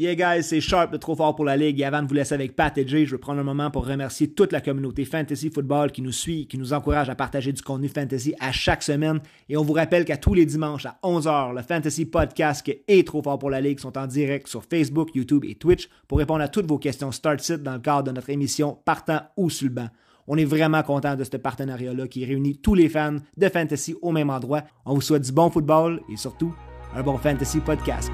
[0.00, 2.32] Yeah guys, c'est Sharp de Trop Fort pour la Ligue et avant de vous laisser
[2.32, 5.50] avec Pat et Jay, je veux prendre un moment pour remercier toute la communauté Fantasy
[5.50, 9.18] Football qui nous suit, qui nous encourage à partager du contenu Fantasy à chaque semaine
[9.48, 13.20] et on vous rappelle qu'à tous les dimanches à 11h, le Fantasy Podcast et Trop
[13.24, 16.48] Fort pour la Ligue sont en direct sur Facebook, YouTube et Twitch pour répondre à
[16.48, 19.88] toutes vos questions Start-Sit dans le cadre de notre émission Partant ou sur le banc.
[20.28, 24.12] On est vraiment content de ce partenariat-là qui réunit tous les fans de Fantasy au
[24.12, 24.62] même endroit.
[24.86, 26.54] On vous souhaite du bon football et surtout
[26.94, 28.12] un bon Fantasy Podcast.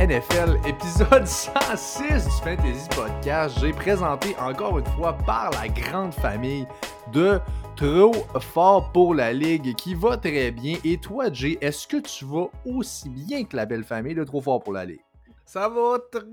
[0.00, 6.66] NFL, épisode 106 du Fantasy Podcast, j'ai présenté encore une fois par la grande famille
[7.12, 7.38] de
[7.76, 10.78] Trop Fort pour la Ligue qui va très bien.
[10.84, 14.40] Et toi, Jay, est-ce que tu vas aussi bien que la belle famille de Trop
[14.40, 15.02] Fort pour la Ligue?
[15.44, 16.24] Ça va très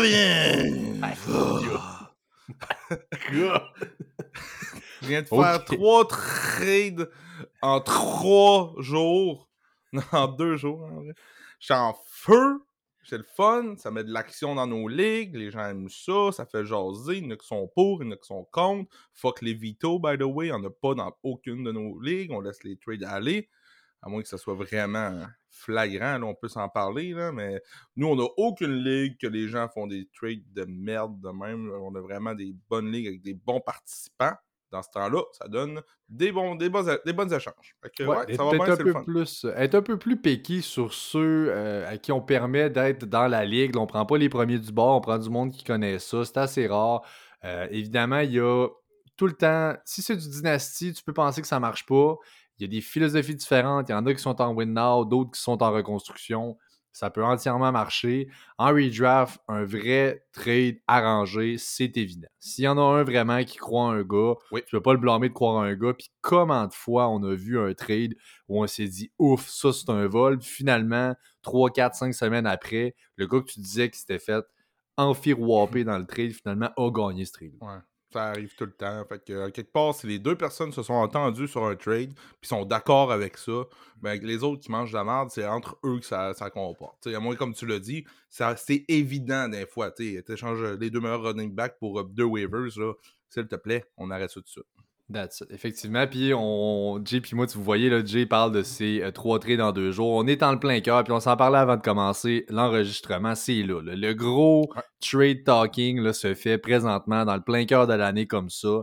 [0.00, 1.14] bien.
[5.00, 7.08] Je viens de faire trois trades
[7.62, 9.48] en trois jours.
[10.12, 11.14] En deux jours, en vrai.
[11.60, 12.64] Je suis en feu.
[13.04, 13.76] C'est le fun.
[13.76, 15.36] Ça met de l'action dans nos ligues.
[15.36, 16.32] Les gens aiment ça.
[16.32, 17.18] Ça fait jaser.
[17.18, 18.90] Il y en a qui sont pour, il y en a qui sont contre.
[19.12, 20.46] Fuck les vito, by the way.
[20.46, 22.32] Il n'y en a pas dans aucune de nos ligues.
[22.32, 23.48] On laisse les trades aller.
[24.02, 27.62] À moins que ça soit vraiment flagrant, là, on peut s'en parler, mais
[27.96, 31.70] nous, on n'a aucune ligue que les gens font des trades de merde de même.
[31.72, 34.34] On a vraiment des bonnes ligues avec des bons participants.
[34.74, 37.76] Dans ce temps-là, ça donne des bons, des bons, des bonnes échanges.
[37.84, 39.04] Ouais, ça va bien, un peu fun.
[39.04, 43.04] plus, euh, être un peu plus piqué sur ceux euh, à qui on permet d'être
[43.04, 43.76] dans la ligue.
[43.76, 46.24] Là, on prend pas les premiers du bord, on prend du monde qui connaît ça.
[46.24, 47.02] C'est assez rare.
[47.44, 48.66] Euh, évidemment, il y a
[49.16, 49.74] tout le temps.
[49.84, 52.16] Si c'est du dynastie, tu peux penser que ça marche pas.
[52.58, 53.88] Il y a des philosophies différentes.
[53.90, 56.58] Il y en a qui sont en win now, d'autres qui sont en reconstruction.
[56.94, 58.28] Ça peut entièrement marcher.
[58.56, 62.28] En redraft, un vrai trade arrangé, c'est évident.
[62.38, 64.62] S'il y en a un vraiment qui croit en un gars, Oui.
[64.64, 65.92] tu peux pas le blâmer de croire en un gars.
[65.92, 68.14] Puis comment de fois on a vu un trade
[68.48, 70.38] où on s'est dit ouf, ça c'est un vol.
[70.38, 74.44] Puis finalement, 3, 4, 5 semaines après, le gars que tu disais qui s'était fait
[74.96, 77.52] enfirouaper dans le trade, finalement a gagné ce trade.
[77.60, 77.78] Ouais,
[78.14, 79.04] ça arrive tout le temps.
[79.08, 82.14] Fait que, euh, quelque part, si les deux personnes se sont entendues sur un trade,
[82.40, 83.64] puis sont d'accord avec ça,
[84.00, 87.06] ben, les autres qui mangent de la merde, c'est entre eux que ça, comporte.
[87.08, 89.90] À moins, comme tu l'as dit, c'est évident des fois.
[89.90, 92.70] Tu échanges les deux meilleurs running backs pour euh, deux waivers.
[93.28, 94.73] S'il te plaît, on arrête ça tout de suite.
[95.12, 95.50] That's it.
[95.50, 96.06] Effectivement.
[96.06, 99.38] Puis on, Jay puis moi, tu vous voyez, là, Jay parle de ces euh, trois
[99.38, 100.10] trades dans deux jours.
[100.10, 103.34] On est dans le plein cœur, puis on s'en parlait avant de commencer l'enregistrement.
[103.34, 103.94] C'est là, là.
[103.96, 104.70] Le gros
[105.00, 108.82] trade talking là, se fait présentement dans le plein cœur de l'année comme ça.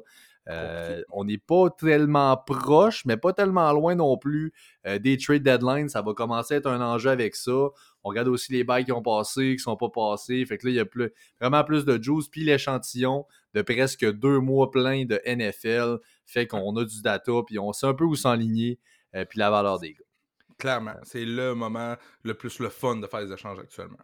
[0.50, 4.54] Euh, on n'est pas tellement proche, mais pas tellement loin non plus
[4.88, 5.90] euh, des trade deadlines.
[5.90, 7.70] Ça va commencer à être un enjeu avec ça.
[8.04, 10.44] On regarde aussi les bails qui ont passé, qui sont pas passés.
[10.46, 12.28] Fait que là, il y a plus, vraiment plus de juice.
[12.28, 17.60] Puis l'échantillon de presque deux mois pleins de NFL fait qu'on a du data, puis
[17.60, 18.80] on sait un peu où s'enligner,
[19.16, 20.06] euh, puis la valeur des gars.
[20.58, 23.98] Clairement, c'est le moment le plus le fun de faire les échanges actuellement.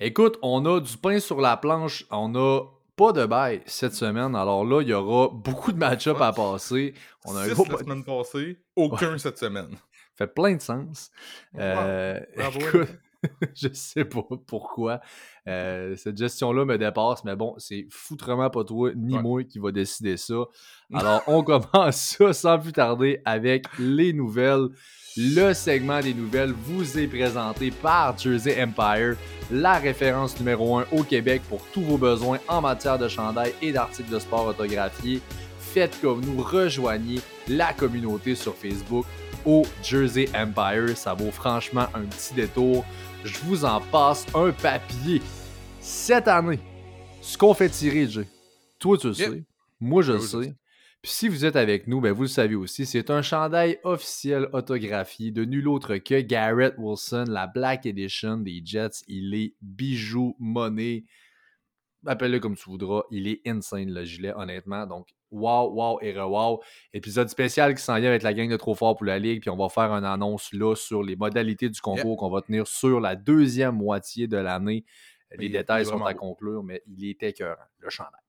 [0.00, 2.62] Écoute, on a du pain sur la planche, on a
[3.00, 6.92] pas de bail cette semaine, alors là, il y aura beaucoup de match-up à passer.
[7.24, 9.74] On a un Six gros la semaine passée, aucun cette semaine.
[10.16, 11.10] fait plein de sens.
[11.58, 12.88] Euh, Bravo, écoute,
[13.54, 15.00] je sais pas pourquoi.
[15.46, 19.22] Euh, cette gestion-là me dépasse, mais bon, c'est foutrement pas toi ni Ouais.
[19.22, 20.44] moi qui va décider ça.
[20.94, 24.68] Alors, on commence ça sans plus tarder avec les nouvelles.
[25.16, 29.16] Le segment des nouvelles vous est présenté par Jersey Empire,
[29.50, 33.72] la référence numéro 1 au Québec pour tous vos besoins en matière de chandail et
[33.72, 35.20] d'articles de sport autographiés.
[35.58, 39.04] Faites comme nous, rejoignez la communauté sur Facebook
[39.44, 40.96] au Jersey Empire.
[40.96, 42.84] Ça vaut franchement un petit détour.
[43.24, 45.20] Je vous en passe un papier.
[45.80, 46.58] Cette année,
[47.20, 48.26] ce qu'on fait tirer, Jay,
[48.78, 49.30] toi tu le Yep.
[49.30, 49.44] sais,
[49.80, 50.54] moi je le Oui, je le sais.
[51.02, 54.48] Puis si vous êtes avec nous, ben vous le savez aussi, c'est un chandail officiel
[54.52, 59.02] autographié de nul autre que Garrett Wilson, la Black Edition des Jets.
[59.08, 61.04] Il est bijou, monnaie,
[62.04, 63.02] appelle-le comme tu voudras.
[63.10, 64.86] Il est insane le gilet, honnêtement.
[64.86, 66.60] Donc, wow, wow et re-wow.
[66.92, 69.40] Épisode spécial qui s'en vient avec la gang de Trop Fort pour la Ligue.
[69.40, 72.66] Puis on va faire une annonce là sur les modalités du concours qu'on va tenir
[72.66, 74.84] sur la deuxième moitié de l'année.
[75.38, 78.20] Les Il détails il sont à conclure, mais il est écœurant, le chandail.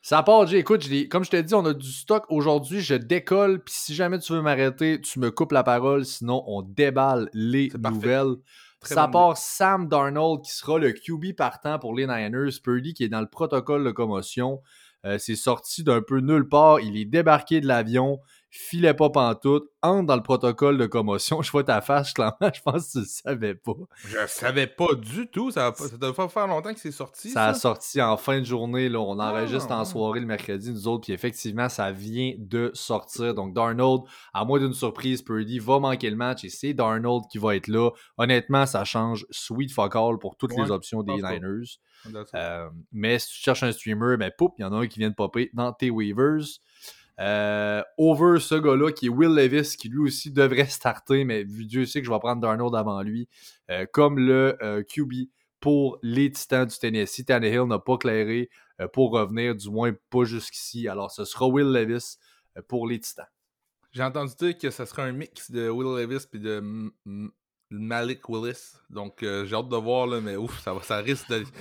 [0.00, 0.58] Ça part, Jay.
[0.58, 2.80] Écoute, je comme je t'ai dit, on a du stock aujourd'hui.
[2.80, 3.62] Je décolle.
[3.62, 6.04] Puis si jamais tu veux m'arrêter, tu me coupes la parole.
[6.04, 8.36] Sinon, on déballe les nouvelles.
[8.80, 12.60] Très ça part Sam Darnold qui sera le QB partant pour les Niners.
[12.62, 14.62] Purdy qui est dans le protocole de commotion.
[15.08, 16.80] Euh, c'est sorti d'un peu nulle part.
[16.80, 18.20] Il est débarqué de l'avion.
[18.50, 21.42] filait pas pantoute, entre dans le protocole de commotion.
[21.42, 23.74] Je vois ta face, clairement, je pense que tu le savais pas.
[24.06, 25.50] Je savais pas du tout.
[25.50, 27.30] Ça, ça doit pas faire longtemps que c'est sorti.
[27.30, 28.88] Ça, a sorti en fin de journée.
[28.88, 29.00] Là.
[29.00, 31.04] On enregistre en soirée le mercredi, nous autres.
[31.04, 33.34] Puis effectivement, ça vient de sortir.
[33.34, 34.02] Donc, Darnold,
[34.32, 37.68] à moins d'une surprise, Purdy va manquer le match et c'est Darnold qui va être
[37.68, 37.90] là.
[38.16, 41.78] Honnêtement, ça change sweet fuck all pour toutes les options des Niners.
[42.34, 44.98] Euh, mais si tu cherches un streamer, ben poup, il y en a un qui
[44.98, 46.44] vient de popper dans tes waivers.
[47.20, 51.64] Euh, over ce gars-là qui est Will Levis, qui lui aussi devrait starter, mais vu
[51.64, 53.28] Dieu sait que je vais prendre Darnold avant lui,
[53.70, 55.28] euh, comme le QB
[55.60, 57.24] pour les Titans du Tennessee.
[57.24, 58.48] Tannehill n'a pas clairé
[58.92, 60.86] pour revenir, du moins pas jusqu'ici.
[60.86, 62.18] Alors ce sera Will Levis
[62.68, 63.26] pour les Titans.
[63.90, 66.92] J'ai entendu dire que ce sera un mix de Will Levis et de
[67.70, 68.76] Malik Willis.
[68.88, 71.52] Donc, euh, j'ai hâte de voir, là, mais ouf, ça, ça risque d'être.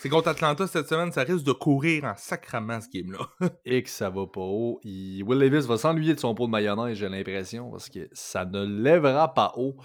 [0.00, 3.26] C'est contre Atlanta cette semaine, ça risque de courir en sacrament ce game-là.
[3.64, 4.80] Et que ça va pas haut.
[4.84, 8.64] Will Levis va s'ennuyer de son pot de mayonnaise, j'ai l'impression, parce que ça ne
[8.64, 9.76] lèvera pas haut.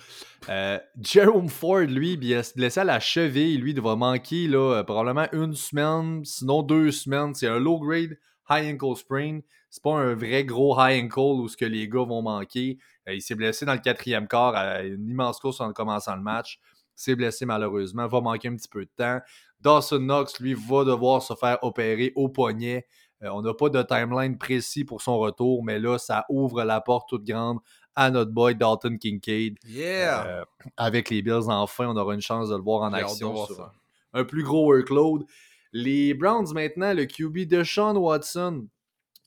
[0.50, 3.58] Euh, Jerome Ford, lui, il blessé à la cheville.
[3.58, 7.34] Lui, il va manquer là, probablement une semaine, sinon deux semaines.
[7.34, 8.18] C'est un low-grade
[8.50, 9.40] high ankle sprain.
[9.70, 12.78] C'est pas un vrai gros high ankle où ce que les gars vont manquer.
[13.08, 16.22] Euh, il s'est blessé dans le quatrième quart à une immense course en commençant le
[16.22, 16.60] match.
[16.96, 19.20] S'est blessé malheureusement, va manquer un petit peu de temps.
[19.62, 22.86] Dawson Knox, lui, va devoir se faire opérer au poignet.
[23.24, 26.82] Euh, on n'a pas de timeline précis pour son retour, mais là, ça ouvre la
[26.82, 27.60] porte toute grande
[27.96, 29.58] à notre boy Dalton Kincaid.
[29.68, 30.26] Yeah!
[30.26, 30.46] Euh,
[30.78, 33.72] avec les Bills, enfin, on aura une chance de le voir en action sur
[34.14, 35.26] un plus gros workload.
[35.74, 38.68] Les Browns, maintenant, le QB de Sean Watson,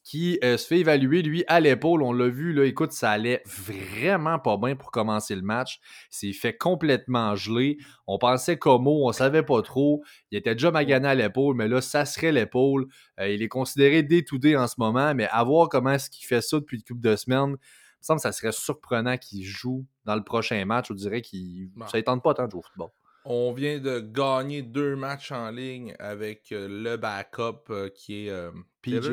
[0.04, 2.02] qui euh, se fait évaluer, lui, à l'épaule.
[2.02, 5.80] On l'a vu, là, écoute, ça allait vraiment pas bien pour commencer le match.
[6.10, 7.78] Il s'est fait complètement geler.
[8.06, 10.02] On pensait Como, on savait pas trop.
[10.30, 12.86] Il était déjà magané à l'épaule, mais là, ça serait l'épaule.
[13.20, 16.42] Euh, il est considéré to en ce moment, mais à voir comment est-ce qu'il fait
[16.42, 19.86] ça depuis une couple de semaines, il me semble que ça serait surprenant qu'il joue
[20.04, 20.90] dans le prochain match.
[20.90, 22.88] On dirait qu'il ça ne tente pas tant de jouer au football.
[23.24, 28.50] On vient de gagner deux matchs en ligne avec euh, le backup qui est
[28.82, 29.12] PJ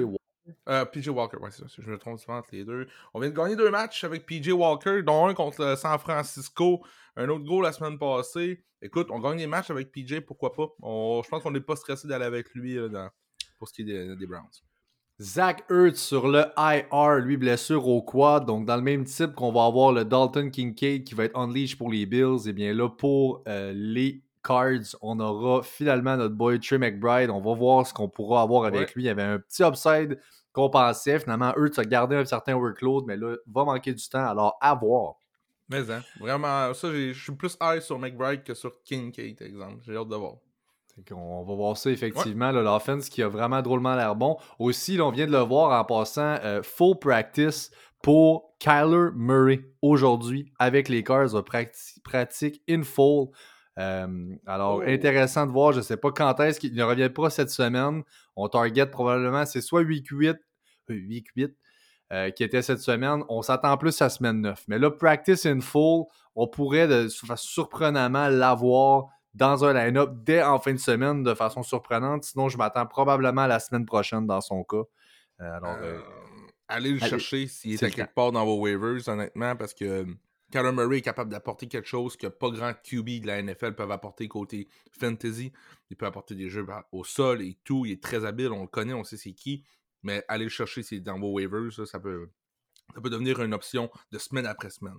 [0.67, 1.67] euh, PJ Walker, ouais, c'est ça.
[1.77, 2.87] Je me trompe souvent entre les deux.
[3.13, 6.83] On vient de gagner deux matchs avec PJ Walker, dont un contre San Francisco,
[7.15, 8.63] un autre goal la semaine passée.
[8.81, 10.67] Écoute, on gagne des matchs avec PJ, pourquoi pas?
[10.81, 12.77] je pense qu'on n'est pas stressé d'aller avec lui
[13.57, 14.63] pour ce qui est des, Browns.
[15.21, 19.51] Zach Ertz sur le IR, lui blessure au quad, donc dans le même type qu'on
[19.51, 22.87] va avoir le Dalton Kincaid qui va être unleash pour les Bills, et bien là
[22.87, 27.93] pour euh, les Cards, on aura finalement notre boy Trey McBride, on va voir ce
[27.93, 29.03] qu'on pourra avoir avec lui.
[29.03, 30.17] Il y avait un petit upside
[30.53, 31.19] qu'on pensait.
[31.19, 34.25] Finalement, eux, tu as gardé un certain workload, mais là, va manquer du temps.
[34.25, 35.15] Alors, à voir.
[35.69, 39.77] Mais, hein, vraiment, ça, je suis plus high sur McBride que sur Kincaid, exemple.
[39.81, 40.35] J'ai hâte de voir.
[41.11, 42.51] On va voir ça effectivement.
[42.51, 44.37] L'offense qui a vraiment drôlement l'air bon.
[44.57, 50.51] Aussi, on vient de le voir en passant euh, full practice pour Kyler Murray aujourd'hui
[50.59, 51.43] avec les Cars.
[52.03, 53.29] pratique in full.
[53.79, 54.81] Euh, alors, oh.
[54.85, 55.71] intéressant de voir.
[55.71, 58.03] Je ne sais pas quand est-ce qu'il ne revient pas cette semaine.
[58.35, 60.37] On target probablement, c'est soit 8-8,
[60.89, 61.47] 8-8 euh,
[62.11, 63.23] euh, qui était cette semaine.
[63.29, 64.65] On s'attend plus à semaine 9.
[64.67, 66.05] Mais là, practice in full,
[66.35, 71.63] on pourrait de, surprenamment l'avoir dans un line-up dès en fin de semaine de façon
[71.63, 72.23] surprenante.
[72.23, 74.83] Sinon, je m'attends probablement à la semaine prochaine dans son cas.
[75.39, 75.77] alors,
[76.67, 80.05] allez le chercher s'il est, à quelque part dans vos waivers, honnêtement, parce que
[80.51, 83.91] Kyler Murray est capable d'apporter quelque chose que pas grand QB de la NFL peuvent
[83.91, 85.51] apporter côté fantasy.
[85.89, 87.85] Il peut apporter des jeux au sol et tout.
[87.85, 89.63] Il est très habile, on le connaît, on sait c'est qui.
[90.01, 92.29] Mais aller le chercher c'est dans vos waivers, ça, peut,
[92.95, 94.97] ça peut devenir une option de semaine après semaine.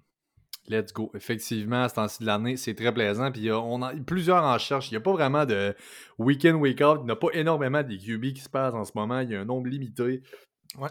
[0.69, 1.11] Let's go.
[1.15, 3.33] Effectivement, à ce temps-ci de l'année, c'est très plaisant.
[3.33, 4.91] Puis on a plusieurs en cherche.
[4.91, 5.75] Il n'y a pas vraiment de
[6.19, 6.99] week-end, week-out.
[7.01, 9.21] Il n'y a pas énormément des QB qui se passent en ce moment.
[9.21, 10.23] Il y a un nombre limité.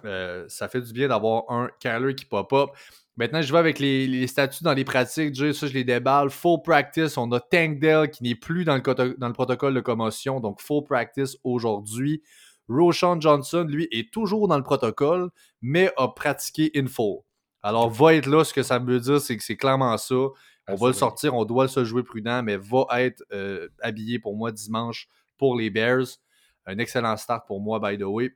[0.03, 2.71] Euh, ça fait du bien d'avoir un Kyler qui pop-up.
[3.19, 5.35] Maintenant, je vais avec les, statuts dans les pratiques.
[5.35, 6.29] ça, je les déballe.
[6.29, 7.17] Full practice.
[7.17, 10.39] On a Tank Dell qui n'est plus dans le, dans le protocole de commotion.
[10.39, 12.23] Donc, full practice aujourd'hui.
[12.69, 17.17] Roshan Johnson, lui, est toujours dans le protocole, mais a pratiqué in full.
[17.61, 18.45] Alors, va être là.
[18.45, 20.15] Ce que ça veut dire, c'est que c'est clairement ça.
[20.69, 24.37] On va le sortir, on doit se jouer prudent, mais va être euh, habillé pour
[24.37, 26.07] moi dimanche pour les Bears.
[26.65, 28.31] Un excellent start pour moi, by the way.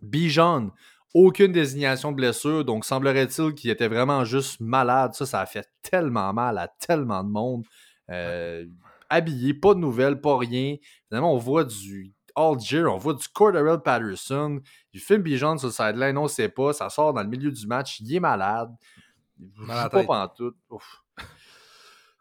[0.00, 0.70] Bijan,
[1.14, 5.14] aucune désignation de blessure, donc semblerait-il qu'il était vraiment juste malade.
[5.14, 7.64] Ça, ça a fait tellement mal à tellement de monde.
[8.10, 8.64] Euh,
[9.10, 10.76] habillé, pas de nouvelles, pas rien.
[11.08, 14.60] Finalement, on voit du Algier, on voit du Cordarrelle Patterson.
[14.94, 16.72] Il filme Bijan sur le sideline, on sait pas.
[16.72, 18.70] Ça sort dans le milieu du match, il est malade.
[19.38, 20.54] Il ne pas tout.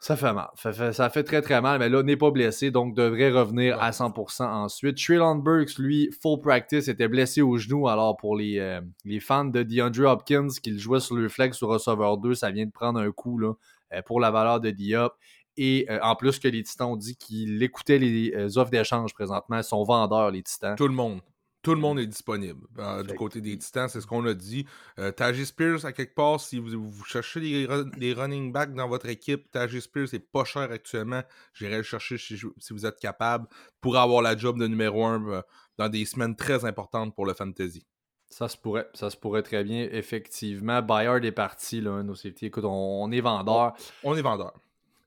[0.01, 0.49] Ça fait mal.
[0.55, 3.79] Ça fait, ça fait très très mal, mais là, n'est pas blessé, donc devrait revenir
[3.79, 4.97] à 100% ensuite.
[4.97, 7.87] Traylon Burks, lui, full practice, était blessé au genou.
[7.87, 11.67] Alors pour les, euh, les fans de DeAndre Hopkins qui jouait sur le flex sur
[11.67, 13.53] receveur 2, ça vient de prendre un coup là,
[13.93, 15.13] euh, pour la valeur de Diop.
[15.55, 19.57] Et euh, en plus que les Titans ont dit qu'ils écoutaient les offres d'échange présentement,
[19.57, 20.75] ils sont vendeurs, les Titans.
[20.75, 21.21] Tout le monde.
[21.61, 22.65] Tout le monde est disponible.
[22.79, 24.65] Euh, du côté des Titans, c'est ce qu'on a dit.
[24.97, 29.51] Euh, Tajis Spears, à quelque part, si vous, cherchez des, running backs dans votre équipe,
[29.51, 31.21] Tajis Spears est pas cher actuellement.
[31.53, 32.35] J'irai le chercher si,
[32.71, 33.47] vous êtes capable
[33.79, 35.41] pour avoir la job de numéro 1 euh,
[35.77, 37.85] dans des semaines très importantes pour le fantasy.
[38.27, 40.81] Ça se pourrait, ça se pourrait très bien, effectivement.
[40.81, 42.47] Bayard est parti, là, nos safety.
[42.47, 43.73] Écoute, on, est vendeur.
[44.03, 44.53] on est vendeur.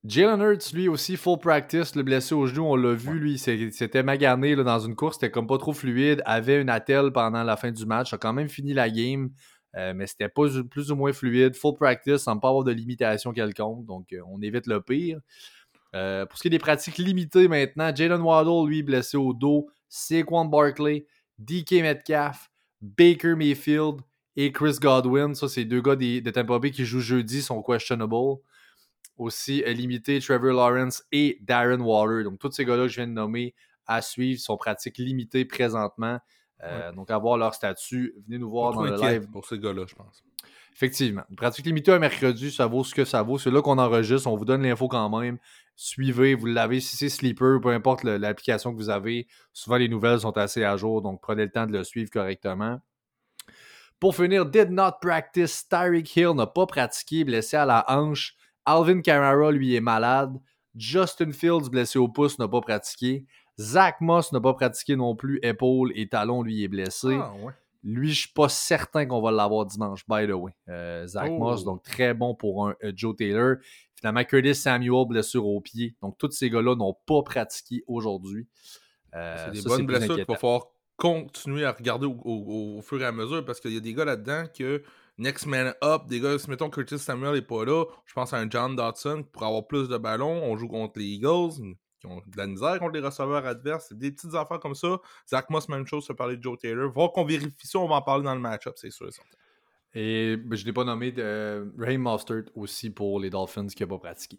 [0.07, 4.03] Jalen Hurts, lui aussi, full practice, le blessé au genou, on l'a vu, lui, c'était
[4.03, 7.57] magané là, dans une course, c'était comme pas trop fluide, avait une attelle pendant la
[7.57, 9.31] fin du match, a quand même fini la game,
[9.77, 13.33] euh, mais c'était pas plus ou moins fluide, full practice, sans pas avoir de limitation
[13.33, 15.21] quelconque, donc euh, on évite le pire.
[15.95, 19.71] Euh, pour ce qui est des pratiques limitées maintenant, Jalen Waddle, lui, blessé au dos,
[19.89, 21.07] Saquon Barkley,
[21.39, 22.51] DK Metcalf,
[22.83, 24.01] Baker Mayfield
[24.37, 28.37] et Chris Godwin, ça c'est deux gars de Tampa Bay qui jouent jeudi, sont questionable
[29.17, 32.25] aussi limité Trevor Lawrence et Darren Waller.
[32.25, 33.55] Donc, tous ces gars-là que je viens de nommer
[33.87, 36.19] à suivre sont pratiques limitées présentement.
[36.63, 39.29] Euh, donc, avoir leur statut, venez nous voir dans le live.
[39.31, 40.25] Pour ces gars-là, je pense.
[40.75, 41.23] Effectivement.
[41.37, 43.39] pratique limitée un mercredi, ça vaut ce que ça vaut.
[43.39, 44.27] C'est là qu'on enregistre.
[44.27, 45.39] On vous donne l'info quand même.
[45.77, 49.29] Suivez, vous l'avez si c'est Sleeper, peu importe l'application que vous avez.
[49.53, 52.81] Souvent, les nouvelles sont assez à jour, donc prenez le temps de le suivre correctement.
[54.01, 55.69] Pour finir, did not practice.
[55.69, 58.35] Tyreek Hill n'a pas pratiqué, blessé à la hanche.
[58.67, 60.41] Alvin Kamara, lui, est malade.
[60.77, 63.27] Justin Fields, blessé au pouce, n'a pas pratiqué.
[63.59, 65.39] Zach Moss n'a pas pratiqué non plus.
[65.43, 67.19] Épaule et talon, lui, est blessé.
[67.21, 67.33] Ah,
[67.85, 70.53] lui, je suis pas certain qu'on va l'avoir dimanche, by the way.
[70.69, 71.39] Euh, Zach oh.
[71.39, 73.57] Moss, donc très bon pour un euh, Joe Taylor.
[73.95, 75.95] Finalement, Curtis Samuel, blessure au pied.
[76.03, 78.47] Donc, tous ces gars-là n'ont pas pratiqué aujourd'hui.
[79.15, 80.67] Euh, c'est des bonnes blessures qu'il va falloir
[80.97, 84.45] continuer à regarder au, fur et à mesure parce qu'il y a des gars là-dedans
[84.57, 84.83] que
[85.19, 88.39] next man up, des gars, si mettons Curtis Samuel n'est pas là, je pense à
[88.39, 90.43] un John Dodson qui pourrait avoir plus de ballons.
[90.45, 91.53] On joue contre les Eagles,
[92.01, 93.93] qui ont de la misère contre les receveurs adverses.
[93.93, 94.99] Des petites affaires comme ça.
[95.29, 96.91] Zach Moss, même chose, se parler de Joe Taylor.
[96.93, 99.37] Voir qu'on vérifie ça, on va en parler dans le match-up, c'est sûr et certain.
[99.95, 103.83] Et ben, je n'ai pas nommé de euh, Ray Mostert aussi pour les Dolphins qui
[103.83, 104.39] n'a pas pratiqué.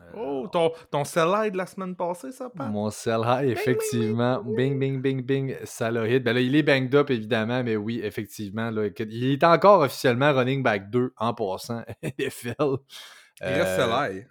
[0.00, 2.70] Euh, oh, ton, ton sell high de la semaine passée, ça, Pat?
[2.70, 4.42] Mon sell high, effectivement.
[4.42, 6.24] Bing, bing, bing, bing, ça l'a hit.
[6.24, 8.70] Ben là, il est banged up, évidemment, mais oui, effectivement.
[8.70, 12.78] Là, il est encore officiellement running back 2 en passant NFL.
[13.42, 14.26] Il reste sell euh, high.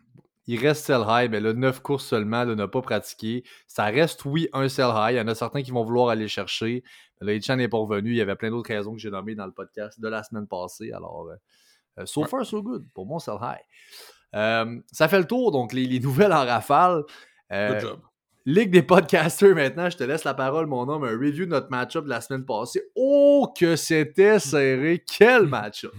[0.47, 3.43] Il reste sell high, mais là, 9 courses seulement, là, n'a pas pratiqué.
[3.67, 5.13] Ça reste, oui, un sell high.
[5.13, 6.83] Il y en a certains qui vont vouloir aller chercher.
[7.21, 8.11] Là, Hitchan n'est pas revenu.
[8.11, 10.47] Il y avait plein d'autres raisons que j'ai nommées dans le podcast de la semaine
[10.47, 10.91] passée.
[10.91, 11.29] Alors,
[11.97, 13.63] euh, so far, so good pour mon sell high.
[14.35, 17.03] Euh, ça fait le tour, donc les, nouvelles en rafale.
[17.51, 17.99] Euh, Good job.
[18.47, 21.03] Ligue des podcasters maintenant, je te laisse la parole, mon homme.
[21.03, 22.79] Un review de notre match-up de la semaine passée.
[22.93, 25.03] Oh, que c'était serré!
[25.17, 25.91] Quel match-up!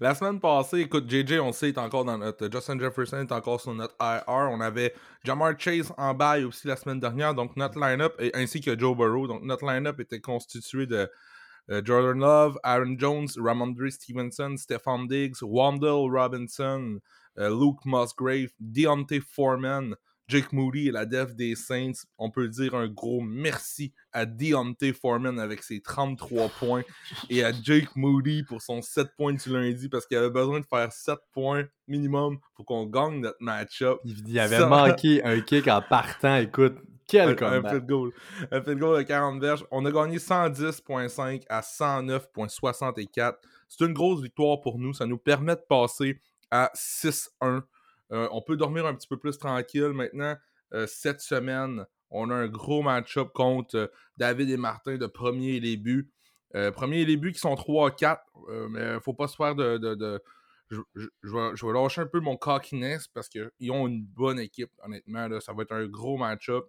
[0.00, 2.50] la semaine passée, écoute, JJ, on sait, est encore dans notre.
[2.50, 4.22] Justin Jefferson est encore sur notre IR.
[4.28, 4.94] On avait
[5.24, 9.26] Jamar Chase en bail aussi la semaine dernière, donc notre line-up, ainsi que Joe Burrow.
[9.26, 11.06] Donc notre line-up était constitué de.
[11.70, 16.98] Euh, Jordan Love, Aaron Jones, Ramondre Stevenson, Stephon Diggs, Wandell Robinson,
[17.38, 19.94] euh, Luke Musgrave, Deontay Foreman,
[20.28, 21.92] Jake Moody et la def des Saints.
[22.18, 26.82] On peut dire un gros merci à Deontay Foreman avec ses 33 points
[27.28, 30.66] et à Jake Moody pour son 7 points du lundi parce qu'il avait besoin de
[30.66, 33.98] faire 7 points minimum pour qu'on gagne notre match-up.
[34.04, 36.36] Il avait manqué un kick en partant.
[36.36, 36.76] Écoute,
[37.06, 37.64] quel un.
[37.64, 38.12] Un de goal.
[38.50, 39.64] Un de goal de 40 verges.
[39.70, 43.34] On a gagné 110.5 à 109.64.
[43.68, 44.94] C'est une grosse victoire pour nous.
[44.94, 47.62] Ça nous permet de passer à 6-1.
[48.12, 50.36] Euh, on peut dormir un petit peu plus tranquille maintenant.
[50.74, 55.56] Euh, cette semaine, on a un gros match-up contre euh, David et Martin de premier
[55.56, 56.10] et les buts.
[56.74, 58.18] premier et les qui sont 3-4,
[58.68, 60.22] mais faut pas se faire de.
[60.70, 65.28] Je, vais, lâcher un peu mon cockiness parce qu'ils ont une bonne équipe, honnêtement.
[65.40, 66.64] Ça va être un gros match-up.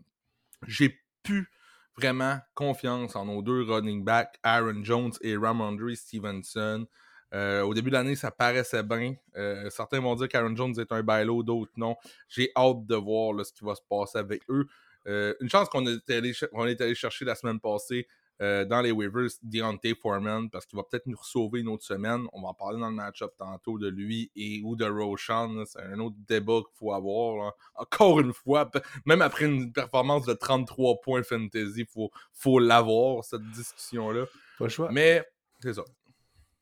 [0.67, 1.49] J'ai plus
[1.97, 6.85] vraiment confiance en nos deux running backs, Aaron Jones et Ramondre Stevenson.
[7.33, 9.15] Euh, au début de l'année, ça paraissait bien.
[9.35, 11.95] Euh, certains vont dire qu'Aaron Jones est un bailo, d'autres non.
[12.29, 14.67] J'ai hâte de voir ce qui va se passer avec eux.
[15.07, 18.07] Euh, une chance qu'on est, allé, est allé chercher la semaine passée
[18.39, 22.25] dans les waivers Deontay Foreman parce qu'il va peut-être nous sauver une autre semaine.
[22.33, 25.63] On va en parler dans le match-up tantôt de lui et ou de Roshan.
[25.65, 27.53] C'est un autre débat qu'il faut avoir.
[27.75, 28.69] Encore une fois,
[29.05, 34.25] même après une performance de 33 points fantasy, il faut, faut l'avoir, cette discussion-là.
[34.59, 34.89] Pas le choix.
[34.91, 35.23] Mais
[35.61, 35.85] c'est ça.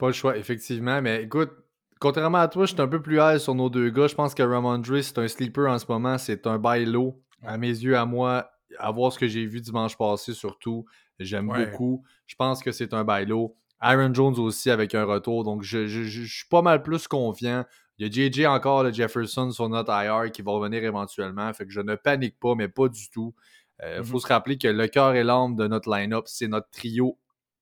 [0.02, 1.00] Pas le choix, effectivement.
[1.02, 1.52] Mais écoute,
[2.00, 4.08] contrairement à toi, je suis un peu plus high sur nos deux gars.
[4.08, 6.18] Je pense que Ramondre, c'est un sleeper en ce moment.
[6.18, 7.22] C'est un bail low.
[7.44, 10.86] À mes yeux, à moi, à voir ce que j'ai vu dimanche passé, surtout,
[11.20, 11.68] j'aime Ouais.
[11.68, 12.04] beaucoup.
[12.26, 13.56] Je pense que c'est un bail low.
[13.80, 15.44] Aaron Jones aussi avec un retour.
[15.44, 17.64] Donc, je, je- je- je suis pas mal plus confiant.
[18.00, 21.54] Il y a JJ encore, le Jefferson sur notre IR qui va revenir éventuellement.
[21.54, 23.36] Fait que je ne panique pas, mais pas du tout.
[23.84, 24.04] Il Mhm.
[24.06, 27.18] faut se rappeler que le cœur et l'âme de notre line-up, c'est notre trio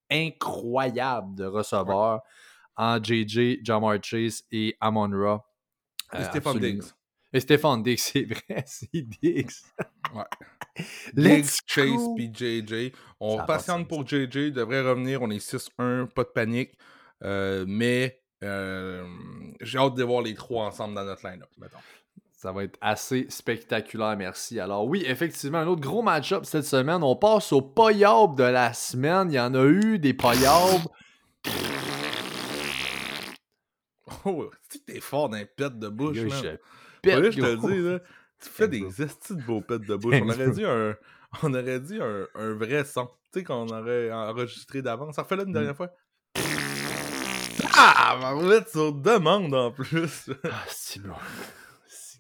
[0.09, 2.21] incroyable de receveurs
[2.75, 5.45] en JJ, Jamar Chase et Amon Ra.
[6.13, 6.59] Et Euh, Stéphane.
[6.59, 6.83] Diggs.
[7.33, 9.51] Et Stéphane Diggs, c'est vrai, c'est Diggs.
[10.15, 10.23] Ouais.
[11.13, 12.91] Diggs, Chase puis JJ.
[13.19, 15.21] On Ça patiente pour JJ, il devrait revenir.
[15.21, 16.71] On est 6-1, pas de panique.
[17.23, 19.05] Euh, mais euh,
[19.61, 21.49] j'ai hâte de voir les trois ensemble dans notre line-up.
[21.57, 21.77] mettons.
[22.41, 24.62] Ça va être assez spectaculaire, merci.
[24.62, 27.03] Alors oui, effectivement, un autre gros match-up cette semaine.
[27.03, 29.29] On passe au poyab de la semaine.
[29.29, 30.84] Il y en a eu des poyabs.
[34.25, 37.67] Oh, tu t'es fort les pets de bouche, je je te gros.
[37.67, 38.00] le dis, là,
[38.41, 40.15] tu fais des estis de beaux pets de bouche.
[40.22, 40.96] On aurait dit un,
[41.43, 43.05] on aurait dit un, un vrai son.
[43.31, 45.15] Tu sais, qu'on aurait enregistré d'avance.
[45.15, 45.53] Ça refait là une Mm.
[45.53, 45.89] dernière fois.
[47.77, 50.29] Ah, va mettre sur demande en plus.
[50.43, 51.15] Ah, c'est bro.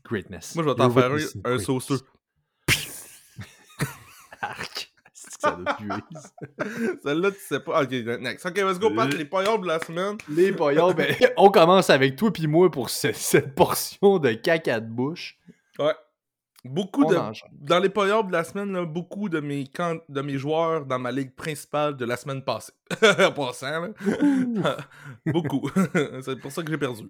[0.09, 0.55] Greatness.
[0.55, 1.11] Moi, je vais t'en faire
[1.45, 1.99] un, un sauceux.
[4.41, 4.91] Arc.
[5.13, 5.57] C'est que ça.
[7.03, 7.81] Celle-là, tu sais pas.
[7.83, 8.45] Ok, next.
[8.45, 10.17] Ok, let's go, Pat, les paillards de la semaine.
[10.29, 14.79] Les poyabs, ben, on commence avec toi puis moi pour ce- cette portion de caca
[14.79, 15.37] de bouche.
[15.77, 15.93] Ouais.
[16.65, 17.15] Beaucoup On de.
[17.15, 17.49] enchaîne.
[17.53, 20.99] Dans les paillards de la semaine, là, beaucoup de mes, can- de mes joueurs dans
[20.99, 22.73] ma ligue principale de la semaine passée.
[23.01, 24.77] en passant, là.
[25.25, 25.69] beaucoup.
[26.21, 27.09] C'est pour ça que j'ai perdu.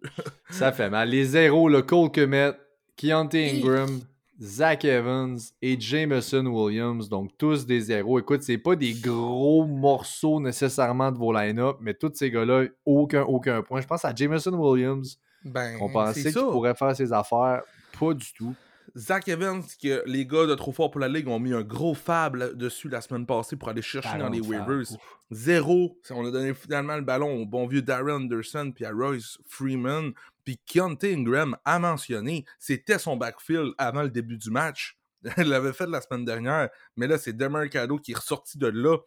[0.51, 1.09] Ça fait mal.
[1.09, 2.53] Les zéros, le Cole Komet,
[2.99, 4.01] Keontae Ingram,
[4.41, 7.07] Zach Evans et Jameson Williams.
[7.07, 8.19] Donc, tous des zéros.
[8.19, 13.23] Écoute, c'est pas des gros morceaux nécessairement de vos line-up, mais tous ces gars-là, aucun,
[13.23, 13.79] aucun point.
[13.81, 15.17] Je pense à Jameson Williams.
[15.45, 16.41] Ben, On pensait qu'il ça.
[16.41, 17.61] pourrait faire ses affaires.
[17.97, 18.53] Pas du tout.
[18.97, 21.93] Zach Evans, que les gars de Trop Fort pour la Ligue ont mis un gros
[21.93, 24.97] fab là- dessus la semaine passée pour aller chercher dans les waivers.
[25.31, 25.97] Zéro.
[26.09, 30.11] On a donné finalement le ballon au bon vieux Darren Anderson puis à Royce Freeman.
[30.49, 34.97] Puis Keontae Ingram a mentionné, c'était son backfield avant le début du match.
[35.37, 38.97] Il l'avait fait la semaine dernière, mais là, c'est Demercado qui est ressorti de là.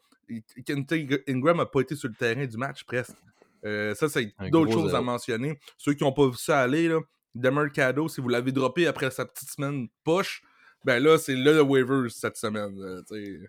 [0.64, 3.16] Keontae Ingram n'a pas été sur le terrain du match presque.
[3.64, 5.58] Euh, ça, c'est d'autres choses à mentionner.
[5.78, 7.00] Ceux qui n'ont pas vu ça aller, là,
[7.34, 10.44] Demercado, si vous l'avez droppé après sa petite semaine poche,
[10.84, 12.80] ben là, c'est le waiver cette semaine.
[12.80, 13.48] euh, il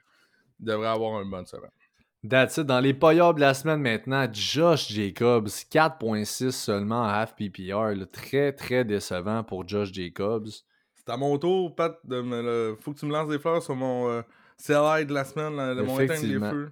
[0.60, 1.69] devrait avoir une bonne semaine.
[2.27, 2.65] That's it.
[2.65, 7.95] Dans les paillards de la semaine maintenant, Josh Jacobs, 4.6 seulement en half PPR.
[7.95, 8.05] là.
[8.12, 10.47] Très, très décevant pour Josh Jacobs.
[10.95, 13.62] C'est à mon tour, Pat, de me le- faut que tu me lances des fleurs
[13.62, 14.21] sur mon euh,
[14.69, 16.71] de la semaine, là, de mon éteindre des feux.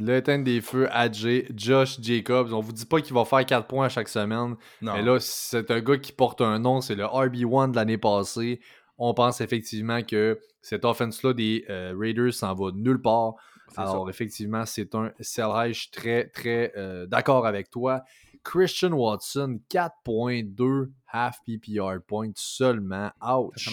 [0.00, 2.52] L'éteinte des feux, AJ, Josh Jacobs.
[2.52, 4.54] On vous dit pas qu'il va faire 4 points à chaque semaine.
[4.80, 4.92] Non.
[4.94, 8.60] Mais là, c'est un gars qui porte un nom, c'est le RB1 de l'année passée.
[8.96, 13.34] On pense effectivement que cette offense-là des euh, Raiders s'en va nulle part.
[13.76, 15.72] Alors, effectivement, c'est un sell high.
[15.72, 18.02] Je suis très, très euh, d'accord avec toi.
[18.44, 23.10] Christian Watson, 4.2 half PPR points seulement.
[23.22, 23.68] Ouch.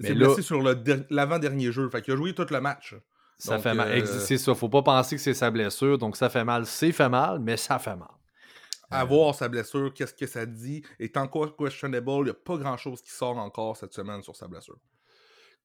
[0.00, 0.60] C'est là- blessé sur
[1.10, 1.88] l'avant-dernier jeu.
[1.88, 2.94] Fait qu'il a joué tout le match.
[3.38, 3.88] Ça Donc, fait mal.
[3.90, 4.54] euh, C'est ça.
[4.54, 5.98] Faut pas penser que c'est sa blessure.
[5.98, 6.66] Donc, ça fait mal.
[6.66, 8.08] C'est fait mal, mais ça fait mal.
[8.90, 10.82] À voir sa blessure, qu'est-ce que ça dit.
[11.00, 12.10] Est encore questionable.
[12.18, 14.78] Il n'y a pas grand-chose qui sort encore cette semaine sur sa blessure.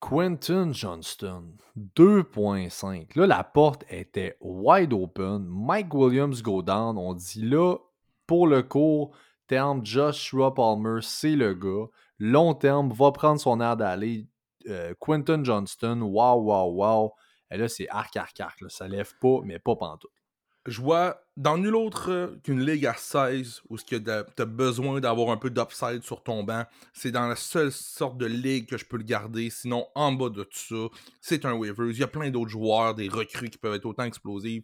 [0.02, 1.54] Quentin Johnston,
[1.96, 3.18] 2.5.
[3.18, 5.46] Là, la porte était wide open.
[5.48, 6.98] Mike Williams go down.
[6.98, 7.78] On dit là,
[8.26, 9.16] pour le court
[9.48, 11.86] terme, Joshua Palmer, c'est le gars.
[12.18, 14.28] Long terme, va prendre son air d'aller.
[14.68, 17.12] Euh, Quentin Johnston, wow, wow, wow.
[17.52, 18.60] Et là, c'est arc, arc, arc.
[18.60, 18.70] là.
[18.70, 20.12] Ça lève pas, mais pas pantoute.
[20.68, 25.32] Je vois dans nul autre euh, qu'une ligue à 16 où tu as besoin d'avoir
[25.32, 26.66] un peu d'upside sur ton banc.
[26.94, 29.50] C'est dans la seule sorte de ligue que je peux le garder.
[29.50, 31.90] Sinon, en bas de tout ça, c'est un waivers.
[31.90, 34.64] Il y a plein d'autres joueurs, des recrues qui peuvent être autant explosifs.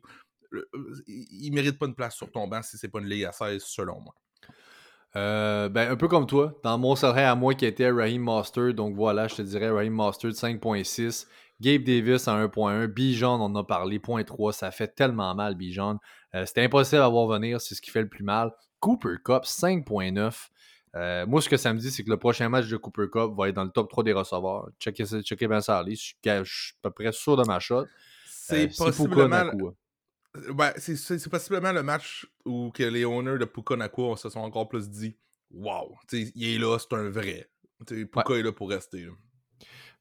[0.51, 3.07] Le- euh, Ils ne méritent pas une place sur ton banc si c'est pas une
[3.10, 4.13] ligue à 16, selon moi.
[5.15, 8.73] Euh, ben, un peu comme toi, dans mon salaire à moi qui était Raheem Mostert,
[8.73, 11.27] donc voilà, je te dirais Raheem Mostert 5.6,
[11.59, 15.97] Gabe Davis à 1.1, Bijan, on en a parlé, 0.3, ça fait tellement mal Bijan.
[16.35, 18.51] Euh, C'était impossible à voir venir, c'est ce qui fait le plus mal.
[18.79, 20.49] Cooper Cup 5.9.
[20.95, 23.31] Euh, moi, ce que ça me dit, c'est que le prochain match de Cooper Cup
[23.37, 24.69] va être dans le top 3 des receveurs.
[24.79, 26.43] Checkez, checkez bien ça je suis à
[26.83, 27.85] peu près sûr de ma shot.
[28.25, 29.27] C'est Euh, possiblement.
[29.45, 29.73] Nakua.
[30.57, 34.69] Ouais, c'est- possiblement le match où que les owners de Puka Nakua se sont encore
[34.69, 35.15] plus dit
[35.51, 37.49] Wow, il est là, c'est un vrai.
[37.87, 39.07] Tu sais, Puka est là pour rester.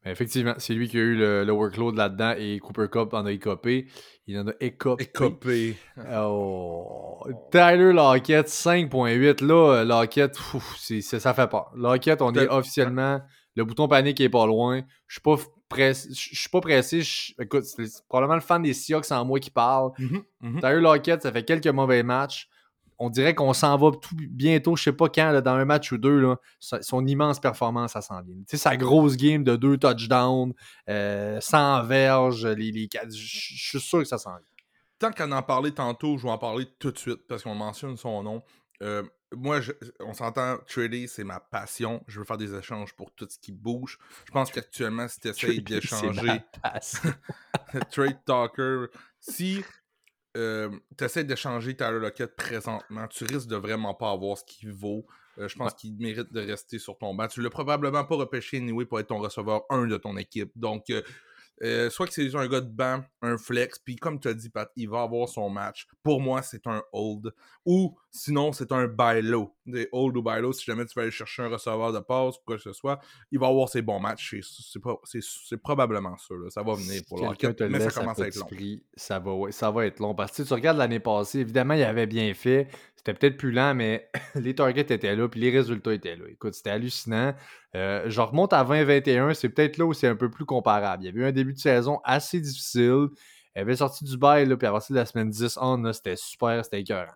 [0.06, 3.86] Effectivement, c'est lui qui a eu le, workload là-dedans et Cooper Cup en a écopé.
[4.26, 5.04] Il en a écopé.
[5.04, 5.76] Écopé.
[6.12, 7.24] Oh.
[7.50, 9.44] Tyler Lockett, 5.8.
[9.44, 10.36] Là, Lockett,
[11.02, 11.72] ça fait peur.
[11.74, 13.20] Lockett, on est officiellement.
[13.56, 14.82] Le bouton panique est pas loin.
[15.08, 15.36] Je suis pas
[15.68, 16.08] pressé.
[16.10, 17.02] Je suis pas pressé.
[17.40, 19.90] Écoute, c'est probablement le fan des Seahawks en moi qui parle.
[19.98, 20.60] Mm-hmm, mm-hmm.
[20.60, 22.48] Tyler Lockett, ça fait quelques mauvais matchs
[22.98, 25.98] on dirait qu'on s'en va tout bientôt, je sais pas quand, dans un match ou
[25.98, 28.36] deux, là, son immense performance, ça s'en vient.
[28.36, 30.54] Tu sais, sa grosse game de deux touchdowns,
[30.88, 34.46] euh, sans verge, les, les je suis sûr que ça s'en vient.
[34.98, 37.96] Tant qu'on en parlait tantôt, je vais en parler tout de suite parce qu'on mentionne
[37.96, 38.42] son nom.
[38.82, 39.02] Euh,
[39.34, 39.60] moi,
[40.00, 42.02] on s'entend, trader, c'est ma passion.
[42.06, 43.98] Je veux faire des échanges pour tout ce qui bouge.
[44.24, 46.42] Je pense qu'actuellement, si tu essayes d'échanger.
[47.90, 48.86] Trade Talker,
[49.20, 49.64] si
[50.36, 54.72] euh, tu essaies d'échanger Tyler Lockett présentement, tu risques de vraiment pas avoir ce qu'il
[54.72, 55.06] vaut.
[55.38, 57.28] Euh, je pense qu'il mérite de rester sur ton banc.
[57.28, 60.50] Tu l'as probablement pas repêché anyway pour être ton receveur 1 de ton équipe.
[60.56, 61.02] Donc, euh,
[61.62, 64.50] euh, soit que c'est un gars de banc, un flex, puis comme tu as dit,
[64.50, 65.86] Pat, il va avoir son match.
[66.02, 67.32] Pour moi, c'est un hold.
[67.64, 69.54] Ou sinon, c'est un buy low.
[69.66, 72.36] Des hold ou buy low, si jamais tu vas aller chercher un receveur de passe
[72.36, 72.98] ou quoi que ce soit,
[73.30, 74.34] il va avoir ses bons matchs.
[74.42, 76.34] C'est probablement ça.
[76.50, 78.48] Ça va venir pour l'enquête, mais ça commence à être long.
[78.96, 80.14] ça, va, ça va être long.
[80.14, 82.68] Parce que tu regardes l'année passée, évidemment, il avait bien fait.
[82.96, 86.24] C'était peut-être plus lent, mais les targets étaient là, puis les résultats étaient là.
[86.28, 87.34] Écoute, c'était hallucinant.
[87.76, 91.04] Euh, je remonte à 2021, c'est peut-être là où c'est un peu plus comparable.
[91.04, 93.08] Il y avait eu un début de saison assez difficile.
[93.54, 96.16] Il avait sorti du bail, là, puis à partir de la semaine 10 on, c'était
[96.16, 97.14] super, c'était écœurant.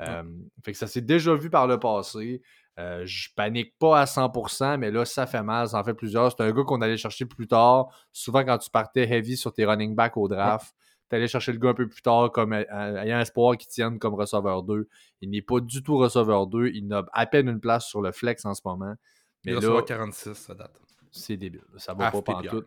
[0.00, 0.22] Euh,
[0.64, 2.42] fait que ça s'est déjà vu par le passé.
[2.78, 6.30] Euh, je panique pas à 100%, mais là, ça fait mal, ça en fait plusieurs.
[6.30, 7.88] C'est un gars qu'on allait chercher plus tard.
[8.12, 10.74] Souvent, quand tu partais heavy sur tes running backs au draft,
[11.10, 14.14] tu allais chercher le gars un peu plus tard comme ayant espoir qu'il tienne comme
[14.14, 14.88] receveur 2.
[15.20, 16.68] Il n'est pas du tout receveur 2.
[16.68, 18.94] Il n'a à peine une place sur le flex en ce moment.
[19.44, 20.80] Mais il là, 46, ça date.
[21.10, 21.64] C'est débile.
[21.76, 22.64] Ça va pas pas tout.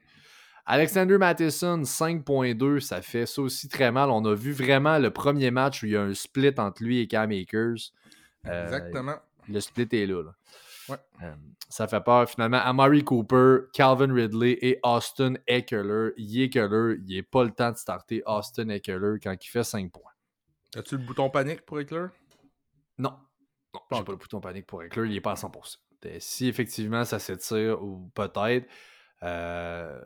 [0.66, 4.10] Alexander Matheson, 5.2, ça fait ça aussi très mal.
[4.10, 7.00] On a vu vraiment le premier match où il y a un split entre lui
[7.00, 7.92] et Cam Akers.
[8.48, 9.16] Euh, Exactement.
[9.50, 10.24] Le split est là.
[10.90, 11.34] Euh,
[11.70, 12.30] ça fait peur.
[12.30, 16.12] Finalement, Amari Cooper, Calvin Ridley et Austin Eckler.
[16.18, 20.12] Eckler, il n'est pas le temps de starter Austin Eckler quand il fait 5 points.
[20.76, 22.08] As-tu le bouton panique pour Eckler?
[22.98, 23.18] Non.
[23.74, 25.08] Non, j'ai pas le bouton panique pour Eckler.
[25.08, 25.78] Il n'est pas à 100%.
[26.20, 28.68] Si effectivement ça s'étire, ou peut-être.
[29.24, 30.02] Euh,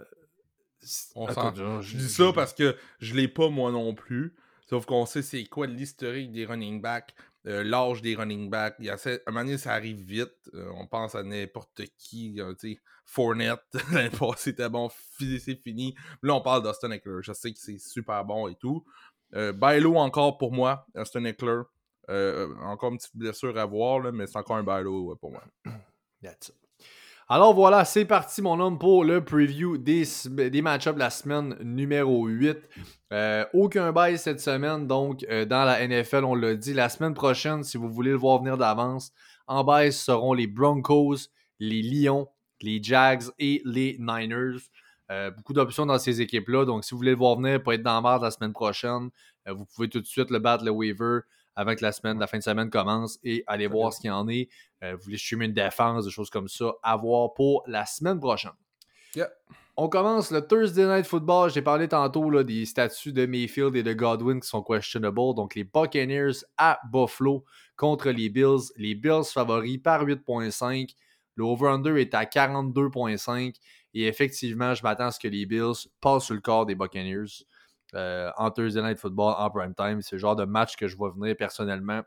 [0.82, 4.36] je dis ça parce que je l'ai pas moi non plus.
[4.70, 7.14] Sauf qu'on sait c'est quoi l'historique des running backs.
[7.48, 8.76] Euh, l'âge des running backs.
[8.80, 10.50] Il y a, à un moment donné, ça arrive vite.
[10.54, 12.42] Euh, on pense à n'importe qui.
[12.42, 12.54] Euh,
[13.06, 13.62] Fournette,
[13.94, 15.96] l'année passée, c'était bon, c'est fini.
[16.22, 17.20] Là, on parle d'Austin Eckler.
[17.22, 18.86] Je sais que c'est super bon et tout.
[19.32, 21.62] Bailo encore pour moi, Austin Eckler.
[22.10, 25.44] encore une petite blessure à voir, là, mais c'est encore un Bailo pour moi.
[26.22, 26.52] That's
[27.30, 31.58] alors voilà, c'est parti mon homme pour le preview des, des match-ups de la semaine
[31.62, 32.58] numéro 8.
[33.12, 36.74] Euh, aucun bail cette semaine, donc euh, dans la NFL, on l'a dit.
[36.74, 39.12] La semaine prochaine, si vous voulez le voir venir d'avance,
[39.46, 41.28] en bail seront les Broncos,
[41.60, 42.30] les Lions,
[42.62, 44.62] les Jags et les Niners.
[45.12, 46.64] Euh, beaucoup d'options dans ces équipes-là.
[46.64, 49.10] Donc, si vous voulez le voir venir pour être dans la la semaine prochaine,
[49.46, 51.20] vous pouvez tout de suite le battre, le waiver
[51.58, 54.12] avant que la semaine, la fin de semaine commence et aller voir ce qu'il y
[54.12, 54.48] en est.
[54.84, 58.20] Euh, vous voulez streamer une défense, des choses comme ça, à voir pour la semaine
[58.20, 58.52] prochaine.
[59.76, 61.52] On commence le Thursday Night Football.
[61.52, 65.36] J'ai parlé tantôt là, des statuts de Mayfield et de Godwin qui sont questionable.
[65.36, 67.44] Donc, les Buccaneers à Buffalo
[67.76, 68.72] contre les Bills.
[68.78, 70.96] Les Bills favoris par 8.5.
[71.36, 73.56] Le over-under est à 42.5.
[73.96, 77.46] Et effectivement, je m'attends à ce que les Bills passent sur le corps des Buccaneers.
[77.96, 80.02] Euh, en Thursday Night Football en prime time.
[80.02, 82.02] C'est le genre de match que je vois venir personnellement.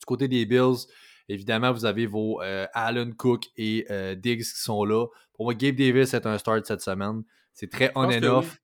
[0.00, 0.86] Du côté des Bills,
[1.28, 5.06] évidemment, vous avez vos euh, Allen Cook et euh, Diggs qui sont là.
[5.34, 7.22] Pour moi, Gabe Davis est un start cette semaine.
[7.52, 8.60] C'est très on and off.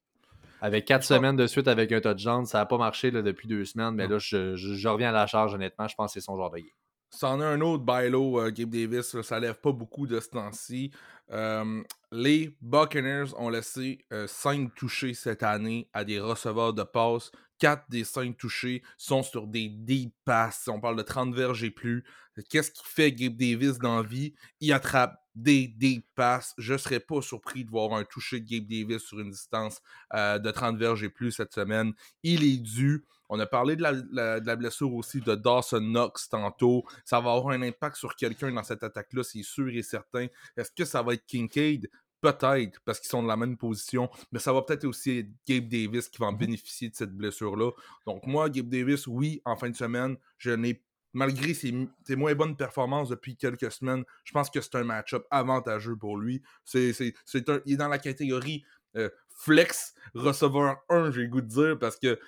[0.60, 3.64] Avec quatre semaines de suite avec un touchdown, ça n'a pas marché là, depuis deux
[3.64, 5.88] semaines, mais là, je, reviens à la charge, honnêtement.
[5.88, 6.66] Je pense que c'est son genre de game.
[7.10, 10.90] C'en a un autre, Bilo, Gabe Davis, ça lève pas beaucoup de ce temps-ci.
[11.32, 17.30] Euh, les Buccaneers ont laissé 5 euh, touchés cette année à des receveurs de passe.
[17.58, 20.68] 4 des 5 touchés sont sur des deep passes.
[20.68, 22.04] On parle de 30 verges et plus.
[22.48, 24.34] Qu'est-ce qui fait Gabe Davis dans la vie?
[24.60, 26.54] Il attrape des deep passes.
[26.58, 29.80] Je ne serais pas surpris de voir un toucher de Gabe Davis sur une distance
[30.14, 31.92] euh, de 30 verges et plus cette semaine.
[32.22, 33.04] Il est dû.
[33.28, 36.84] On a parlé de la, blessure aussi de Dawson Knox tantôt.
[37.04, 40.26] Ça va avoir un impact sur quelqu'un dans cette attaque-là, c'est sûr et certain.
[40.56, 41.88] Est-ce que ça va être Kincaid?
[42.20, 45.68] Peut-être, parce qu'ils sont dans la même position, mais ça va peut-être aussi être Gabe
[45.68, 46.38] Davis qui va en mhm.
[46.38, 47.70] bénéficier de cette blessure-là.
[48.04, 51.74] Donc moi, Gabe Davis, oui, en fin de semaine, je n'ai malgré ses,
[52.06, 56.16] ses moins bonnes performances depuis quelques semaines, je pense que c'est un match-up avantageux pour
[56.18, 56.42] lui.
[56.64, 58.64] C'est, c'est, c'est un, il est dans la catégorie
[58.96, 62.18] euh, flex receveur 1, j'ai le goût de dire, parce que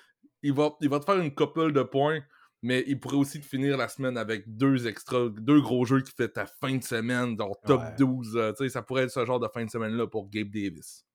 [0.41, 2.19] il va, il va te faire une couple de points,
[2.61, 6.11] mais il pourrait aussi te finir la semaine avec deux extra, deux gros jeux qui
[6.11, 7.95] fait ta fin de semaine, genre top Ouais.
[7.97, 8.35] 12.
[8.37, 11.05] euh, ça pourrait être ce genre de fin de semaine-là pour Gabe Davis.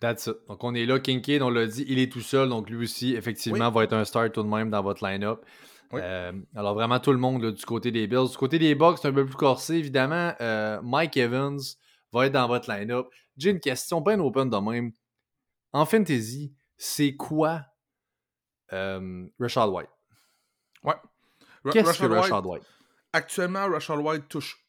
[0.00, 0.36] That's it.
[0.48, 0.98] Donc, on est là.
[0.98, 2.48] Kincaid, on l'a dit, il est tout seul.
[2.48, 5.44] Donc, lui aussi, effectivement, va être un start tout de même dans votre line-up.
[5.92, 6.00] Oui.
[6.02, 8.30] Euh, alors, vraiment, tout le monde là, du côté des Bills.
[8.30, 10.32] Du côté des Bucks, c'est un peu plus corsé, évidemment.
[10.40, 11.58] Euh, Mike Evans
[12.12, 13.08] va être dans votre line-up.
[13.36, 14.92] J'ai une question bien open de même.
[15.72, 17.64] En fantasy, c'est quoi
[18.72, 19.88] euh, Rashad White?
[20.84, 20.94] Ouais.
[21.72, 22.64] Qu'est-ce que White, Rashad White?
[23.12, 24.64] actuellement, Rashad White touche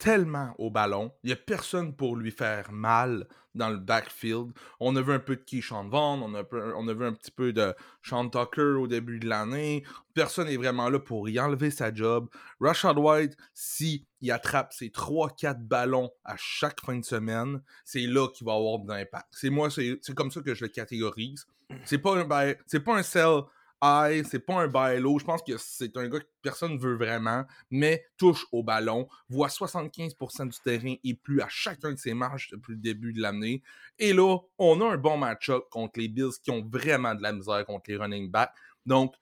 [0.00, 1.12] tellement au ballon.
[1.22, 4.52] Il n'y a personne pour lui faire mal dans le backfield.
[4.80, 6.42] On a vu un peu de Keyshawn Vaughn, on a,
[6.74, 9.84] on vu un petit peu de Sean Tucker au début de l'année.
[10.14, 12.28] Personne n'est vraiment là pour y enlever sa job.
[12.60, 18.28] Rashad White, si il attrape ses 3-4 ballons à chaque fin de semaine, c'est là
[18.28, 19.26] qu'il va avoir de l'impact.
[19.32, 21.46] C'est moi, c'est comme ça que je le catégorise.
[21.84, 22.24] C'est pas
[22.66, 23.42] c'est pas un sell
[23.82, 25.18] high, c'est pas un buy low.
[25.18, 29.48] Je pense que c'est un gars que personne veut vraiment, mais touche au ballon, voit
[29.48, 33.62] 75% du terrain et plus à chacun de ses marches depuis le début de l'année.
[33.98, 37.32] Et là, on a un bon match-up contre les Bills qui ont vraiment de la
[37.32, 38.52] misère contre les running backs.
[38.86, 39.14] Donc,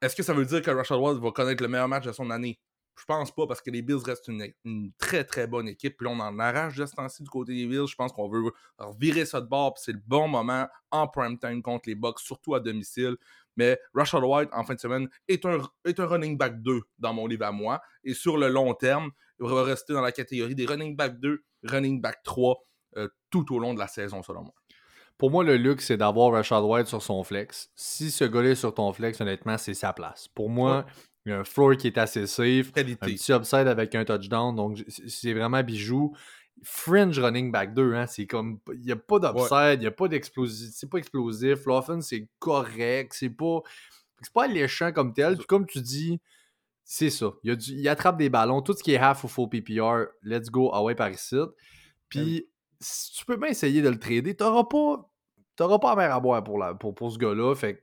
[0.00, 2.30] est-ce que ça veut dire que Rashad White va connaître le meilleur match de son
[2.30, 2.60] année?
[2.96, 5.96] Je pense pas parce que les Bills restent une, une très très bonne équipe.
[5.96, 7.86] Puis là, on en arrache de ce temps-ci du côté des Bills.
[7.88, 8.52] Je pense qu'on veut
[8.98, 9.74] virer ça de bord.
[9.74, 13.16] Puis c'est le bon moment en prime time contre les Bucks, surtout à domicile.
[13.56, 17.12] Mais Rashad White, en fin de semaine, est un, est un running back 2 dans
[17.12, 17.80] mon livre à moi.
[18.04, 21.42] Et sur le long terme, il va rester dans la catégorie des running back 2,
[21.64, 22.56] running back 3
[22.96, 24.54] euh, tout au long de la saison, selon moi.
[25.18, 27.70] Pour moi, le luxe, c'est d'avoir Rashad White sur son flex.
[27.76, 30.28] Si ce gars-là est sur ton flex, honnêtement, c'est sa place.
[30.28, 30.86] Pour moi,
[31.26, 32.68] il y a un floor qui est assez safe.
[32.68, 32.96] Un Qualité.
[33.14, 34.54] petit upside avec un touchdown.
[34.54, 36.14] Donc, c'est vraiment bijou.
[36.62, 38.58] Fringe running back 2, hein, c'est comme.
[38.74, 40.70] Il n'y a pas d'upside, il n'y a pas d'explosif.
[40.72, 41.64] C'est pas explosif.
[41.66, 43.12] L'offense, c'est correct.
[43.14, 43.60] C'est pas.
[44.22, 45.36] C'est pas alléchant comme tel.
[45.36, 46.20] Puis comme tu dis,
[46.84, 47.32] c'est ça.
[47.42, 48.62] Il, a du- il attrape des ballons.
[48.62, 51.36] Tout ce qui est half ou full PPR, let's go, ah ouais, par ici.
[52.08, 52.48] Puis
[52.80, 54.34] si tu peux bien essayer de le trader.
[54.36, 55.10] T'auras pas.
[55.56, 57.54] T'auras pas à mer à boire pour, la, pour, pour ce gars-là.
[57.54, 57.82] Fait que.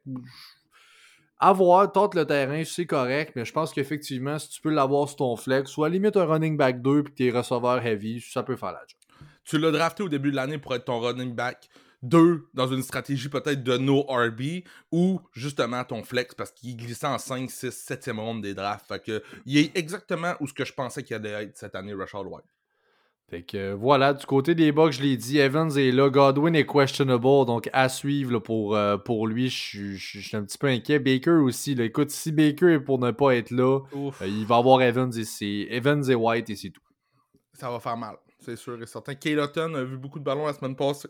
[1.44, 5.18] Avoir, tente le terrain, c'est correct, mais je pense qu'effectivement, si tu peux l'avoir sur
[5.18, 8.74] ton flex, la limite un running back 2 puis tes receveurs heavy, ça peut faire
[8.74, 9.00] la job.
[9.44, 11.68] Tu l'as drafté au début de l'année pour être ton running back
[12.04, 17.08] 2 dans une stratégie peut-être de no RB ou justement ton flex parce qu'il glissait
[17.08, 18.88] en 5, 6, 7e ronde des drafts.
[18.88, 21.96] Fait que il est exactement où ce que je pensais qu'il allait être cette année,
[21.96, 22.46] Rashad White.
[23.32, 26.54] Fait que euh, voilà, du côté des Bucks, je l'ai dit, Evans est là, Godwin
[26.54, 30.28] est questionable, donc à suivre là, pour, euh, pour lui, je suis- je suis je
[30.28, 31.00] suis un petit peu inquiet.
[31.00, 34.58] Baker aussi, là, écoute, si Baker est pour ne pas être là, euh, il va
[34.58, 36.82] avoir Evans et, Evans et White et c'est tout.
[37.54, 39.16] ça va faire mal, c'est sûr et certain.
[39.16, 41.08] Kayloton a vu beaucoup de ballons la semaine passée.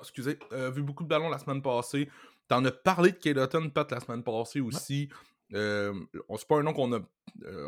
[0.00, 2.08] Excusez, a vu beaucoup de ballons la semaine passée.
[2.46, 5.08] T'en as parlé de Kayloton, Pat, la semaine passée aussi.
[5.54, 5.92] Euh,
[6.28, 7.00] on- c'est pas un nom qu'on a.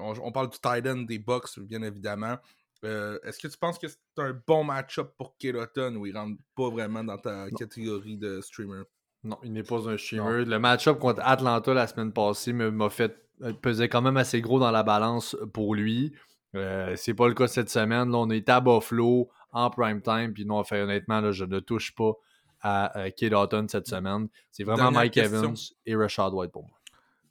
[0.01, 2.37] on, on parle du tight end des Bucks, bien évidemment.
[2.85, 6.39] Euh, Est-ce que tu penses que c'est un bon match-up pour Kayloton ou il rentre
[6.57, 8.83] pas vraiment dans ta catégorie de streamer?
[9.23, 10.45] Non, il n'est pas un streamer.
[10.45, 14.59] Le match-up contre Atlanta la semaine passée m'a fait euh, pesait quand même assez gros
[14.59, 16.13] dans la balance pour lui.
[16.55, 18.11] Euh, c'est pas le cas cette semaine.
[18.11, 20.33] Là, on est à Buffalo en prime time.
[20.33, 22.13] Puis non, fait, honnêtement, là, je ne touche pas
[22.61, 24.29] à euh, Kate Houghton cette semaine.
[24.51, 25.39] C'est vraiment Dernière Mike question.
[25.39, 26.79] Evans et Rashad White pour moi.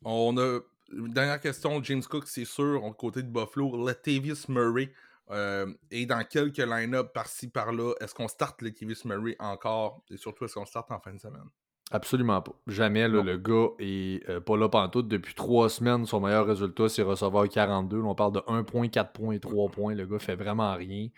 [0.03, 0.59] On a
[0.91, 3.85] une dernière question, James Cook, c'est sûr, au côté de Buffalo.
[3.85, 4.91] Latavius Murray
[5.31, 7.93] euh, est dans quelques line-up par-ci par-là.
[8.01, 10.03] Est-ce qu'on starte Latavius Murray encore?
[10.09, 11.47] Et surtout est-ce qu'on starte en fin de semaine?
[11.91, 12.53] Absolument pas.
[12.65, 15.07] Jamais, là, le gars est euh, pas là pantoute.
[15.07, 17.97] Depuis trois semaines, son meilleur résultat, c'est recevoir 42.
[17.97, 19.93] Là, on parle de 1 point, 4 points et 3 points.
[19.93, 21.09] Le gars fait vraiment rien.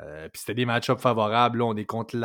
[0.00, 1.58] Euh, Puis c'était des match-ups favorables.
[1.58, 2.16] Là, on est contre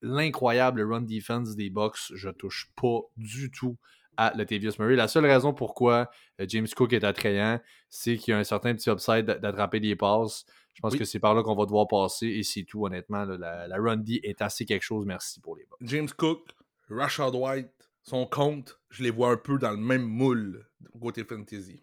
[0.00, 2.12] l'incroyable run defense des Bucks.
[2.14, 3.76] Je touche pas du tout
[4.16, 4.96] à Latavius Murray.
[4.96, 6.08] La seule raison pourquoi
[6.38, 7.60] James Cook est attrayant,
[7.90, 10.44] c'est qu'il y a un certain petit upside d'a- d'attraper des passes.
[10.74, 10.98] Je pense Oui.
[10.98, 13.24] que c'est par là qu'on va devoir passer et c'est tout, honnêtement.
[13.24, 13.36] là.
[13.38, 15.06] la, la run D est assez quelque chose.
[15.06, 15.78] Merci pour les Bucks.
[15.88, 16.50] James Cook,
[16.90, 17.70] Rashad White,
[18.02, 20.66] son compte, je les vois un peu dans le même moule
[21.00, 21.80] côté fantasy.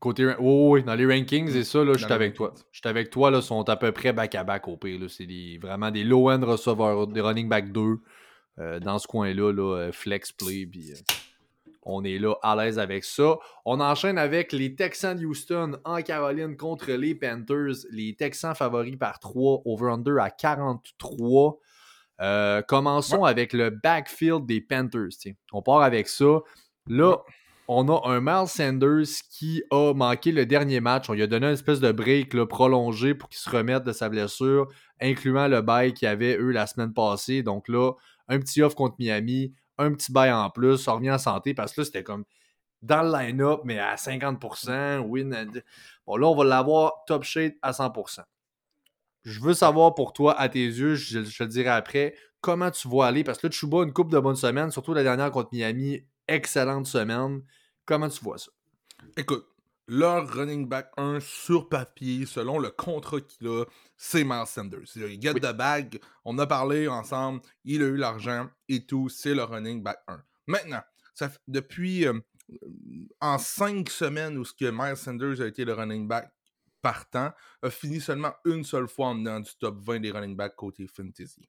[0.00, 2.54] Côté, ra- oui, oui, dans les rankings et ça, là, je suis avec toi.
[2.70, 5.00] Je suis avec toi, là, sont à peu près back-à-back au pire.
[5.00, 5.08] là.
[5.08, 7.98] C'est des- vraiment des low-end receveurs, des running back 2
[8.60, 10.94] euh, dans ce coin-là, là, euh, flex play, puis euh,
[11.88, 13.38] on est là à l'aise avec ça.
[13.64, 17.86] On enchaîne avec les Texans de Houston en Caroline contre les Panthers.
[17.90, 21.58] Les Texans favoris par 3, over-under à 43.
[22.20, 25.32] Euh, commençons avec le backfield des Panthers.
[25.52, 26.40] On part avec ça.
[26.88, 27.16] Là,
[27.68, 31.08] on a un Miles Sanders qui a manqué le dernier match.
[31.08, 33.92] On lui a donné une espèce de break là, prolongé pour qu'il se remette de
[33.92, 34.68] sa blessure,
[35.00, 37.42] incluant le bail qu'il y avait, eux, la semaine passée.
[37.42, 37.92] Donc là,
[38.28, 41.72] un petit off contre Miami, un petit bail en plus, ça revient en santé parce
[41.72, 42.24] que là, c'était comme
[42.82, 45.50] dans le line-up, mais à 50%, win.
[46.06, 48.20] Bon, là, on va l'avoir top shape à 100%.
[49.24, 52.88] Je veux savoir pour toi, à tes yeux, je, je le dirai après, comment tu
[52.88, 53.24] vois aller?
[53.24, 56.86] Parce que là, Chuba, une coupe de bonnes semaines, surtout la dernière contre Miami, excellente
[56.86, 57.42] semaine.
[57.84, 58.50] Comment tu vois ça?
[59.16, 59.46] Écoute,
[59.88, 63.64] leur running back 1 sur papier, selon le contrat qu'il a,
[63.96, 64.96] c'est Miles Sanders.
[64.96, 69.34] Il get the bag, on a parlé ensemble, il a eu l'argent et tout, c'est
[69.34, 70.22] le running back 1.
[70.46, 70.82] Maintenant,
[71.14, 72.20] ça, depuis euh,
[73.20, 76.30] en cinq semaines où ce que Miles Sanders a été le running back
[76.82, 80.54] partant, a fini seulement une seule fois en menant du top 20 des running backs
[80.54, 81.48] côté fantasy.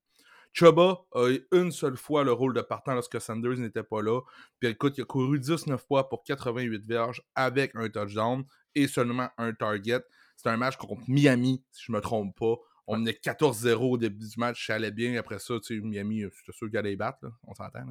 [0.53, 4.21] Chuba a eu une seule fois le rôle de partant lorsque Sanders n'était pas là.
[4.59, 8.43] Puis écoute, il a couru 19 fois pour 88 verges avec un touchdown
[8.75, 10.01] et seulement un target.
[10.35, 12.55] C'était un match contre Miami, si je ne me trompe pas.
[12.88, 15.15] On menait 14-0 au début du match, ça allait bien.
[15.19, 17.85] Après ça, tu sais, Miami, c'était sûr qu'il allait battre, on s'entend.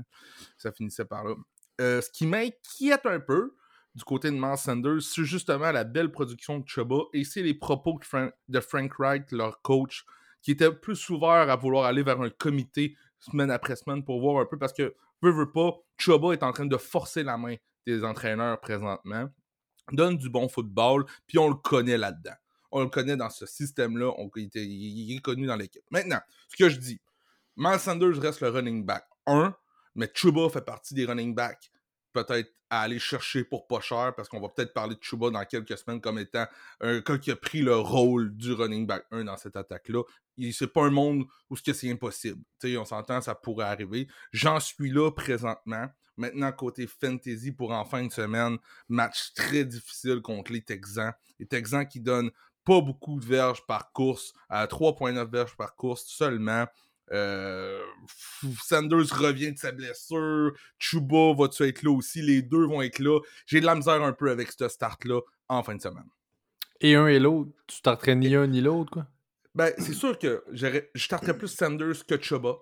[0.57, 1.35] Ça finissait par là.
[1.81, 3.55] Euh, ce qui m'inquiète un peu
[3.95, 7.55] du côté de Miles Sanders, c'est justement la belle production de Chuba et c'est les
[7.55, 8.01] propos
[8.49, 10.05] de Frank Wright, leur coach,
[10.43, 14.41] qui était plus ouvert à vouloir aller vers un comité semaine après semaine pour voir
[14.41, 17.57] un peu parce que, veut, veut pas, Chuba est en train de forcer la main
[17.87, 19.29] des entraîneurs présentement,
[19.93, 22.35] donne du bon football, puis on le connaît là-dedans.
[22.71, 25.83] On le connaît dans ce système-là, il, est connu dans l'équipe.
[25.91, 27.01] Maintenant, ce que je dis,
[27.57, 29.55] Miles Sanders reste le running back 1,
[29.95, 31.71] mais Chuba fait partie des running backs
[32.13, 35.45] peut-être à aller chercher pour pas cher, parce qu'on va peut-être parler de Chuba dans
[35.45, 36.47] quelques semaines comme étant
[36.81, 40.03] un qui a pris le rôle du running back 1 dans cette attaque-là.
[40.53, 42.43] C'est pas un monde où c'est impossible.
[42.65, 44.07] on s'entend, ça pourrait arriver.
[44.33, 45.89] J'en suis là présentement.
[46.17, 51.13] Maintenant, côté fantasy pour en fin de semaine, match très difficile contre les Texans.
[51.39, 52.33] Les Texans qui donnent
[52.65, 56.67] pas beaucoup de verges par course, à 3.9 verges par course seulement.
[57.13, 57.83] Euh,
[58.63, 60.53] Sanders revient de sa blessure.
[60.79, 62.23] Chuba va-tu être là aussi?
[62.23, 63.21] Les deux vont être là.
[63.47, 66.09] J'ai de la misère un peu avec ce start-là en fin de semaine.
[66.81, 67.51] Et un et l'autre?
[67.67, 69.07] Tu starterais ni un ni l'autre, quoi?
[69.55, 72.57] Ben, c'est sûr que je starterais plus Sanders que Chuba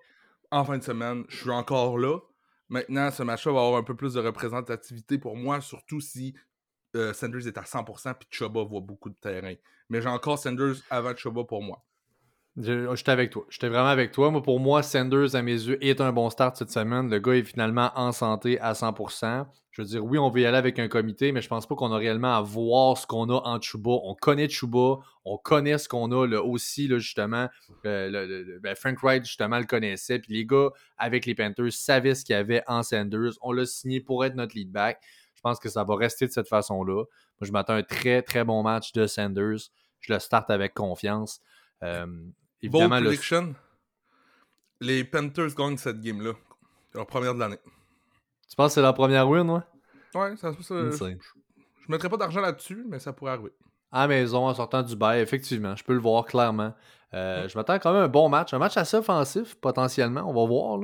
[0.51, 1.25] en fin de semaine.
[1.29, 2.19] Je suis encore là.
[2.69, 6.35] Maintenant, ce match-là va avoir un peu plus de représentativité pour moi, surtout si
[6.97, 9.55] euh, Sanders est à 100% puis Chuba voit beaucoup de terrain.
[9.89, 11.86] Mais j'ai encore Sanders avant Chuba pour moi.
[12.59, 13.45] J'étais avec toi.
[13.51, 14.31] J'étais vraiment avec toi.
[14.31, 17.11] Moi, pour moi, Sanders, à mes yeux, est un bon start cette semaine.
[17.11, 19.47] Le gars est finalement en santé à 100%.
[19.73, 21.75] Je veux dire, oui, on veut y aller avec un comité, mais je pense pas
[21.75, 23.91] qu'on a réellement à voir ce qu'on a en Chuba.
[23.91, 27.47] On connaît Chuba, on connaît ce qu'on a aussi, justement.
[27.85, 30.19] Euh, ben, Frank Wright, justement, le connaissait.
[30.19, 33.33] Puis les gars, avec les Panthers, savaient ce qu'il y avait en Sanders.
[33.43, 34.99] On l'a signé pour être notre lead back.
[35.35, 37.05] Je pense que ça va rester de cette façon-là.
[37.05, 39.69] Moi, je m'attends à un très, très bon match de Sanders.
[40.01, 41.41] Je le starte avec confiance.
[41.83, 42.07] Euh,
[42.63, 43.55] Évidemment, prediction,
[44.81, 46.33] les Panthers gagnent cette game-là.
[46.95, 47.59] Leur première de l'année.
[48.49, 49.61] Tu penses que c'est leur première win, ouais?
[50.15, 50.97] Ouais, ça, ça je,
[51.87, 53.53] je mettrais pas d'argent là-dessus, mais ça pourrait arriver.
[53.93, 55.77] À maison, en sortant du bail, effectivement.
[55.77, 56.75] Je peux le voir clairement.
[57.15, 58.53] Euh, je m'attends quand même à un bon match.
[58.53, 60.23] Un match assez offensif, potentiellement.
[60.29, 60.81] On va voir.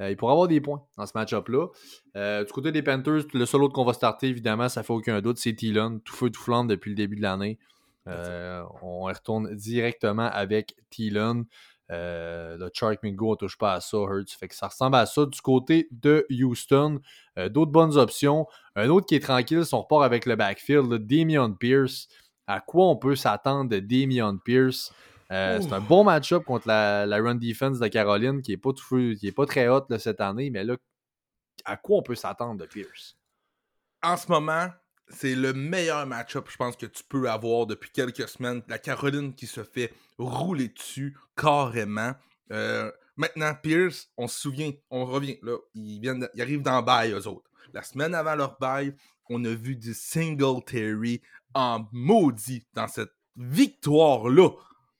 [0.00, 1.68] Euh, il pourrait avoir des points dans ce match-up-là.
[2.16, 5.20] Euh, du côté des Panthers, le seul autre qu'on va starter, évidemment, ça fait aucun
[5.20, 6.00] doute, c'est Thielen.
[6.00, 7.58] Tout feu, tout flamme depuis le début de l'année.
[8.08, 11.44] Euh, on retourne directement avec Thielen.
[11.90, 14.30] Euh, le Chark Mingo, on touche pas à ça, Hurts.
[14.38, 17.00] Fait que ça ressemble à ça du côté de Houston.
[17.38, 18.46] Euh, d'autres bonnes options.
[18.76, 22.08] Un autre qui est tranquille, son report avec le backfield, le Damian Pierce.
[22.46, 24.92] À quoi on peut s'attendre de Damian Pierce?
[25.30, 29.26] c'est un bon match-up contre la, run defense de Caroline qui est pas, tout, qui
[29.26, 30.76] est pas très haute cette année, mais là,
[31.64, 33.16] à quoi on peut s'attendre de Pierce?
[34.02, 34.68] En ce moment,
[35.14, 38.62] c'est le meilleur match-up, je pense, que tu peux avoir depuis quelques semaines.
[38.68, 42.14] La Caroline qui se fait rouler dessus carrément.
[42.50, 47.50] Euh, maintenant, Pierce, on se souvient, on revient, là, ils, arrivent dans bail, eux autres.
[47.72, 48.94] La semaine avant leur bail,
[49.28, 51.22] on a vu du Singletary
[51.54, 54.50] en maudit dans cette victoire-là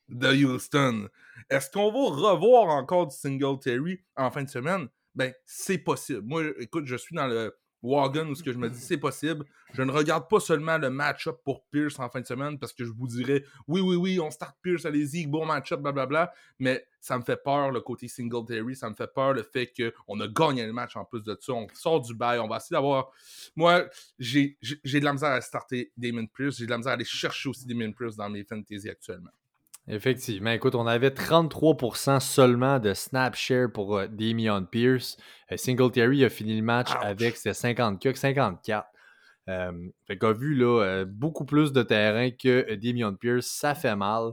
[0.08, 1.08] de Houston.
[1.50, 4.88] Est-ce qu'on va revoir encore du Singletary en fin de semaine?
[5.14, 6.22] Ben, c'est possible.
[6.22, 9.44] Moi, écoute, je suis dans le wagon où ce que je me dis c'est possible.
[9.74, 12.84] Je ne regarde pas seulement le match-up pour Pierce en fin de semaine parce que
[12.84, 16.32] je vous dirais oui, oui, oui, on start Pierce, allez-y, bon match-up, blablabla.
[16.58, 20.20] Mais ça me fait peur le côté Singletary, ça me fait peur le fait qu'on
[20.20, 21.52] a gagné le match en plus de ça.
[21.52, 23.10] On sort du bail, on va essayer d'avoir.
[23.56, 23.86] Moi,
[24.18, 27.48] j'ai de la misère à starter Damon Pierce, j'ai de la misère à aller chercher
[27.48, 29.30] aussi Damon Pierce dans mes fantasy actuellement.
[29.88, 30.50] Effectivement.
[30.50, 35.16] Écoute, on avait 33% seulement de snap share pour euh, Damian Pierce.
[35.50, 38.86] Euh, Singletary a fini le match avec ses 50 54.
[39.48, 39.72] Euh,
[40.06, 44.32] fait qu'a vu là, euh, beaucoup plus de terrain que Damian Pierce, ça fait mal.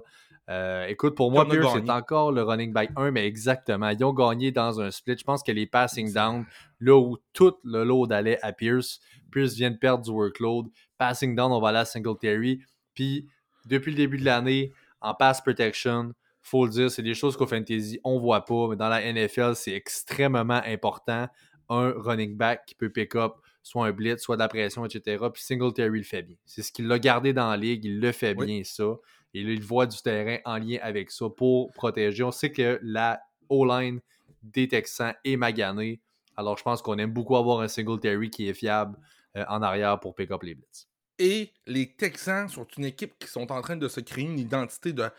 [0.49, 3.89] Euh, écoute, pour moi, a Pierce c'est encore le running back 1, mais exactement.
[3.89, 5.17] Ils ont gagné dans un split.
[5.17, 6.45] Je pense que les passing down,
[6.79, 8.99] là où tout le load allait à Pierce,
[9.31, 10.67] Pierce vient de perdre du workload.
[10.97, 12.61] Passing down, on va aller à Singletary.
[12.95, 13.27] Puis,
[13.65, 17.47] depuis le début de l'année, en pass protection, faut le dire, c'est des choses qu'au
[17.47, 21.27] fantasy, on voit pas, mais dans la NFL, c'est extrêmement important.
[21.69, 25.23] Un running back qui peut pick up soit un blitz, soit de la pression, etc.
[25.31, 26.35] Puis Singletary le fait bien.
[26.45, 28.45] C'est ce qu'il l'a gardé dans la ligue, il le fait Oui.
[28.45, 28.95] bien, ça.
[29.33, 32.23] Et là, il voit du terrain en lien avec ça pour protéger.
[32.23, 33.99] On sait que la O-line
[34.41, 36.01] des Texans est maganée.
[36.35, 38.97] Alors, je pense qu'on aime beaucoup avoir un Singletary qui est fiable
[39.37, 40.88] euh, en arrière pour pick up les blitz.
[41.19, 44.93] Et les Texans sont une équipe qui sont en train de se créer une identité
[44.93, 45.09] de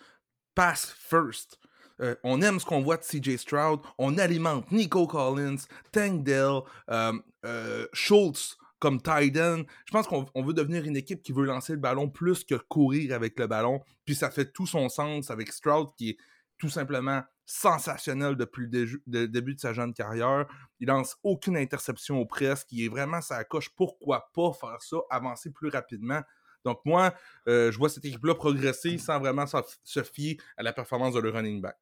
[0.55, 1.59] pass first.
[2.01, 3.81] Euh, on aime ce qu'on voit de CJ Stroud.
[3.99, 5.59] On alimente Nico Collins,
[5.93, 7.13] Tank Dell, euh,
[7.45, 9.63] euh, Schultz comme end.
[9.85, 12.55] Je pense qu'on on veut devenir une équipe qui veut lancer le ballon plus que
[12.55, 13.83] courir avec le ballon.
[14.07, 16.17] Puis ça fait tout son sens avec Stroud qui est
[16.59, 20.47] tout simplement sensationnel depuis le début de sa jeune carrière.
[20.79, 22.69] Il lance aucune interception au presque.
[22.71, 23.71] Il est vraiment sa coche.
[23.71, 26.21] Pourquoi pas faire ça, avancer plus rapidement?
[26.65, 27.13] Donc moi,
[27.49, 31.31] euh, je vois cette équipe-là progresser sans vraiment se fier à la performance de le
[31.31, 31.77] running back.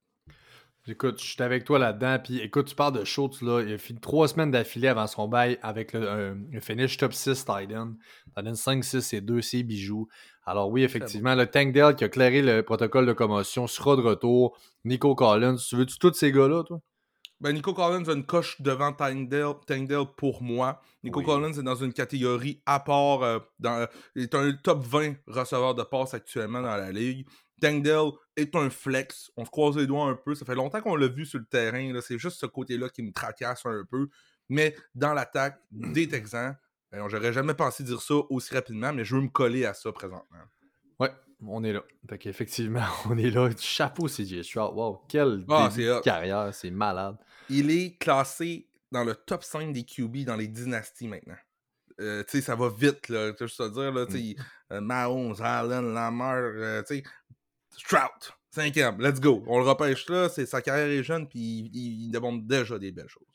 [0.87, 2.19] Écoute, je suis avec toi là-dedans.
[2.23, 3.61] Puis écoute, tu parles de Schultz, là.
[3.61, 7.71] Il a fini trois semaines d'affilée avant son bail avec le, finish top 6 tight
[7.73, 7.95] end.
[8.35, 10.09] T'en donnes 5, 6 et 2 c'est bijoux.
[10.49, 14.01] Alors oui, effectivement, le Tank Dell qui a clairé le protocole de commotion sera de
[14.01, 14.59] retour.
[14.87, 16.81] Nico Collins, tu veux-tu tous ces gars-là, toi?
[17.39, 20.81] Ben, Nico Collins a une coche devant Tank Dell, pour moi.
[21.05, 21.27] Nico Oui.
[21.27, 23.23] Collins est dans une catégorie à part.
[23.23, 23.87] euh, dans,
[24.17, 27.29] il est un top 20 receveur de passe actuellement dans la ligue.
[27.61, 29.31] Tank Dell est un flex.
[29.37, 30.35] On se croise les doigts un peu.
[30.35, 31.93] Ça fait longtemps qu'on l'a vu sur le terrain.
[32.01, 34.09] C'est juste ce côté-là qui me tracasse un peu.
[34.49, 36.57] Mais dans l'attaque des Texans,
[36.93, 40.39] j'aurais jamais pensé dire ça aussi rapidement, mais je veux me coller à ça présentement.
[40.99, 41.13] Ouais,
[41.47, 41.83] on est là.
[42.09, 43.51] Fait qu'effectivement, on est là.
[43.59, 44.75] Chapeau CJ Stroud.
[44.75, 47.17] Wow, quel Ah, de carrière, c'est malade.
[47.51, 51.37] Il est classé dans le top 5 des QB dans les dynasties maintenant.
[52.01, 53.33] Euh, tu sais, ça va vite, là.
[53.33, 54.37] Tu sais, dire, là, tu sais,
[54.73, 57.03] euh, Mahomes, Allen, Lamar, euh, tu sais,
[57.77, 59.43] Stroud, cinquième, let's go.
[59.47, 62.93] On le repêche là, sa carrière est jeune, puis il, il, il démontre déjà des
[62.93, 63.28] belles choses.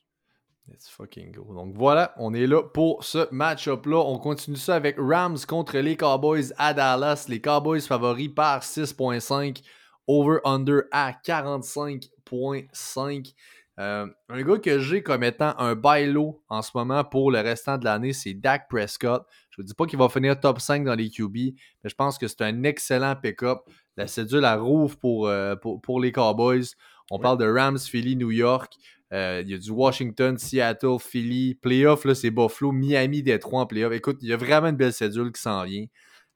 [0.69, 1.53] Let's fucking go.
[1.53, 3.97] Donc voilà, on est là pour ce match-up-là.
[3.97, 7.25] On continue ça avec Rams contre les Cowboys à Dallas.
[7.27, 9.61] Les Cowboys favoris par 6.5.
[10.07, 13.33] Over-under à 45.5.
[13.79, 17.77] Euh, un gars que j'ai comme étant un bailo en ce moment pour le restant
[17.77, 19.25] de l'année, c'est Dak Prescott.
[19.49, 22.17] Je ne dis pas qu'il va finir top 5 dans les QB, mais je pense
[22.17, 23.59] que c'est un excellent pick-up.
[23.97, 26.65] La cédule à rouvre pour, euh, pour, pour les Cowboys.
[27.11, 28.73] On parle de Rams, Philly, New York.
[29.13, 31.55] Euh, il y a du Washington, Seattle, Philly.
[31.55, 33.93] Playoff, là, c'est Buffalo, Miami, Détroit en playoff.
[33.93, 35.85] Écoute, il y a vraiment une belle cédule qui s'en vient.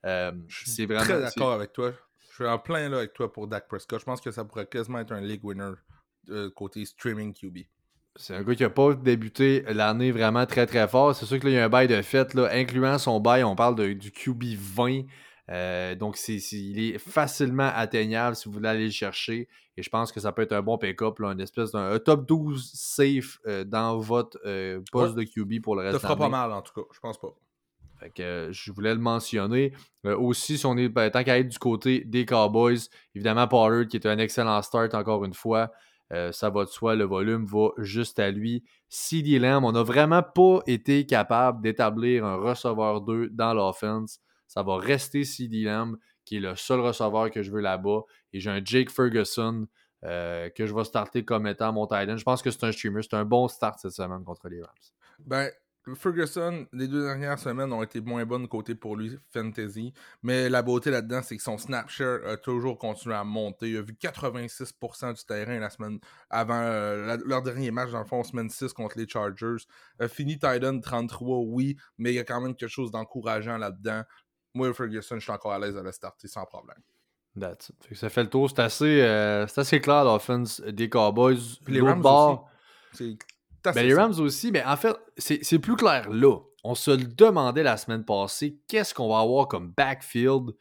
[0.05, 0.31] Euh,
[0.65, 1.03] c'est vraiment.
[1.03, 1.91] Très d'accord avec toi.
[2.29, 3.99] Je suis en plein là avec toi pour Dak Prescott.
[3.99, 5.71] Je pense que ça pourrait quasiment être un league winner
[6.29, 7.59] euh, côté streaming QB.
[8.15, 11.15] C'est un gars qui n'a pas débuté l'année vraiment très très fort.
[11.15, 13.43] C'est sûr qu'il y a un bail de fête, là, incluant son bail.
[13.43, 15.01] On parle de- du QB 20.
[15.49, 19.47] Euh, donc, il est facilement atteignable si vous voulez aller le chercher.
[19.77, 22.27] Et je pense que ça peut être un bon pick-up, une espèce d'un un top
[22.27, 26.19] 12 safe euh, dans votre euh, poste de QB pour le Ça reste fera de
[26.19, 26.37] pas l'année.
[26.49, 27.33] mal en tout cas, je pense pas.
[27.99, 29.73] Fait que je voulais le mentionner.
[30.03, 32.77] Aussi, si on est ben, tant qu'à être du côté des Cowboys,
[33.15, 35.71] évidemment, Pollard qui est un excellent start encore une fois.
[36.13, 38.63] euh, ça va de soi, le volume va juste à lui.
[38.87, 44.19] CD Lamb, on n'a vraiment pas été capable d'établir un receveur 2 dans l'offense.
[44.47, 48.01] Ça va rester CD Lamb, qui est le seul receveur que je veux là-bas.
[48.33, 49.67] Et j'ai un Jake Ferguson
[50.05, 52.17] euh, que je vais starter comme étant mon tight end.
[52.17, 53.01] Je pense que c'est un streamer.
[53.01, 54.73] C'est un bon start cette semaine contre les Rams.
[55.19, 55.49] Ben,
[55.95, 59.93] Ferguson, les deux dernières semaines ont été moins bonnes côté pour lui, fantasy.
[60.21, 63.69] Mais la beauté là-dedans, c'est que son snap share a toujours continué à monter.
[63.69, 68.05] Il a vu 86% du terrain la semaine avant euh, leur dernier match, dans le
[68.05, 69.65] fond, semaine 6 contre les Chargers.
[70.01, 74.03] Euh, fini Titan 33, oui, mais il y a quand même quelque chose d'encourageant là-dedans.
[74.57, 76.81] Moi, Ferguson, je suis encore à l'aise de le starter sans problème.
[77.39, 77.75] That's it.
[77.83, 78.49] Fait que ça fait le tour.
[78.49, 81.37] C'est assez, euh, assez clair l'offense des Cowboys.
[81.63, 82.49] Puis les Rams bord,
[82.93, 83.15] C'est
[83.63, 86.37] ben, les Rams aussi, mais en fait, c'est c'est plus clair là.
[86.63, 90.51] On se le demandait la semaine passée, qu'est-ce qu'on va avoir comme backfield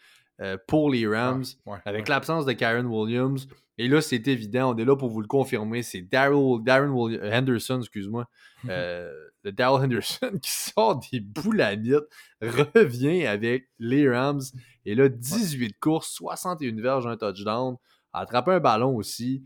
[0.41, 2.11] euh, pour les Rams Ouais, avec ouais.
[2.11, 3.47] l'absence de Karen Williams.
[3.79, 5.83] Et là, c'est évident, on est là pour vous le confirmer.
[5.83, 8.27] C'est Daryl Darren Willi- euh, Henderson, excuse-moi.
[8.71, 9.13] Euh,
[9.43, 11.95] le Daryl Henderson qui sort des boulanites,
[12.41, 14.41] revient avec les Rams.
[14.87, 17.77] Et là, 18 courses, 61 verges, un touchdown.
[18.13, 19.45] A attrapé un ballon aussi.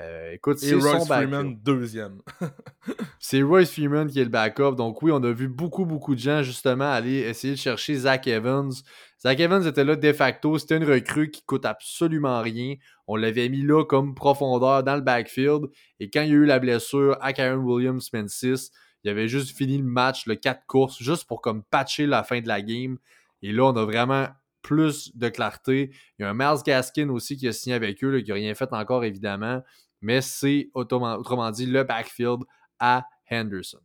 [0.00, 1.28] Euh, écoute, c'est son Royce backup.
[1.28, 2.20] Freeman, deuxième.
[3.18, 4.76] C'est Royce Freeman qui est le backup.
[4.76, 8.28] Donc oui, on a vu beaucoup, beaucoup de gens justement aller essayer de chercher Zach
[8.28, 8.70] Evans.
[9.20, 10.56] Zach Evans était là de facto.
[10.56, 12.76] C'était une recrue qui coûte absolument rien.
[13.08, 15.66] On l'avait mis là comme profondeur dans le backfield.
[15.98, 18.70] Et quand il y a eu la blessure à Karen Williams, semaine 6,
[19.02, 22.40] il avait juste fini le match, le 4 courses, juste pour comme patcher la fin
[22.40, 22.98] de la game.
[23.42, 24.28] Et là, on a vraiment
[24.62, 25.90] plus de clarté.
[26.18, 28.34] Il y a un Miles Gaskin aussi qui a signé avec eux, là, qui n'a
[28.34, 29.62] rien fait encore évidemment.
[30.00, 32.42] Mais c'est autrement, dit le backfield
[32.78, 33.80] à Henderson.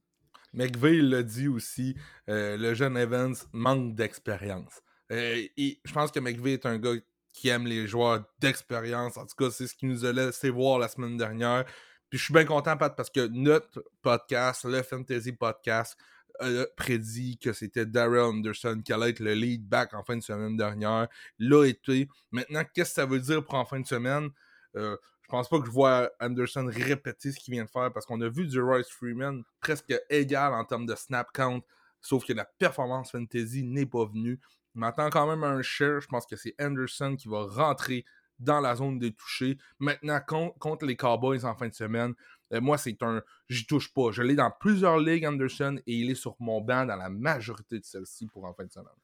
[0.54, 1.96] McVeigh l'a dit aussi,
[2.30, 4.82] euh, le jeune Evans manque d'expérience.
[5.12, 6.94] Euh, je pense que McVeigh est un gars
[7.34, 9.18] qui aime les joueurs d'expérience.
[9.18, 11.66] En tout cas, c'est ce qu'il nous a laissé voir la semaine dernière.
[12.10, 15.98] Puis je suis bien content, Pat, parce que notre podcast, le Fantasy Podcast,
[16.40, 20.22] a prédit que c'était Darrell Anderson qui allait être le lead back en fin de
[20.22, 21.08] semaine dernière.
[21.40, 22.08] L'a été.
[22.32, 24.30] Maintenant, qu'est-ce que ça veut dire pour en fin de semaine?
[24.76, 28.06] Euh, je pense pas que je vois Anderson répéter ce qu'il vient de faire parce
[28.06, 31.62] qu'on a vu du Royce Freeman presque égal en termes de snap count,
[32.02, 34.40] sauf que la performance fantasy n'est pas venue.
[34.76, 36.02] Il m'attend quand même un share.
[36.02, 38.06] Je pense que c'est Anderson qui va rentrer
[38.40, 39.58] dans la zone des touchés.
[39.80, 42.14] Maintenant, contre, contre les Cowboys en fin de semaine,
[42.54, 43.22] euh, moi, c'est un.
[43.50, 44.12] J'y touche pas.
[44.12, 47.80] Je l'ai dans plusieurs ligues, Anderson, et il est sur mon banc dans la majorité
[47.80, 49.03] de celles-ci pour en fin de semaine.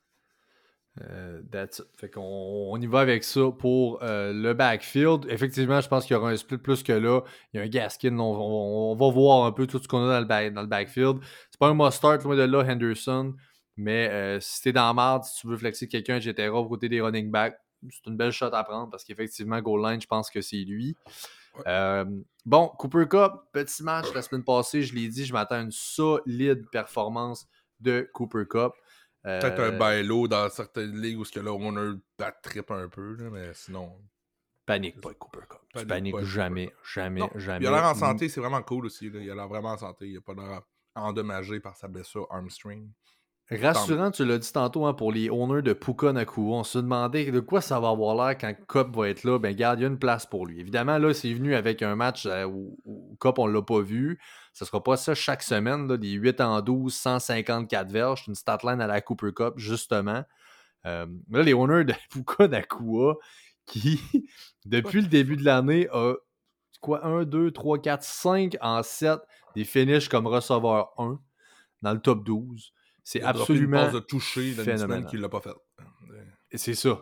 [1.02, 1.86] Euh, that's it.
[1.96, 2.22] Fait qu'on
[2.72, 5.26] on y va avec ça pour euh, le backfield.
[5.30, 7.22] Effectivement, je pense qu'il y aura un split plus que là.
[7.54, 8.18] Il y a un Gaskin.
[8.20, 10.62] On, on- on va voir un peu tout ce qu'on a dans le, back- dans
[10.62, 11.20] le backfield.
[11.52, 13.34] C'est pas un must-start, loin de là, Henderson.
[13.78, 17.00] Mais euh, si t'es dans marde, si tu veux flexer quelqu'un, etc., au côté des
[17.00, 17.56] running backs,
[17.90, 20.98] c'est une belle shot à prendre parce qu'effectivement, goal line, je pense que c'est lui.
[21.66, 22.04] Ouais.
[22.46, 25.72] Bon, Cooper Cup, petit match la semaine passée, je l'ai dit, je m'attends à une
[25.72, 27.48] solide performance
[27.80, 28.74] de Cooper Cup.
[29.26, 32.72] Euh, Peut-être un bailo dans certaines ligues où ce que là, on a bat trip
[32.72, 33.92] un peu, là, mais sinon.
[34.66, 35.60] Panique pas, Cooper Cup.
[35.70, 37.66] Tu Panique paniques pas, jamais, Cooper jamais, Non, jamais.
[37.66, 39.10] Il a l'air en santé, c'est vraiment cool aussi.
[39.10, 39.20] là.
[39.20, 40.08] Il a l'air vraiment en santé.
[40.08, 40.62] Il a pas l'air
[40.96, 42.90] endommagé par sa blessure armstring.
[43.52, 46.58] Rassurant, tu l'as dit tantôt hein, pour les owners de Puka Nakua.
[46.58, 49.40] On se demandait de quoi ça va avoir l'air quand Cup va être là.
[49.40, 50.60] Ben, garde, il y a une place pour lui.
[50.60, 54.20] Évidemment, là, c'est venu avec un match euh, où, où Cup, on l'a pas vu.
[54.60, 58.24] Ce sera pas ça chaque semaine, là, des 8 en 12, 154 verges.
[58.26, 60.26] C'est une statline à la Cooper Cup, justement.
[60.86, 63.16] Euh, là, les owners de Puka Nakua,
[63.66, 64.02] qui,
[64.66, 66.16] depuis le début de l'année, a
[66.82, 69.22] quoi, 1, 2, 3, 4, 5 en 7
[69.56, 71.18] des finishes comme receveur 1
[71.82, 72.74] dans le top 12.
[73.06, 73.78] C'est une absolument.
[73.78, 75.56] passe de toucher dans une semaine qu'il l'a pas fait.
[76.52, 77.00] Et C'est ça.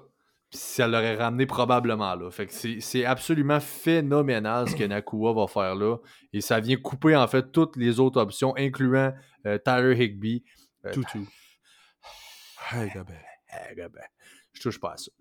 [0.49, 2.31] Ça l'aurait ramené probablement là.
[2.31, 5.97] Fait que c'est absolument phénoménal ce que Nakua va faire là.
[6.31, 9.13] Et ça vient couper en fait toutes les autres options, incluant
[9.45, 10.43] euh, Tyler Higby.
[10.85, 11.27] Euh, Toutou.
[12.71, 12.91] Hey,
[14.53, 15.11] je touche pas à ça.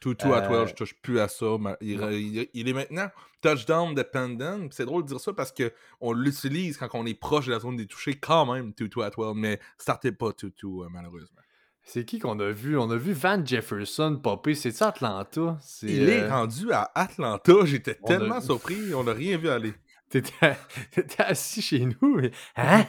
[0.00, 1.46] Toutou à Euh, 12, je touche plus à ça.
[1.80, 2.10] Il, non.
[2.10, 3.08] il- il est maintenant
[3.42, 4.68] touchdown dependent.
[4.72, 7.60] C'est drôle de dire ça parce que on l'utilise quand on est proche de la
[7.60, 11.41] zone des touchés quand même, Toutou à 12, mais startez pas Toutou, euh, malheureusement.
[11.84, 12.78] C'est qui qu'on a vu?
[12.78, 14.54] On a vu Van Jefferson popper.
[14.54, 15.58] C'est-tu Atlanta?
[15.60, 17.52] C'est, Il est euh, rendu à Atlanta.
[17.64, 18.94] J'étais a- tellement surpris.
[18.94, 19.74] On n'a rien vu aller.
[20.12, 20.56] T'étais
[21.18, 22.16] assis chez nous.
[22.16, 22.84] mais- Hein?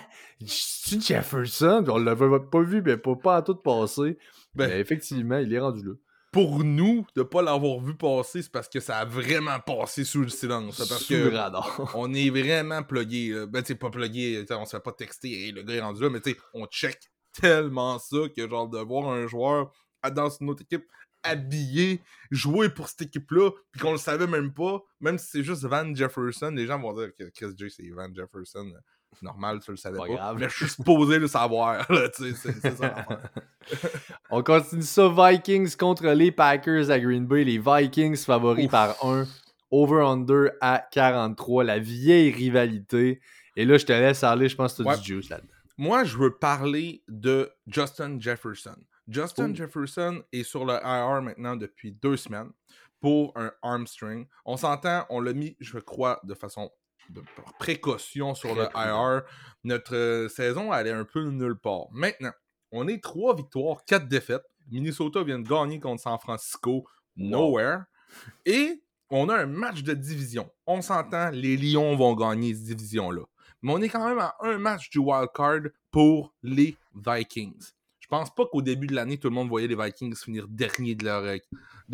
[0.46, 1.84] C'est Jefferson?
[1.88, 4.18] On l'avait pas vu, mais pas, pas à tout passer.
[4.56, 5.94] Ben- mais effectivement, il est rendu là.
[6.32, 10.22] Pour nous, de pas l'avoir vu passer, c'est parce que ça a vraiment passé sous
[10.22, 10.78] le silence.
[10.78, 11.92] C'est Parce Sous que le radar.
[11.96, 13.46] on est vraiment plugué.
[13.48, 16.10] Ben, tu pas plugué, on se fait pas texter, Hey, le gars est rendu là,
[16.10, 17.00] mais tu sais, on check
[17.40, 19.72] tellement ça que, genre, de voir un joueur
[20.14, 20.86] dans une autre équipe
[21.24, 25.64] habillé, jouer pour cette équipe-là, puis qu'on le savait même pas, même si c'est juste
[25.64, 28.72] Van Jefferson, les gens vont dire que Chris J, c'est Van Jefferson.
[29.22, 30.14] Normal, tu le savais Pas pas.
[30.16, 30.38] grave.
[30.40, 32.96] Mais je suis supposé le savoir, c'est ça.
[34.32, 35.08] On continue ça.
[35.08, 37.44] Vikings contre les Packers à Green Bay.
[37.44, 38.72] Les Vikings favoris Ouf.
[38.72, 39.26] par 1.
[39.72, 41.64] Over-under à 43.
[41.64, 43.22] La vieille rivalité.
[43.56, 44.50] Et là, je te laisse aller.
[44.50, 44.98] Je pense que tu as Ouais.
[45.00, 45.53] du juice là-dedans.
[45.78, 48.78] Moi, je veux parler de Justin Jefferson.
[49.08, 49.56] Justin Oh.
[49.56, 52.52] Jefferson est sur le IR maintenant depuis deux semaines
[53.02, 54.28] pour un armstring.
[54.46, 56.72] On s'entend, on l'a mis, je crois, de façon
[57.10, 57.22] de
[57.60, 58.68] précaution sur le.
[58.76, 59.24] IR.
[59.64, 61.88] Notre euh, saison allait un peu nulle part.
[61.92, 62.32] Maintenant,
[62.72, 64.46] on est trois victoires, quatre défaites.
[64.72, 67.84] Minnesota vient de gagner contre San Francisco, nowhere.
[68.46, 70.50] Et on a un match de division.
[70.66, 73.24] On s'entend, les Lions vont gagner cette division-là.
[73.64, 77.72] Mais on est quand même à un match du wild card pour les Vikings.
[78.00, 80.94] Je pense pas qu'au début de l'année, tout le monde voyait les Vikings finir dernier
[80.94, 81.08] de,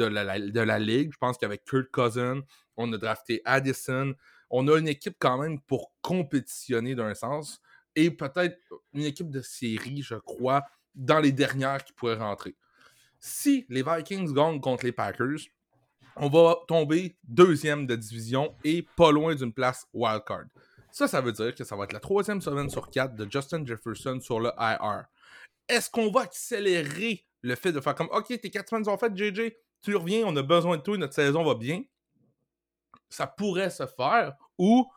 [0.05, 1.11] la- de la ligue.
[1.13, 2.41] Je pense qu'avec Kurt Cousin,
[2.75, 4.13] on a drafté Addison.
[4.49, 7.61] On a une équipe quand même pour compétitionner d'un sens.
[7.95, 8.57] Et peut-être
[8.93, 10.65] une équipe de série, je crois,
[10.95, 12.55] dans les dernières qui pourraient rentrer.
[13.19, 15.39] Si les Vikings gagnent contre les Packers,
[16.15, 20.45] on va tomber deuxième de division et pas loin d'une place wildcard.
[20.91, 23.65] Ça, ça veut dire que ça va être la troisième semaine sur quatre de Justin
[23.65, 25.05] Jefferson sur le IR.
[25.67, 29.15] Est-ce qu'on va accélérer le fait de faire comme OK, tes quatre semaines sont faites,
[29.15, 31.83] JJ, tu reviens, on a besoin de toi, notre saison va bien?
[33.09, 34.89] Ça pourrait se faire ou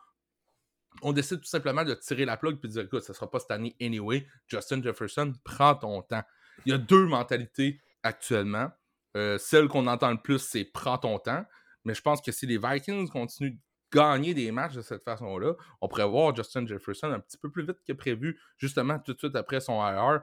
[1.01, 3.39] on décide tout simplement de tirer la plug et de dire écoute, ça sera pas
[3.39, 4.27] cette année anyway.
[4.47, 6.23] Justin Jefferson, prends ton temps.
[6.65, 8.69] Il y a deux mentalités actuellement.
[9.15, 11.45] Euh, celle qu'on entend le plus, c'est prends ton temps.
[11.85, 13.57] Mais je pense que si les Vikings continuent
[13.93, 17.65] gagner des matchs de cette façon-là, on pourrait voir Justin Jefferson un petit peu plus
[17.65, 20.21] vite que prévu, justement tout de suite après son IR.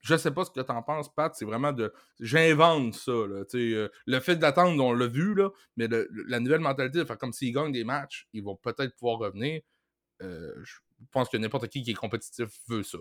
[0.00, 1.32] Je sais pas ce que tu en penses, Pat.
[1.32, 1.92] C'est vraiment de.
[2.18, 3.12] J'invente ça.
[3.12, 5.36] Là, euh, le fait d'attendre, on l'a vu,
[5.76, 5.88] mais
[6.26, 9.62] la nouvelle mentalité de comme s'ils gagnent des matchs, ils vont peut-être pouvoir revenir.
[10.20, 10.74] Euh, je
[11.12, 12.98] pense que n'importe qui qui est compétitif veut ça.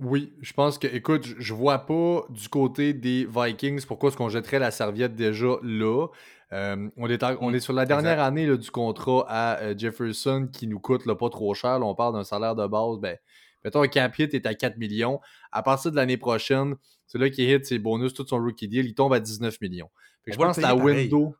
[0.00, 4.28] Oui, je pense que, écoute, je vois pas du côté des Vikings pourquoi est-ce qu'on
[4.28, 6.08] jetterait la serviette déjà là.
[6.52, 10.68] Euh, on, est on est sur la dernière année du contrat à euh, Jefferson qui
[10.68, 11.80] nous coûte pas trop cher.
[11.82, 12.98] on parle d'un salaire de base.
[13.00, 13.16] Ben,
[13.64, 15.20] mettons, un cap hit est à 4 millions.
[15.50, 16.76] À partir de l'année prochaine,
[17.06, 19.90] c'est là qu'il hit ses bonus, tout son rookie deal, il tombe à 19 millions.
[20.26, 21.34] je pense que la window.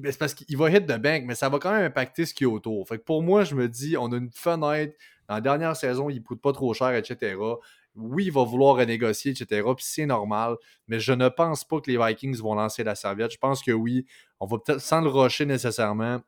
[0.00, 2.34] Ben, c'est parce qu'il va hit de bank, mais ça va quand même impacter ce
[2.34, 2.88] qui est autour.
[2.88, 4.94] Fait que pour moi, je me dis, on a une fenêtre
[5.28, 7.36] dans la dernière saison, il ne coûte pas trop cher, etc.
[7.96, 9.62] Oui, il va vouloar renégocier, etc.
[9.76, 10.56] Puis c'est normal,
[10.88, 13.32] mais je ne pense pas que les Vikings vont lancer la serviette.
[13.32, 14.04] Je pense que oui,
[14.40, 16.20] on va peut-être sans le rocher nécessairement.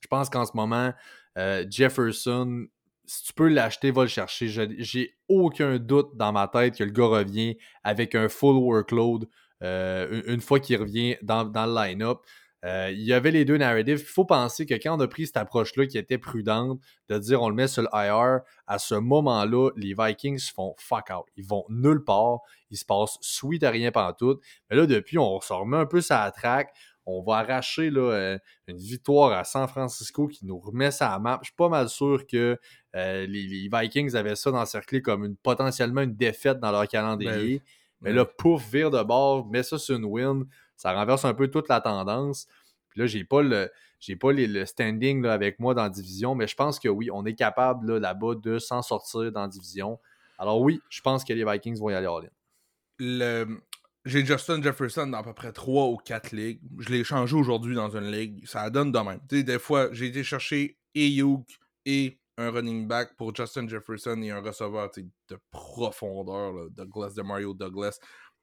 [0.00, 0.92] Je pense qu'en ce moment,
[1.38, 2.66] euh, Jefferson,
[3.06, 4.48] si tu peux l'acheter, va le chercher.
[4.78, 9.28] J'ai aucun doute dans ma tête que le gars revient avec un full workload
[9.62, 12.18] euh, une fois qu'il revient dans, dans le line-up.
[12.64, 14.00] Euh, il y avait les deux narratives.
[14.00, 17.42] Il faut penser que quand on a pris cette approche-là qui était prudente, de dire
[17.42, 21.26] on le met sur le IR, à ce moment-là, les Vikings font fuck out.
[21.36, 22.38] Ils vont nulle part.
[22.70, 24.40] Ils se passent sweet à rien tout.
[24.70, 26.74] Mais là, depuis, on se remet un peu ça la traque.
[27.06, 31.18] On va arracher là, euh, une victoire à San Francisco qui nous remet ça à
[31.18, 31.38] map.
[31.42, 32.58] Je suis pas mal sûr que
[32.96, 37.58] euh, les, Vikings avaient ça d'encercler comme une, potentiellement une défaite dans leur calendrier.
[37.58, 37.64] Ben
[38.00, 40.46] Mais ben là, pouf, vire de bord, met ça sur une win
[40.76, 42.46] ça renverse un peu toute la tendance.
[42.90, 43.70] Puis là, j'ai pas le.
[44.00, 47.34] J'ai pas le standing avec moi dans division, mais je pense que oui, on est
[47.34, 49.98] capable là-bas de s'en sortir dans la division.
[50.38, 53.56] Alors oui, je pense que les Vikings vont y aller all-in.
[54.04, 56.60] J'ai Justin Jefferson dans à peu près 3 ou 4 ligues.
[56.78, 58.46] Je l'ai changé aujourd'hui dans une ligue.
[58.46, 59.20] Ça donne de même.
[59.30, 61.46] des fois, j'ai été chercher Ayuk
[61.86, 67.54] et un running back pour Justin Jefferson et un receveur de profondeur, Douglas de Mario
[67.54, 67.98] Douglas.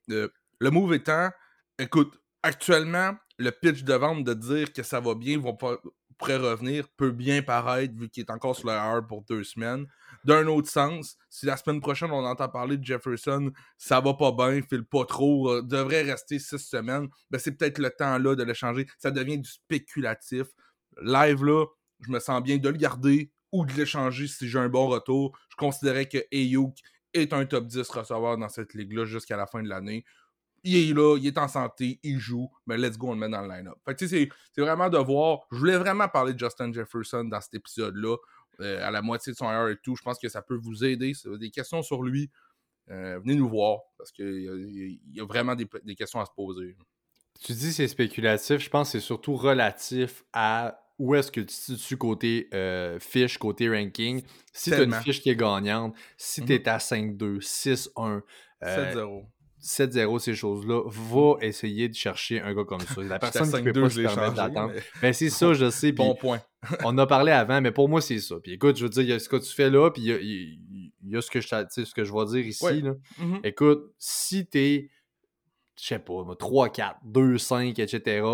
[0.09, 0.29] Euh,
[0.59, 1.29] le move étant,
[1.77, 5.77] écoute, actuellement, le pitch de vente de dire que ça va bien, vont pas
[6.21, 9.87] pourrait revenir, peut bien paraître vu qu'il est encore sur le R pour deux semaines.
[10.23, 14.31] D'un autre sens, si la semaine prochaine on entend parler de Jefferson, ça va pas
[14.31, 18.35] bien, file pas trop, euh, devrait rester six semaines, ben c'est peut-être le temps là
[18.35, 18.85] de l'échanger.
[18.99, 20.47] Ça devient du spéculatif.
[21.01, 21.65] Live là,
[22.01, 25.35] je me sens bien de le garder ou de l'échanger si j'ai un bon retour.
[25.49, 26.75] Je considérais que Ayuk
[27.13, 30.05] est un top 10 receveur dans cette ligue-là jusqu'à la fin de l'année
[30.63, 33.29] il est là, il est en santé, il joue, mais let's go, on le met
[33.29, 33.77] dans le line-up.
[33.85, 35.39] Fait que c'est vraiment de voir.
[35.51, 38.15] Je voulais vraiment parler de Justin Jefferson dans cet épisode-là,
[38.59, 39.95] euh, à la moitié de son heure et tout.
[39.95, 41.13] Je pense que ça peut vous aider.
[41.13, 42.29] Si vous avez des questions sur lui,
[42.89, 46.75] euh, venez nous voir parce qu'il y, a vraiment des, questions à se poser.
[47.41, 51.47] Tu dis c'est spéculatif, je pense que c'est surtout relatif à où est-ce que tu
[51.47, 54.21] te situes côté euh, fiche, côté ranking.
[54.53, 58.21] Si tu as une fiche qui est gagnante, si tu es à 5-2, 6-1,
[58.61, 59.25] 7-0.
[59.61, 63.01] 7-0 ces choses-là, va essayer de chercher un gars comme ça.
[63.01, 64.73] La personne qui peut pas se permettre d'attendre.
[64.73, 64.81] Mais...
[65.01, 65.91] Ben, c'est ça, je sais.
[65.91, 66.41] Bon point.
[66.83, 68.35] on a parlé avant, mais pour moi, c'est ça.
[68.41, 70.59] Puis écoute, je veux dire, il y a ce que tu fais là, puis il
[71.03, 72.81] y a, ce, que je, ce que je vais dire ici.
[72.81, 72.93] Là.
[73.19, 73.39] Mm-hmm.
[73.43, 74.89] Écoute, si t'es,
[75.79, 78.25] je sais pas, 3-4, 2-5, etc.,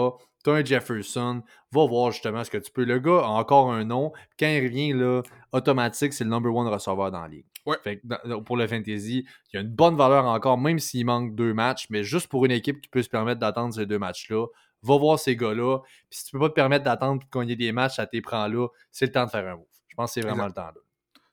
[0.43, 2.83] t'as un Jefferson, va voir justement ce que tu peux.
[2.83, 4.11] Le gars a encore un nom.
[4.39, 5.21] Quand il revient, là,
[5.51, 7.45] automatique, c'est le number one receveur dans la ligue.
[7.83, 8.01] Fait
[8.45, 11.87] pour le fantasy, il y a une bonne valeur encore, même s'il manque deux matchs,
[11.89, 14.45] mais juste pour une équipe qui peut se permettre d'attendre ces deux matchs-là,
[14.83, 15.79] va voir ces gars-là.
[16.09, 18.21] Puis si tu peux pas te permettre d'attendre qu'on y ait des matchs à tes
[18.21, 19.65] prends là, c'est le temps de faire un move.
[19.87, 20.81] Je pense que c'est vraiment le temps là.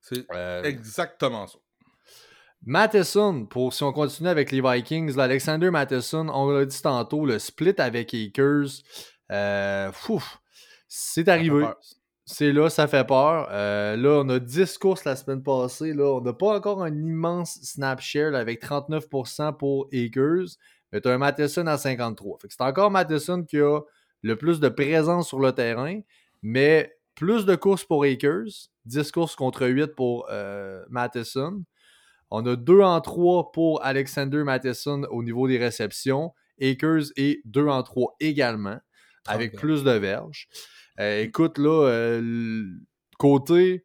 [0.01, 1.59] C'est euh, exactement ça.
[2.67, 7.39] Matheson, pour si on continue avec les Vikings, Alexander Matheson, on l'a dit tantôt, le
[7.39, 8.83] split avec Akers,
[9.31, 9.91] euh,
[10.89, 11.67] c'est arrivé.
[12.27, 13.49] C'est là, ça fait peur.
[13.51, 15.93] Euh, là, on a 10 courses la semaine passée.
[15.93, 16.05] Là.
[16.15, 20.57] On n'a pas encore un immense snap share avec 39% pour Akers,
[20.91, 22.47] mais tu as un Matheson à 53%.
[22.49, 23.81] c'est encore Matheson qui a
[24.23, 26.01] le plus de présence sur le terrain,
[26.43, 31.63] mais plus de courses pour Akers, 10 courses contre 8 pour euh, Matheson.
[32.31, 36.33] On a 2 en 3 pour Alexander Matheson au niveau des réceptions.
[36.61, 38.79] Akers est 2 en 3 également.
[39.27, 40.49] avec plus de verges.
[41.01, 42.65] Euh, écoute, là, euh,
[43.19, 43.85] côté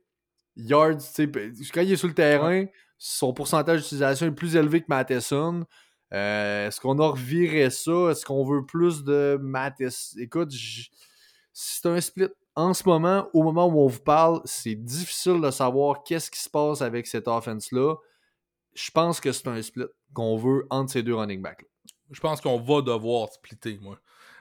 [0.55, 2.66] yards, quand il est sur le terrain,
[2.97, 5.66] son pourcentage d'utilisation est plus élevé que Matheson.
[6.14, 8.10] Euh, Est-ce qu'on a reviré ça?
[8.12, 10.20] Est-ce qu'on veut plus de Matheson?
[10.20, 10.51] Écoute,
[11.53, 12.28] c'est un split.
[12.55, 16.39] En ce moment, au moment où on vous parle, c'est difficile de savoir qu'est-ce qui
[16.39, 17.95] se passe avec cette offense-là.
[18.74, 21.66] Je pense que c'est un split qu'on veut entre ces deux running backs.
[22.12, 23.99] Je pense qu'on va devoir splitter, moi.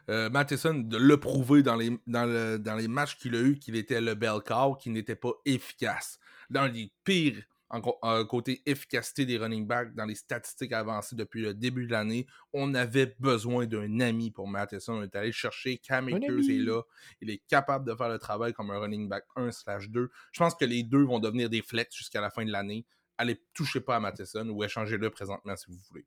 [0.09, 3.59] Euh, Matheson de le prouver dans les, dans, le- dans les matchs qu'il a eu
[3.59, 6.19] qu'il était le bel cow, qu'il n'était pas efficace.
[6.51, 7.83] Dans les pires en,
[8.25, 12.75] côté efficacité des running backs, dans les statistiques avancées depuis le début de l'année, on
[12.75, 14.95] avait besoin d'un ami pour Matheson.
[14.95, 16.81] On est allé chercher Cam Akers est là.
[17.21, 20.09] Il est capable de faire le travail comme un running back 1/2.
[20.33, 22.87] Je pense que les deux vont devenir des flex jusqu'à la fin de l'année.
[23.19, 26.07] Allez, touchez pas à Matheson ou échangez-le présentement si vous voulez.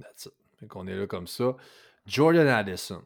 [0.00, 0.32] That's it.
[0.60, 1.56] Fait qu'on est là comme ça.
[2.06, 3.02] Jordan Addison.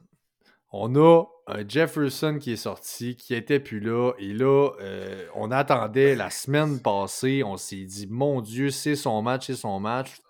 [0.73, 4.12] On a un Jefferson qui est sorti, qui était plus là.
[4.18, 7.43] Et là, euh, on attendait la semaine passée.
[7.45, 10.21] On s'est dit, mon Dieu, c'est son match, c'est son match.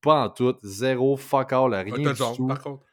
[0.00, 0.54] Pas en tout.
[0.62, 2.46] Zéro, fuck all, rien du touchdown, tout.
[2.46, 2.84] par contre.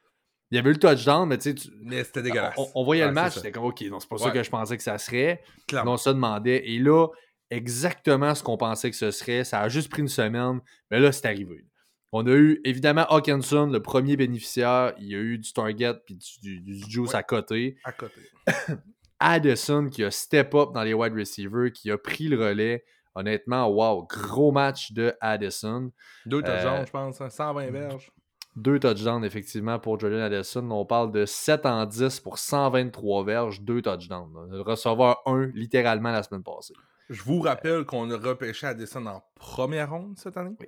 [0.52, 2.56] Il y avait eu le touchdown, mais tu sais, tu- Mais c'était dégueulasse.
[2.58, 4.50] on, on voyait Ouais, le match, c'était comme, OK, non, c'est pas ça que je
[4.50, 5.44] pensais que ça serait.
[5.68, 5.94] Clairement.
[5.94, 6.68] On se demandait.
[6.68, 7.08] Et là,
[7.52, 9.44] exactement ce qu'on pensait que ce serait.
[9.44, 11.66] Ça a juste pris une semaine, mais là, c'est arrivé.
[12.12, 14.94] On a eu évidemment Hawkinson, le premier bénéficiaire.
[14.98, 17.16] Il y a eu du target puis du, du- du juice Ouais.
[17.16, 17.78] à côté.
[17.84, 18.22] À côté.
[19.20, 22.86] Addison qui a step up dans les wide receivers, qui a pris le relais.
[23.16, 25.92] Honnêtement, wow, gros match de Addison.
[26.26, 27.20] Deux touchdowns, Euh, je pense.
[27.22, 28.12] hein, 120 verges.
[28.56, 30.70] Deux touchdowns, effectivement, pour Jordan Addison.
[30.72, 34.50] On parle de 7 en 10 pour 123 verges, deux touchdowns.
[34.52, 36.74] Le receveur 1, littéralement, la semaine passée.
[37.10, 40.56] Je vous rappelle qu'on a repêché Addison en première ronde cette année.
[40.60, 40.68] Oui.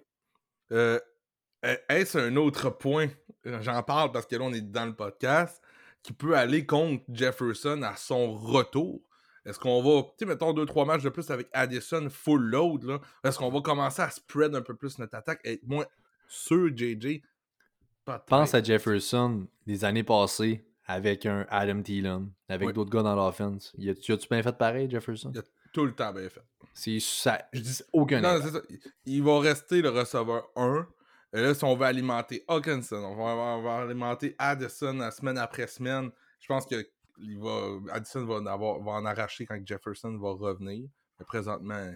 [0.72, 1.00] Euh,
[1.90, 3.08] Est-ce un autre point?
[3.46, 5.62] J'en parle parce que là, on est dans le podcast
[6.04, 9.02] qui peut aller contre Jefferson à son retour.
[9.46, 12.84] Est-ce qu'on va, tu sais, mettons deux, trois matchs de plus avec Addison full load,
[12.84, 13.00] là?
[13.24, 15.86] Est-ce qu'on va commencer à spread un peu plus notre attaque, être moins
[16.28, 17.22] sûr, JJ?
[18.28, 22.74] Pense à Jefferson des années passées avec un Adam Thielen, avec Oui.
[22.74, 23.74] d'autres gars dans l'offense.
[23.78, 25.32] Y a-tu bien fait pareil, Jefferson?
[25.34, 25.44] Il a
[25.74, 26.44] tout le temps bien fait.
[26.74, 27.42] C'est ça.
[27.54, 28.62] Je dis aucun Non, c'est ça.
[29.06, 30.88] Il va rester le receveur 1.
[31.34, 36.48] Et là, si on veut alimenter Hawkinson, on va, alimenter Addison semaine après semaine, je
[36.48, 36.88] pense que
[37.20, 40.90] il va, Addison va en, avoir, va en arracher quand Jefferson va revenir.
[41.20, 41.94] Mais présentement,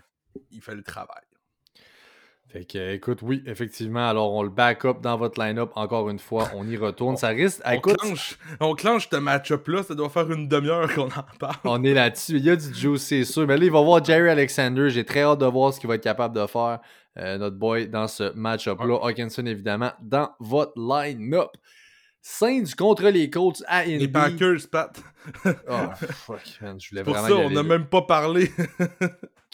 [0.51, 1.23] il fait le travail.
[2.47, 4.07] Fait que, écoute, oui, effectivement.
[4.07, 6.49] Alors, on le back up dans votre line-up encore une fois.
[6.55, 7.17] On y retourne.
[7.17, 7.61] Ça risque.
[7.65, 11.55] On écoute, clenche, on clenche ce match-up-là, ça doit faire une demi-heure qu'on en parle.
[11.65, 12.37] on est là-dessus.
[12.37, 13.45] Il y a du juice, c'est sûr.
[13.47, 14.89] Mais là, il va voir Jerry Alexander.
[14.89, 16.79] J'ai très hâte de voir ce qu'il va être capable de faire,
[17.17, 18.99] euh, notre boy, dans ce match-up-là.
[19.03, 21.49] Hawkinson, évidemment, dans votre line-up.
[22.27, 23.99] Saints contre les Colts à Indy.
[23.99, 24.99] Les Packers, Pat.
[25.69, 26.79] Oh, fuck, man.
[26.79, 28.51] Je voulais Pour vraiment ça, on n'a même pas parlé.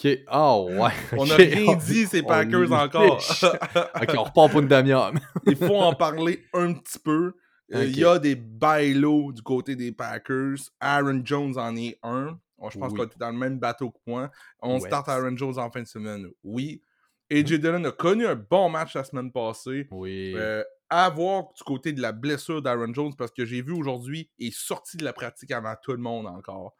[0.03, 0.19] Ok.
[0.33, 0.89] Oh, ouais.
[1.17, 3.17] on n'a rien dit, ces Packers encore.
[3.19, 5.11] ok, on repart pour une demi-heure.
[5.45, 7.33] Il faut en parler un petit peu.
[7.73, 10.55] Euh, Il y a des bailos du côté des Packers.
[10.79, 12.39] Aaron Jones en est un.
[12.57, 12.97] Bon, je pense Oui.
[12.99, 14.31] qu'on est dans le même bateau que moi.
[14.61, 14.87] On Ouais.
[14.87, 16.27] start Aaron Jones en fin de semaine.
[16.43, 16.81] Oui.
[17.29, 19.87] AJ Dillon a connu un bon match la semaine passée.
[19.91, 20.33] Oui.
[20.35, 24.29] Euh, à voir du côté de la blessure d'Aaron Jones parce que j'ai vu aujourd'hui,
[24.37, 26.75] il est sorti de la pratique avant tout le monde encore.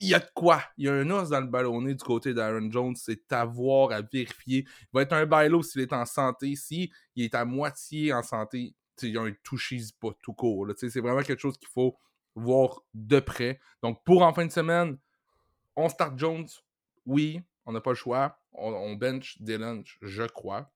[0.00, 0.60] Il y a de quoi?
[0.76, 3.92] Il y a un os dans le ballonnet du côté d'Aaron Jones, c'est à voir,
[3.92, 4.66] à vérifier.
[4.66, 6.56] Il va être un bailo s'il est en santé.
[6.56, 10.66] Si il est à moitié en santé, il y a un touchy pas tout court.
[10.76, 11.96] C'est vraiment quelque chose qu'il faut
[12.34, 13.60] voir de près.
[13.80, 14.98] Donc pour en fin de semaine,
[15.76, 16.48] on start Jones,
[17.06, 18.40] oui, on n'a pas le choix.
[18.50, 20.68] On, on bench Dylan, je crois.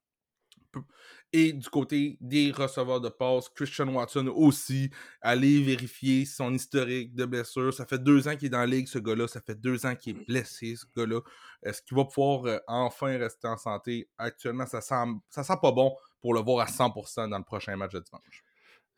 [1.32, 7.24] Et du côté des receveurs de passe, Christian Watson aussi, aller vérifier son historique de
[7.24, 7.74] blessure.
[7.74, 9.26] Ça fait deux ans qu'il est dans la ligue, ce gars-là.
[9.28, 11.20] Ça fait deux ans qu'il est blessé, ce gars-là.
[11.62, 14.08] Est-ce qu'il va pouvoir euh, enfin rester en santé?
[14.18, 17.76] Actuellement, ça sent, ça sent pas bon pour le voir à 100% dans le prochain
[17.76, 18.45] match de dimanche.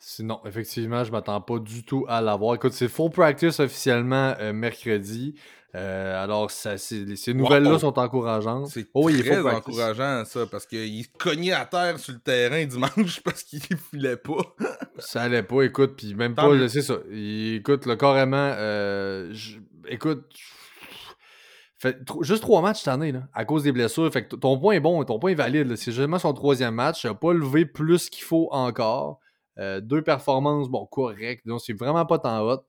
[0.01, 2.55] Sinon, effectivement, je m'attends pas du tout à l'avoir.
[2.55, 5.35] Écoute, c'est full practice officiellement euh, mercredi.
[5.75, 7.79] Euh, alors, ça, c'est- ces nouvelles-là Wow.
[7.81, 8.69] sont encourageantes.
[8.69, 12.65] C'est Oh, il très encourageant, ça, parce qu'il se cognait à terre sur le terrain
[12.65, 14.39] dimanche parce qu'il filait pas.
[14.99, 16.69] Ça allait pas, écoute, puis même Tant pas, mieux.
[16.69, 16.95] c'est ça.
[17.11, 20.25] Il- écoute, là, carrément, euh, je- écoute,
[21.77, 24.11] fait juste trois matchs cette année, là, à cause des blessures.
[24.13, 25.69] Fait que t- ton point est bon, ton point est valide.
[25.69, 25.77] là.
[25.77, 27.05] C'est justement son troisième match.
[27.05, 29.21] Il n'a pas levé plus qu'il faut encore.
[29.59, 31.47] Euh, deux performances, bon, correctes.
[31.47, 32.65] Donc, c'est vraiment pas tant hot.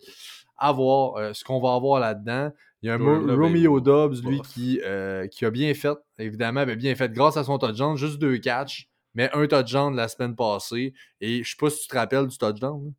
[0.57, 2.51] À voir euh, ce qu'on va avoir là-dedans.
[2.81, 3.79] Il y a un Love est Romeo.
[3.81, 7.57] Dobbs, lui, qui, euh, qui a bien fait, évidemment, ben, bien fait grâce à son
[7.57, 10.93] touchdown, juste deux catchs, mais un touchdown la semaine passée.
[11.19, 12.85] Et je sais pas si tu te rappelles du touchdown.
[12.85, 12.91] là.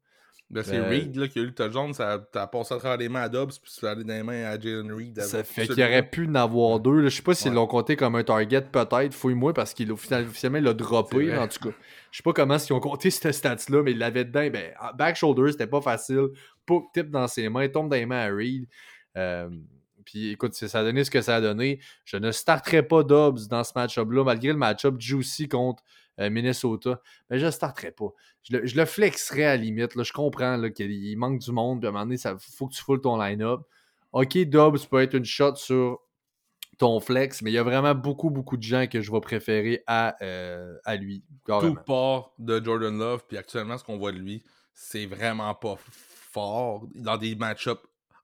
[0.51, 2.97] Ben, c'est Ben, Reed là, qui a eu le touchdown, ça a passé à travers
[2.99, 5.21] les mains à Dobbs, puis ça allé dans les mains à Jalen Reed.
[5.21, 7.01] Ça fait qu'il aurait pu en avoir deux.
[7.03, 7.09] là.
[7.09, 7.55] Je sais pas s'ils Ouais.
[7.55, 9.15] l'ont compté comme un target, peut-être.
[9.15, 11.37] Fouille-moi parce qu'il officiellement il l'a droppé.
[11.39, 11.75] En tout cas,
[12.11, 14.49] je sais pas comment ils ont compté cette stats-là, mais il l'avait dedans.
[14.53, 16.29] Ben, en back shoulder, c'était pas facile.
[16.67, 18.67] Puck tip dans ses mains, tombe dans les mains à Reed.
[19.17, 19.49] Euh,
[20.05, 21.79] puis écoute, ça a donné ce que ça a donné.
[22.05, 25.85] Je ne starterai pas Dobbs dans ce match-up-là, malgré le match-up juicy contre
[26.21, 27.01] euh, Minnesota.
[27.29, 28.13] Mais je ne starterai pas.
[28.43, 29.95] Je le, je le flexerais à la limite.
[29.95, 30.03] Là.
[30.03, 31.81] Je comprends là, qu'il il manque du monde.
[31.81, 33.61] Puis à un moment donné, il faut que tu foules ton line-up.
[34.13, 36.01] Ok, Dobbs peut être une shot sur
[36.81, 39.85] ton flex, mais il y a vraiment beaucoup, beaucoup de gens que je vais préférer
[39.87, 41.23] à, euh, lui.
[41.47, 44.43] Tout part de Jordan Love, puis actuellement, ce qu'on voit de lui,
[44.73, 46.87] c'est vraiment pas fort.
[46.95, 47.83] Dans des match-ups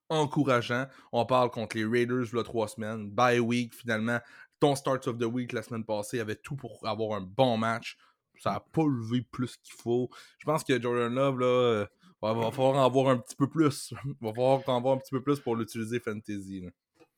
[0.08, 4.20] encourageants, on parle contre les Raiders a trois semaines, bye week finalement.
[4.60, 7.96] Ton start of the week la semaine passée avait tout pour avoir un bon match.
[8.38, 10.10] Ça a pas levé plus qu'il faut.
[10.38, 11.86] Je pense que Jordan Love, là, euh,
[12.22, 13.92] va, va falloir en avoir un petit peu plus.
[14.20, 16.60] va falloir en avoir un petit peu plus pour l'utiliser fantasy.
[16.62, 16.70] là.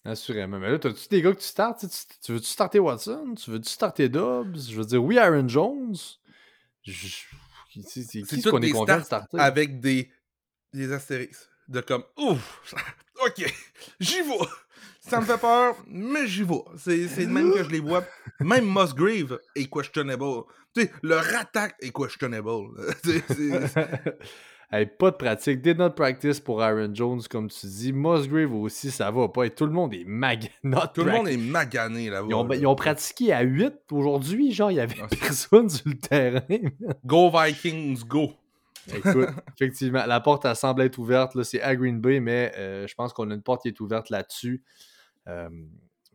[0.04, 0.58] Assurément.
[0.60, 1.80] Mais là, t'as-tu des gars que tu startes?
[1.80, 3.34] Tu, tu- tu veux-tu starter Watson?
[3.34, 4.56] Tu veux-tu starter Dobbs?
[4.70, 5.96] Je veux dire, oui, Aaron Jones.
[6.84, 7.24] Je-
[7.84, 9.38] C'est qui qu'on est des content de starts starter?
[9.40, 10.10] avec des,
[10.72, 11.48] des astérisques.
[11.68, 12.74] De comme, ouf,
[13.26, 13.54] ok,
[14.00, 14.38] j'y vais.
[15.08, 16.62] Ça me fait peur, mais j'y vais.
[16.76, 18.04] C'est de même que je les vois.
[18.40, 20.44] Même Musgrave est questionable.
[20.74, 22.52] Tu sais, leur attaque est questionable.
[24.70, 25.62] Hey, pas de pratique.
[25.62, 27.90] Did not practice pour Aaron Jones, comme tu dis.
[27.90, 29.44] Musgrave aussi, ça va pas.
[29.44, 30.50] Et tout le monde est mag...
[30.62, 32.26] not Tout le monde est magané là-bas.
[32.28, 32.54] Ils ont, là.
[32.54, 34.52] ils ont pratiqué à 8 aujourd'hui.
[34.52, 36.42] Genre, il y avait Ah, personne sur le terrain.
[37.06, 38.32] Go Vikings, go.
[38.94, 41.42] Écoute, effectivement, la porte, elle semble être ouverte.
[41.44, 44.10] C'est à Green Bay, mais euh, je pense qu'on a une porte qui est ouverte
[44.10, 44.62] là-dessus.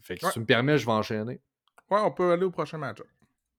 [0.02, 0.32] Fait que Ouais.
[0.32, 1.40] si tu me permets, je vais enchaîner.
[1.90, 2.98] Ouais, on peut aller au prochain match.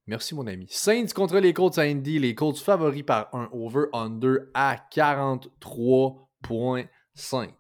[0.07, 0.67] Merci, mon ami.
[0.69, 2.19] Saints contre les Colts à Indy.
[2.19, 7.51] Les Colts favoris par un over-under à 43,5.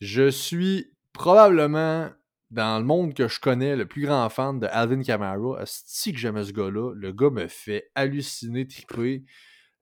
[0.00, 2.10] Je suis probablement,
[2.50, 5.60] dans le monde que je connais, le plus grand fan de Alvin Kamara.
[5.64, 9.24] Si que j'aime ce gars-là, le gars me fait halluciner, triper.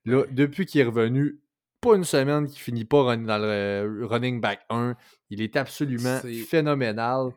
[0.04, 1.40] Là, depuis qu'il est revenu,
[1.80, 4.94] pas une semaine qu'il finit pas dans le running back 1.
[5.34, 7.30] Il est absolument phénoménal.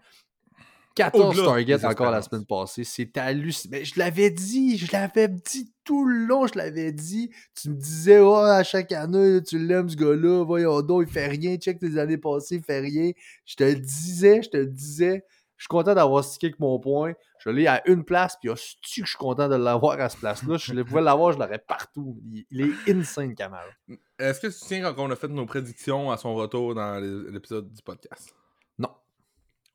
[0.97, 2.83] 14 Au-delà targets encore la semaine passée.
[2.83, 3.71] C'est hallucinant.
[3.71, 7.29] Mais je l'avais dit, je l'avais dit tout le long, je l'avais dit.
[7.53, 11.27] Tu me disais, oh, à chaque année, tu l'aimes ce gars-là, voyons donc, il fait
[11.27, 13.11] rien, check tes années passées, il fait rien.
[13.45, 15.23] Je te le disais, je te le disais.
[15.57, 17.13] Je suis content d'avoir stické avec mon point.
[17.39, 20.17] Je l'ai à une place, puis hostie que je suis content de l'avoir à ce
[20.17, 20.57] place-là.
[20.57, 22.19] Je pouvais l'avoir, je l'aurais partout.
[22.31, 23.63] Il, il est insane, Kamara.
[24.19, 27.31] Est-ce que tu tiens quand on a fait nos prédictions à son retour dans l'é-
[27.31, 28.35] l'épisode du podcast?
[28.77, 28.91] Non.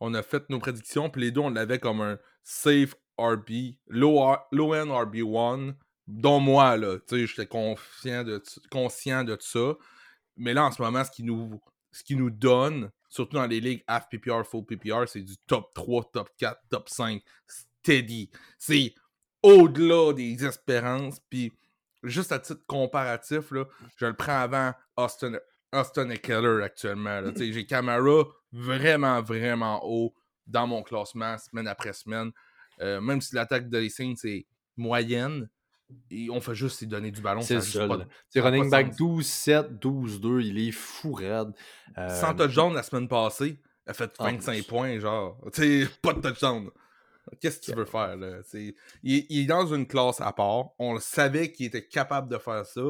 [0.01, 3.51] On a fait nos prédictions, puis les deux, on l'avait comme un safe RB,
[3.89, 5.75] low, R- low end RB1,
[6.07, 6.99] dont moi, là.
[7.09, 9.75] Tu sais, j'étais conscient de, conscient de ça.
[10.37, 11.61] Mais là, en ce moment, ce qui nous,
[11.91, 15.75] ce qui nous donne, surtout dans les ligues half PPR, full PPR, c'est du top
[15.75, 18.31] 3, top 4, top 5, steady.
[18.59, 18.95] C'est
[19.43, 21.53] au-delà des espérances, puis
[22.03, 25.35] juste à titre comparatif, là, je le prends avant Austin,
[25.75, 27.21] Austin Eckler actuellement.
[27.21, 27.33] là.
[27.33, 30.15] Tu sais, J'ai Camara vraiment, vraiment haut
[30.47, 32.33] dans mon classement semaine après semaine.
[32.81, 34.47] Euh, même si l'attaque de les Saints est
[34.79, 35.51] moyenne,
[36.11, 37.41] et on fait juste donner du ballon.
[37.43, 37.61] C'est de-
[38.29, 38.97] C'est running back sens.
[38.97, 40.41] 12-7, 12-2.
[40.43, 41.53] Il est fou raide.
[41.99, 44.63] Euh, Sans touchdown la semaine passée, elle a fait En 25 plus.
[44.65, 45.39] points, genre.
[45.55, 46.71] Tu pas de touchdown.
[47.41, 48.41] Qu'est-ce que tu veux faire, là?
[48.53, 48.69] Il,
[49.15, 50.71] est- il est dans une classe à part.
[50.81, 52.81] On le savait qu'il était capable de faire ça,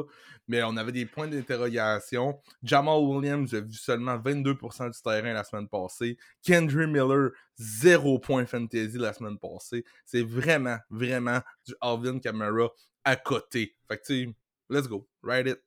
[0.49, 2.41] mais on avait des points d'interrogation.
[2.63, 6.17] Jamal Williams a vu seulement 22% du terrain la semaine passée.
[6.43, 9.85] Kendry Miller, 0 point fantasy la semaine passée.
[10.07, 12.71] C'est vraiment, vraiment du Alvin Kamara
[13.05, 13.75] à côté.
[13.89, 14.35] Fait que, tu sais,
[14.71, 15.07] let's go.
[15.23, 15.59] Ride it.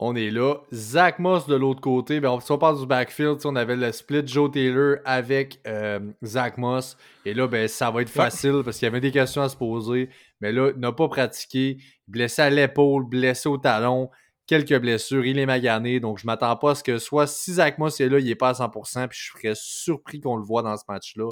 [0.00, 0.56] On est là.
[0.72, 2.18] Zach Moss de l'autre côté.
[2.20, 6.00] Ben, on- si on parle du backfield, on avait le split Joe Taylor avec euh,
[6.24, 6.96] Zach Moss.
[7.24, 9.56] Et là, ben, ça va être facile parce qu'il y avait des questions à se
[9.56, 10.10] poser.
[10.40, 11.78] Mais là, il n'a pas pratiqué.
[12.08, 14.10] Blessé à l'épaule, blessé au talon,
[14.48, 15.24] quelques blessures.
[15.24, 16.00] Il est magané.
[16.00, 18.34] Donc, je m'attends pas à ce que soit si Zach Moss est là, il n'est
[18.34, 19.06] pas à 100%.
[19.08, 21.28] Puis je serais surpris qu'on le voit dans ce match-là.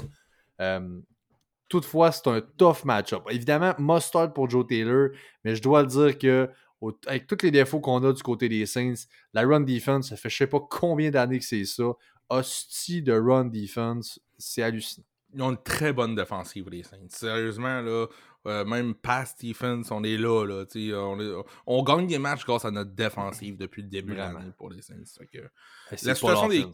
[0.61, 0.99] Euh,
[1.73, 3.23] toutefois, c'est un tough match-up.
[3.31, 5.09] Évidemment, must start pour Joe Taylor.
[5.43, 6.47] Mais je dois le dire que
[7.07, 10.29] avec tous les défauts qu'on a du côté des Saints, la run defense, ça fait
[10.29, 11.93] je sais pas combien d'années que c'est ça.
[12.29, 15.05] Hostie de run defense, c'est hallucinant.
[15.33, 17.09] Ils ont une très bonne défensive, les Saints.
[17.09, 18.05] Sérieusement, là,
[18.45, 20.45] Euh, même Pat Stephens, on est là.
[20.45, 20.65] là
[20.97, 24.51] on, est, on, gagne des matchs grâce à notre défensive depuis le début de l'année
[24.57, 24.95] pour les Saints.
[25.91, 26.65] la, situation des,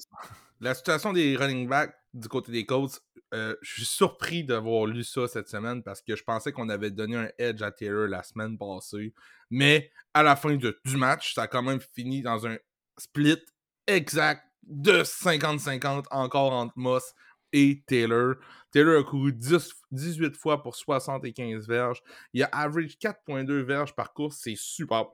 [0.60, 3.00] la situation des running backs du côté des Colts,
[3.36, 6.90] euh, je suis surpris d'avoir lu ça cette semaine parce que je pensais qu'on avait
[6.90, 9.14] donné un edge à Taylor la semaine passée.
[9.52, 12.58] Mais à la fin du match, ça a quand même fini dans un
[12.98, 13.46] split
[13.86, 17.14] exact de 50-50 encore entre Moss
[17.54, 18.36] et Taylor.
[18.72, 22.02] Taylor a couru 18 fois pour 75 verges.
[22.34, 24.38] Il a average 4.2 verges par course.
[24.42, 25.06] C'est super.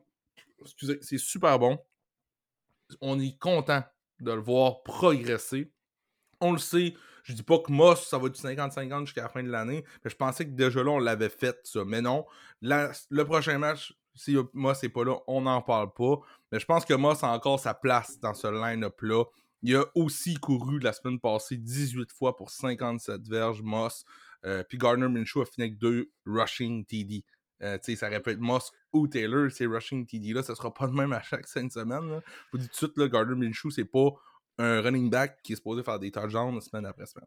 [0.61, 1.77] Excusez, c'est super bon.
[3.01, 3.83] On est content
[4.19, 5.71] de le voir progresser.
[6.41, 9.41] On le sait, je dis pas que Moss, ça va être 50-50 jusqu'à la fin
[9.41, 11.86] de l'année, mais je pensais que déjà là, on l'avait fait, ça.
[11.86, 12.25] Mais non,
[12.61, 16.19] le prochain match, si Moss n'est pas là, on n'en parle pas.
[16.51, 19.23] Mais je pense que Moss a encore sa place dans ce line-up-là.
[19.68, 24.05] Il a aussi couru la semaine passée 18 fois pour 57 verges, Moss.
[24.45, 27.26] Euh, puis Gardner Minshew a fini avec deux rushing TD.
[27.63, 31.22] Euh, ça répète Moss ou Taylor, ces rushing TD-là, ça sera pas de même à
[31.24, 32.22] chaque cinq semaines.
[32.22, 34.09] Je vous dis tout de suite, là, Gardner Minshew, c'est pas
[34.59, 37.26] un running back qui est supposé faire des touchdowns semaine après semaine.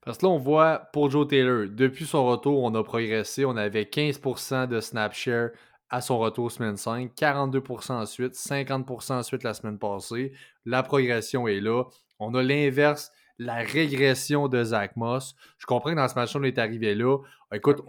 [0.00, 3.44] Parce que là, on voit pour Joe Taylor, depuis son retour, on a progressé.
[3.44, 5.50] On avait 15% de snap share
[5.90, 10.32] à son retour semaine 5, 42% ensuite, 50% ensuite la semaine passée.
[10.64, 11.84] La progression est là.
[12.18, 15.34] On a l'inverse, la régression de Zach Moss.
[15.58, 17.18] Je comprends que dans ce match-là, on est arrivé là.
[17.54, 17.80] Écoute,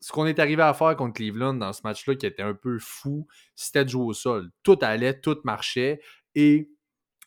[0.00, 2.78] ce qu'on est arrivé à faire contre Cleveland dans ce match-là qui était un peu
[2.78, 4.50] fou, c'était de jouer au sol.
[4.62, 6.00] Tout allait, tout marchait.
[6.34, 6.70] Et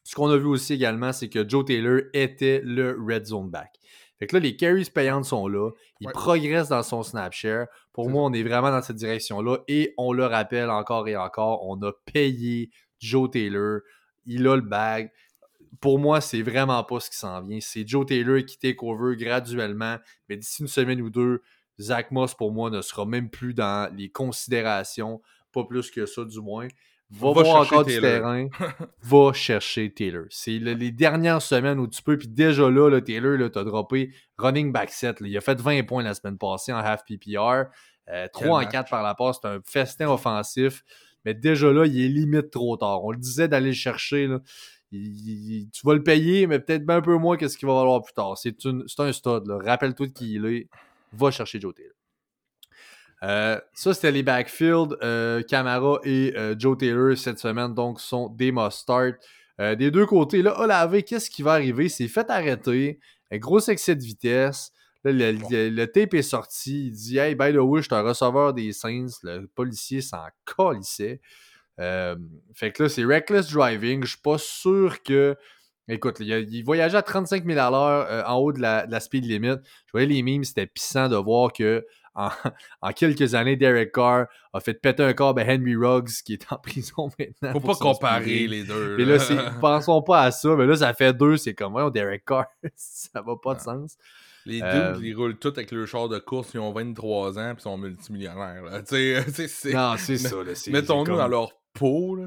[0.04, 3.80] ce qu'on a vu aussi également, c'est que Joe Taylor était le red zone back.
[4.22, 5.72] Fait que là, les carries payantes sont là.
[6.00, 7.66] Il progresse dans son snap share.
[7.92, 9.58] Pour moi, on est vraiment dans cette direction-là.
[9.68, 12.70] Et on le rappelle encore et encore, on a payé
[13.00, 13.80] Joe Taylor.
[14.28, 15.12] Il a le bag.
[15.80, 17.58] Pour moi, c'est vraiment pas ce qui s'en vient.
[17.62, 19.98] C'est Joe Taylor qui take over graduellement.
[20.30, 21.42] Mais d'ici une semaine ou deux,
[21.80, 25.20] Zach Moss, pour moi, ne sera même plus dans les considérations.
[25.52, 26.68] Pas plus que ça, du moins.
[27.12, 28.48] Va, voir encore du terrain.
[29.04, 30.26] va chercher Taylor.
[30.30, 32.18] C'est les dernières semaines où tu peux.
[32.18, 35.18] Puis déjà là, là Taylor, là, t'as droppé running back set.
[35.20, 37.66] Il a fait 20 points la semaine passée en half PPR.
[38.34, 39.40] 3 euh, en 4 par la passe.
[39.42, 40.84] C'est un festin offensif.
[41.26, 43.04] Mais déjà là, il est limite trop tard.
[43.04, 44.28] On le disait d'aller le chercher.
[44.28, 44.40] Là.
[44.92, 48.14] tu vas le payer, mais peut-être un peu moins que ce qu'il va valoir plus
[48.14, 48.38] tard.
[48.38, 49.44] C'est un stud.
[49.50, 50.70] Rappelle-toi de qui il est.
[51.14, 52.01] Va chercher Joe Taylor.
[53.24, 54.96] Euh, ça, c'était les backfields.
[55.04, 59.16] Euh, Camara et euh, Joe Taylor cette semaine, donc, sont des must-start.
[59.60, 61.88] des deux côtés, là, Olave, qu'est-ce qui va arriver?
[61.90, 63.00] C'est fait arrêter.
[63.32, 64.72] Un gros excès de vitesse.
[65.04, 66.88] Là, le, tape est sorti.
[66.88, 69.08] Il dit Hey, by the way, je suis un receveur des Saints.
[69.24, 71.22] Le policier s'en calissait.
[71.78, 74.04] fait que là, c'est reckless driving.
[74.04, 75.36] Je suis pas sûr que.
[75.88, 79.26] Écoute, il, voyageait à 35 000 à l'heure en haut de la, de la, speed
[79.26, 79.58] limit.
[79.88, 81.86] Je voyais les memes, c'était pissant de voir que
[82.82, 86.52] en, quelques années, Derek Carr a fait péter un corps à Henry Ruggs qui est
[86.52, 87.54] en prison maintenant.
[87.54, 88.98] Faut pas comparer les deux.
[88.98, 89.18] Là,
[89.62, 90.56] pensons pas à ça.
[90.56, 91.38] Mais là, ça fait deux.
[91.38, 92.46] C'est comme, ouais, Derek Carr,
[92.76, 93.98] ça va pas de sens.
[94.46, 97.54] Les deux, euh, ils roulent tous avec le char de course, ils ont 23 ans,
[97.54, 98.64] puis sont multimillionnaires.
[98.64, 100.36] non, c'est ça.
[100.70, 102.16] Mettons-nous dans leur peau.
[102.16, 102.26] Là.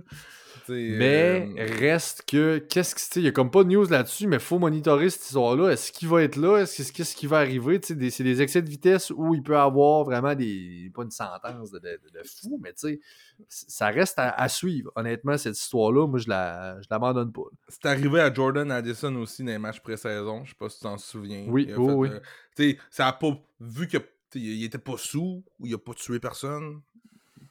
[0.69, 4.39] Mais euh, reste que, qu'est-ce que il y a comme pas de news là-dessus, mais
[4.39, 5.71] faut monitorer cette histoire-là.
[5.71, 6.59] Est-ce qu'il va être là?
[6.59, 7.81] Est-ce qu'est-ce qui va arriver?
[7.83, 10.91] c'est des excès de vitesse où il peut avoir vraiment des.
[10.95, 11.81] pas une sentence de,
[12.25, 13.01] fou, mais tu sais,
[13.49, 14.91] ça reste à, suivre.
[14.97, 17.43] Honnêtement, cette histoire-là, moi je la je l'abandonne pas.
[17.69, 20.45] C'est arrivé à Jordan Addison aussi dans les matchs pré-saison.
[20.45, 21.45] Je sais pas si tu t'en souviens.
[21.49, 22.21] Oui, oui, euh,
[22.57, 23.37] tu sais, ça a pas.
[23.61, 26.81] Vu qu'il était pas sous ou il a pas tué personne,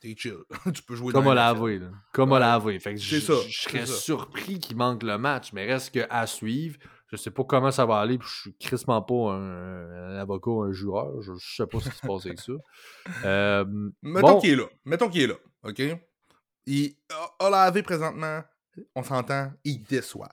[0.04, 0.38] t'es chill.
[0.74, 1.80] tu peux jouer Comme on l'a avoué.
[2.12, 2.80] Comme on l'a avoué.
[2.80, 6.78] Fait que je, serais surpris qu'il manque le match, mais reste qu'à suivre.
[7.08, 10.72] Je sais pas comment ça va aller, puis je suis crissement pas un, avocat, un
[10.72, 11.22] joueur.
[11.22, 12.54] Je, sais pas ce qui se passe avec ça.
[13.26, 13.66] Euh,
[14.02, 14.66] Mettons qu'il est là.
[14.86, 15.36] Mettons qu'il est là.
[15.64, 15.82] OK?
[16.66, 16.96] Il
[17.40, 18.42] a lavé présentement,
[18.96, 20.30] on s'entend, il déçoit.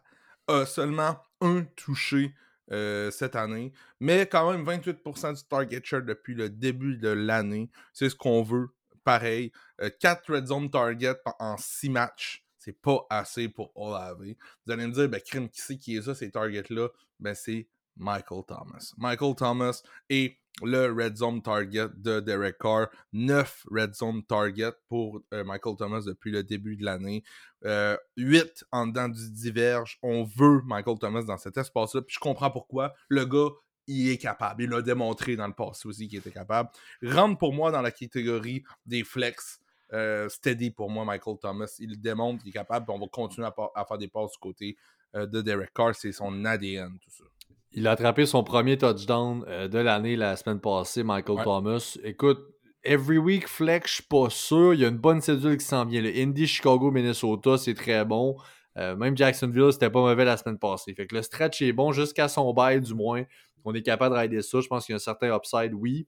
[0.48, 2.34] A seulement un touché
[2.72, 7.68] euh, cette année, mais quand même 28% du target share depuis le début de l'année.
[7.92, 8.70] C'est ce qu'on veut
[9.04, 9.52] pareil.
[10.00, 12.44] 4 euh, red zone targets en 6 matchs.
[12.58, 14.22] C'est pas assez pour Olave.
[14.66, 16.88] Vous allez me dire, ben, crime, qui c'est qui est ça, ces targets-là?
[17.18, 18.92] Ben, c'est Michael Thomas.
[18.98, 22.88] Michael Thomas est le red zone target de Derek Carr.
[23.12, 27.22] 9 red zone targets pour euh, Michael Thomas depuis le début de l'année.
[27.62, 27.96] 8 euh,
[28.72, 29.98] en dedans du diverge.
[30.02, 32.02] On veut Michael Thomas dans cet espace-là.
[32.02, 32.94] Puis je comprends pourquoi.
[33.08, 33.48] Le gars,
[33.90, 34.62] il est capable.
[34.62, 36.70] Il l'a démontré dans le passé aussi qu'il était capable.
[37.02, 39.60] Rentre pour moi dans la catégorie des flex.
[39.92, 41.74] Euh, steady pour moi, Michael Thomas.
[41.80, 42.86] Il démontre qu'il est capable.
[42.90, 44.76] on va continuer à, faire des passes du côté
[45.16, 45.94] euh, de Derek Carr.
[45.94, 47.24] C'est son ADN, tout ça.
[47.72, 51.98] Il a attrapé son premier touchdown euh, de l'année la semaine passée, Michael Thomas.
[52.04, 52.40] Écoute,
[52.84, 54.74] every week flex, je suis pas sûr.
[54.74, 56.00] Il y a une bonne cédule qui s'en vient.
[56.00, 58.36] Le Indy, Chicago, Minnesota, c'est très bon.
[58.80, 60.94] Euh, même Jacksonville, c'était pas mauvais la semaine passée.
[60.94, 63.24] Fait que le stretch est bon jusqu'à son bail, du moins.
[63.64, 64.60] On est capable de rider ça.
[64.60, 66.06] Je pense qu'il y a un certain upside, oui.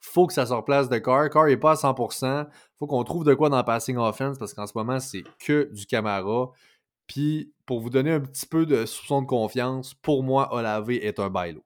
[0.00, 1.28] Faut que ça se replace de Car.
[1.30, 2.46] Car n'est pas à 100%.
[2.78, 5.86] Faut qu'on trouve de quoi dans passing offense parce qu'en ce moment, c'est que du
[5.86, 6.50] Camara.
[7.06, 11.20] Puis, pour vous donner un petit peu de soupçon de confiance, pour moi, Olave est
[11.20, 11.62] un bailo.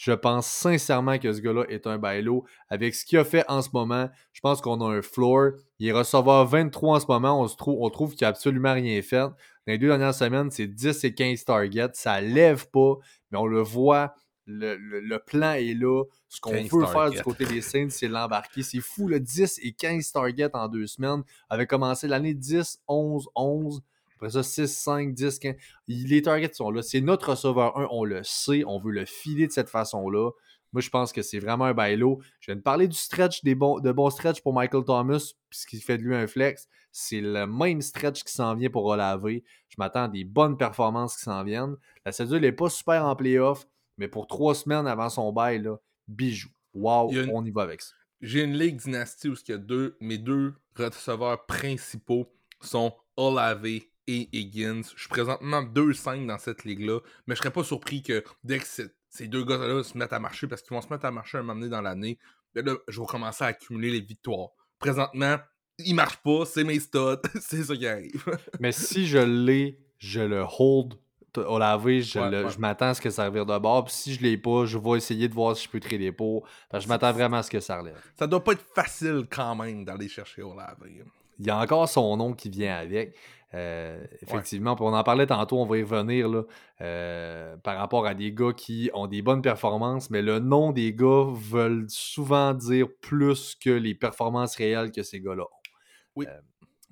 [0.00, 2.46] Je pense sincèrement que ce gars-là est un bailo.
[2.70, 5.50] Avec ce qu'il a fait en ce moment, je pense qu'on a un floor.
[5.78, 7.42] Il est receveur 23 en ce moment.
[7.42, 9.18] On, se trouve, on trouve qu'il n'a absolument rien fait.
[9.18, 9.34] Dans
[9.66, 11.90] les deux dernières semaines, c'est 10 et 15 targets.
[11.92, 12.94] Ça lève pas,
[13.30, 14.14] mais on le voit.
[14.46, 16.04] Le, plan est là.
[16.30, 18.62] Ce qu'on peut faire du côté des Saints, c'est l'embarquer.
[18.62, 21.24] C'est fou, le 10 et 15 targets en deux semaines.
[21.50, 23.82] Avait commencé l'année 10, 11, 11.
[24.20, 25.54] Après ça, 6, 5, 10, 15.
[25.88, 26.82] Les targets sont là.
[26.82, 28.64] C'est notre receveur 1, on le sait.
[28.66, 30.30] On veut le filer de cette façon-là.
[30.74, 32.20] Moi, je pense que c'est vraiment un bailo.
[32.40, 35.80] Je viens de parler du stretch, des bons, de bons stretch pour Michael Thomas, puisqu'il
[35.80, 36.68] fait de lui un flex.
[36.92, 39.42] C'est le même stretch qui s'en vient pour Olavé.
[39.68, 41.76] Je m'attends à des bonnes performances qui s'en viennent.
[42.04, 43.66] La cédule n'est pas super en playoff,
[43.96, 46.50] mais pour trois semaines avant son bail, là, bijou.
[46.74, 47.94] Wow, on y va avec ça.
[48.20, 53.89] J'ai une ligue dynastie où il y a deux, mes deux receveurs principaux sont Olavé
[54.06, 54.82] et Higgins.
[54.94, 58.66] Je suis présentement 2-5 dans cette ligue-là, mais je serais pas surpris que dès que
[58.66, 61.40] ces deux gars-là se mettent à marcher, parce qu'ils vont se mettre à marcher à
[61.40, 62.18] un moment donné dans l'année,
[62.54, 64.50] ben là, je vais commencer à accumuler les victoires.
[64.78, 65.36] Présentement,
[65.78, 68.24] ils marchent pas, c'est mes studs, c'est ça qui arrive.
[68.60, 70.94] mais si je l'ai, je le hold
[71.36, 73.84] au lavé, je, je m'attends à ce que ça revienne de bord.
[73.84, 76.46] Puis si je l'ai pas, je vais essayer de voir si je peux trader pour.
[76.72, 78.00] Je m'attends vraiment à ce que ça relève.
[78.18, 81.04] Ça doit pas être facile quand même d'aller chercher au lavé.
[81.38, 83.14] Il y a encore son nom qui vient avec.
[83.52, 86.42] Euh, effectivement, on en parlait tantôt, on va y revenir là,
[86.80, 90.94] euh, par rapport à des gars qui ont des bonnes performances, mais le nom des
[90.94, 95.70] gars veulent souvent dire plus que les performances réelles que ces gars-là ont.
[96.14, 96.26] Oui.
[96.28, 96.40] Euh,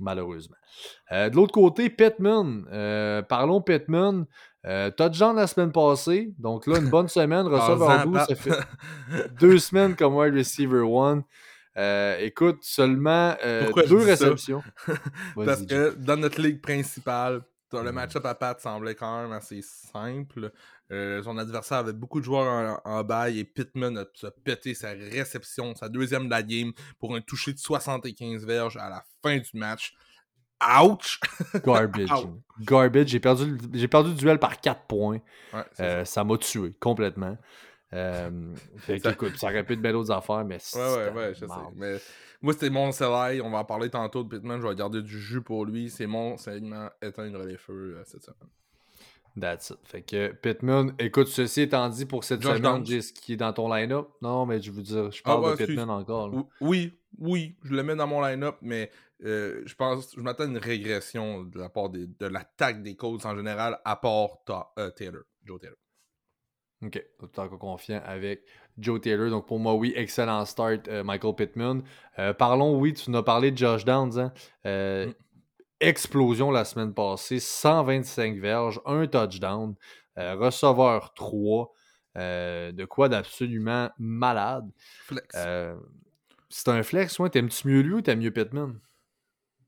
[0.01, 0.57] malheureusement.
[1.11, 2.65] de l'autre côté, Pittman.
[3.29, 4.27] parlons Pittman.
[4.97, 6.33] touchdown la semaine passée.
[6.39, 7.47] Donc là, une bonne semaine.
[7.47, 11.23] Receveur 12, ça fait deux semaines comme wide receiver one.
[11.79, 14.63] Euh, écoute, seulement euh, deux réceptions.
[15.37, 20.51] Parce que dans notre ligue principale, le match-up à Pat semblait quand même assez simple.
[20.91, 25.75] Euh, son adversaire avait beaucoup de joueurs en, bail et Pittman a, pété sa réception,
[25.77, 29.51] sa deuxième de la game, pour un toucher de 75 verges à la fin du
[29.55, 29.95] match.
[30.83, 31.21] Ouch!
[31.65, 32.11] Garbage.
[32.61, 33.09] Garbage.
[33.09, 33.57] J'ai perdu,
[33.89, 35.21] perdu le duel par 4 points.
[36.05, 37.37] ça m'a tué complètement.
[37.95, 39.13] Euh, fait ça...
[39.13, 41.53] écoute, ça répète belles autres affaires, mais Ouais, ouais, ouais, je sais.
[41.75, 41.97] Mais
[42.43, 43.41] moi, c'était mon soleil.
[43.41, 44.61] On va en parler tantôt de Pittman.
[44.61, 45.91] Je vais garder du jus pour lui.
[45.91, 48.49] C'est mon segment éteindre les feux euh, cette semaine.
[49.41, 49.79] That's it.
[49.85, 53.73] Fait que Pittman, écoute, ceci étant dit pour cette semaine, ce qui est dans ton
[53.73, 54.09] line-up.
[54.21, 56.33] Non, mais je veux dire, je parle ah, de Pittman encore.
[56.61, 58.91] Oui, oui, je le mets dans mon line-up, mais
[59.25, 63.25] euh, je pense, je m'attends à une régression de la part de l'attaque des Colts
[63.27, 64.39] en général, à part
[64.97, 65.77] Taylor, Joe Taylor.
[66.85, 67.03] OK.
[67.19, 68.45] Tout en confiant avec
[68.79, 69.31] Joe Taylor.
[69.31, 71.83] Donc pour moi, oui, excellent start, euh, Michael Pittman.
[72.19, 74.19] Euh, parlons, oui, tu nous as parlé de Josh Downs.
[74.19, 74.33] Hein.
[74.67, 75.15] Euh, mm.
[75.81, 79.77] Explosion la semaine passée, 125 verges, un touchdown,
[80.17, 81.73] receveur 3.
[82.17, 84.69] de quoi d'absolument malade.
[85.05, 85.37] Flex.
[86.49, 87.31] c'est un flex, ouais.
[87.31, 88.81] T'aimes-tu mieux lui ou t'aimes mieux Pittman?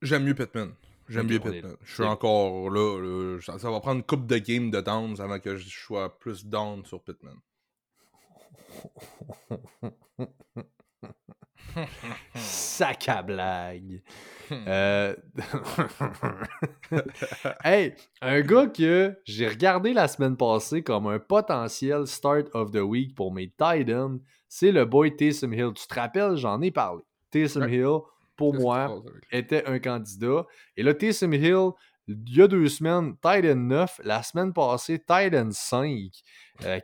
[0.02, 0.72] J'aime mieux Pittman.
[1.10, 1.76] J'aime bien Pittman.
[1.82, 5.56] Je suis encore là, Ça, va prendre une coupe de game de downs avant que
[5.56, 7.36] je sois plus down sur Pittman.
[12.34, 14.02] Sac à blague.
[14.52, 15.14] Euh,
[17.64, 22.76] hey, un gars que j'ai regardé la semaine passée comme un potentiel start of the
[22.76, 25.72] week pour mes Titans, c'est le boy Taysom Hill.
[25.74, 27.02] Tu te rappelles, j'en ai parlé.
[27.30, 27.98] Taysom Hill,
[28.40, 30.46] pour moi, était un candidat.
[30.74, 31.72] Et là, Taysom Hill,
[32.08, 34.00] il y a deux semaines, Titan 9.
[34.02, 36.10] La semaine passée, Titan 5.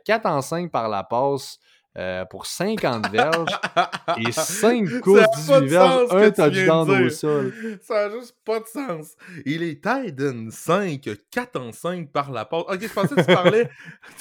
[0.05, 1.57] 4 en 5 par la passe.
[1.97, 3.49] Euh, pour 50 verges
[4.19, 7.51] et 5 courses 18 verges, un touchdown au sol.
[7.81, 9.15] Ça n'a juste pas de sens.
[9.47, 12.65] Il est Titan 5, 4 en 5 par la passe.
[12.67, 13.69] Ok, je pensais que tu parlais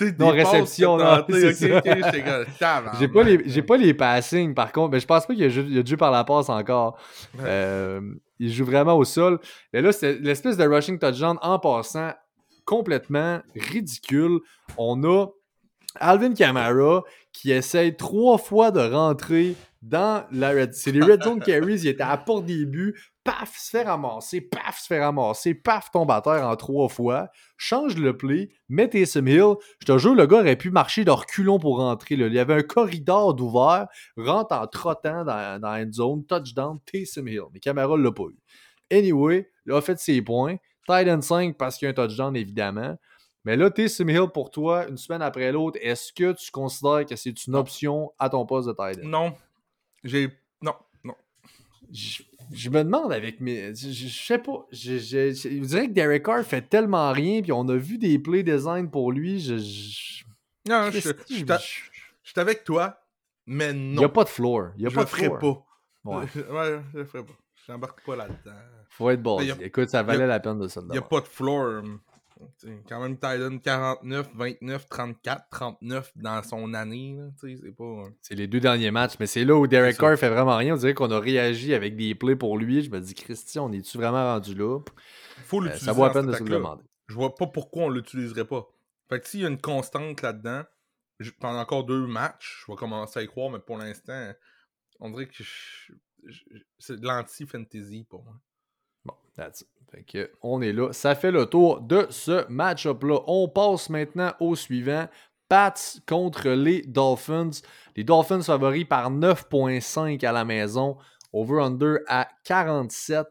[0.01, 0.97] des non, réception.
[0.97, 1.23] Non,
[2.99, 5.83] J'ai pas, les, pas les passings par contre, mais je pense pas qu'il a, a
[5.83, 6.99] dû par la passe encore.
[7.41, 8.01] Euh,
[8.39, 9.39] il joue vraiment au sol.
[9.75, 12.13] Mais là, c'est l'espèce de rushing touchdown en passant
[12.65, 14.41] complètement ridicule.
[14.79, 15.27] On a
[16.01, 17.05] Alvin Kamara
[17.37, 21.89] qui essaye trois fois de rentrer dans la red C'est les red zone carries, il
[21.89, 26.11] était à porte des buts, paf, se fait ramasser, paf, se fait ramasser, paf, tombe
[26.11, 29.55] à terre en trois fois, change le play, met Taysom Hill.
[29.81, 32.15] Je te jure, le gars aurait pu marcher de reculons pour rentrer.
[32.15, 33.87] Il y avait un corridor d'ouvert,
[34.17, 37.43] rentre en trottant dans, dans la zone, touchdown, Taysom Hill.
[37.53, 38.39] Mais Camara l'a pas eu.
[38.91, 40.57] Anyway, il a fait ses points.
[40.89, 42.97] Titan 5 parce qu'il y a un touchdown, évidemment.
[43.47, 47.15] Mais là, Taysom Hill, pour toi, une semaine après l'autre, est-ce que tu considères que
[47.15, 49.07] c'est une option à ton poste de Titan?
[49.09, 49.37] Non.
[50.03, 50.33] J'ai.
[50.61, 50.75] Non,
[51.05, 51.15] non.
[51.93, 53.73] Je, je me demande avec mes.
[53.73, 54.67] Je, je sais pas.
[54.73, 55.31] Je,
[55.65, 59.13] dirais que Derek Carr fait tellement rien, puis on a vu des play design pour
[59.13, 59.39] lui.
[59.39, 59.55] Je.
[60.69, 62.99] Non, je, je, je, je suis avec toi,
[63.47, 63.93] mais non.
[63.93, 64.71] Il n'y a pas de floor.
[64.77, 65.39] Il y a je pas le de ferai floor.
[65.39, 66.11] pas.
[66.11, 66.25] Ouais.
[66.51, 67.33] ouais, je le ferai pas.
[67.65, 68.57] Je n'embarque pas là-dedans.
[68.89, 69.39] Faut être bon.
[69.61, 70.81] Écoute, ça valait a- la peine de ça.
[70.85, 71.85] Il n'y a pas de floor.
[72.59, 77.19] T'sais, quand même, Titan 49, 29, 34, 39 dans son année.
[77.41, 78.09] C'est pas.
[78.31, 79.97] les deux derniers matchs, mais c'est là où Derek.
[79.97, 80.75] Carr fait vraiment rien.
[80.75, 82.83] On dirait qu'on a réagi avec des plays pour lui.
[82.83, 84.81] Je me dis, Christian, on est-tu vraiment rendu là?
[85.45, 86.83] faut Euh, ça vaut la peine de se le demander.
[87.09, 88.67] Je vois pas pourquoi on l'utiliserait pas.
[89.09, 90.65] Fait que s'il y a une constante là-dedans,
[91.41, 94.33] pendant encore deux matchs, je vais commencer à y croire, mais pour l'instant,
[95.01, 95.43] on dirait que
[96.79, 98.35] c'est de l'anti-fantasy pour moi.
[99.05, 99.69] Bon, that's it.
[100.43, 100.93] On est là.
[100.93, 103.21] Ça fait le tour de ce match-up-là.
[103.27, 105.07] On passe maintenant au suivant.
[105.49, 105.75] Pats
[106.09, 107.51] contre les Dolphins.
[107.95, 110.97] Les Dolphins favoris par 9.5 à la maison.
[111.33, 113.27] Over-under à 47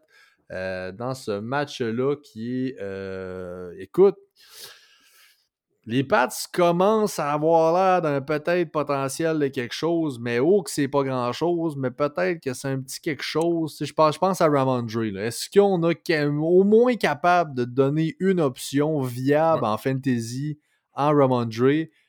[0.52, 2.76] euh, dans ce match-là qui est...
[2.80, 4.16] euh, écoute,
[5.86, 10.72] les Pats commencent à avoir l'air d'un peut-être potentiel de quelque chose, mais oh que
[10.72, 13.78] c'est pas grand-chose, mais peut-être que c'est un petit quelque chose.
[13.80, 15.04] Je pense, je pense à Ramondre.
[15.20, 19.70] Est-ce qu'on a ca- au moins capable de donner une option viable Ouais.
[19.70, 20.58] en fantasy
[20.94, 21.52] en Ramondre?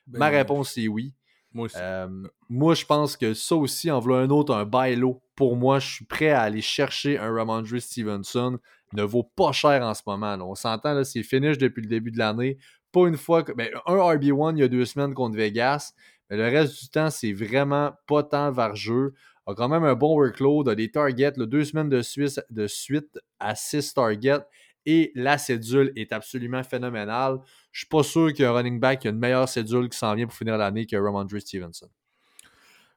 [0.07, 1.13] Ben, Ma réponse c'est oui.
[1.53, 1.77] Moi aussi.
[1.79, 2.09] Euh,
[2.49, 5.91] moi, je pense que ça aussi, en voulant un autre, un bailo, pour moi, je
[5.95, 8.59] suis prêt à aller chercher un Ramondre Stevenson.
[8.93, 10.37] Il ne vaut pas cher en ce moment.
[10.37, 10.45] là.
[10.45, 12.59] On s'entend, là, c'est finish depuis le début de l'année.
[12.97, 13.53] Pas une fois que.
[13.53, 15.93] ben, un RB1 il y a deux semaines contre Vegas,
[16.31, 19.13] mais le reste du temps, c'est vraiment pas tant jeu.
[19.47, 23.19] A quand même un bon workload, a des targets, deux semaines de suite, de suite
[23.39, 24.41] à six targets.
[24.87, 27.41] Et la cédule est absolument phénoménale.
[27.71, 30.35] Je suis pas sûr qu'un running back a une meilleure cédule qui s'en vient pour
[30.35, 31.91] finir l'année que Ramondre Stevenson.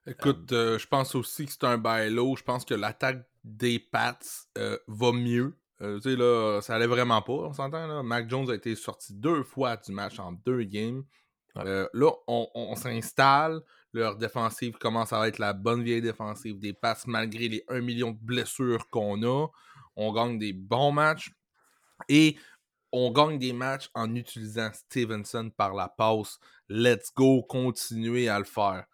[0.08, 2.38] Écoute, euh, je pense aussi que c'est un bail low.
[2.38, 4.18] Je pense que l'attaque des Pats
[4.58, 5.59] euh, va mieux.
[5.82, 8.04] Euh, tu sais, là, ça allait vraiment pas, on s'entend, là.
[8.04, 11.04] Mac Jones a été sorti deux fois du match en deux games.
[11.56, 11.64] Ouais.
[11.66, 13.62] Euh, là, on, on s'installe.
[13.94, 18.12] Leur défensive commence à être la bonne vieille défensive des Pats, malgré les 1 million
[18.12, 19.48] de blessures qu'on a.
[19.96, 21.32] On gagne des bons matchs.
[22.08, 22.38] Et
[22.92, 26.40] on gagne des matchs en utilisant Stevenson par la passe.
[26.70, 28.86] Let's go, continuer à le faire.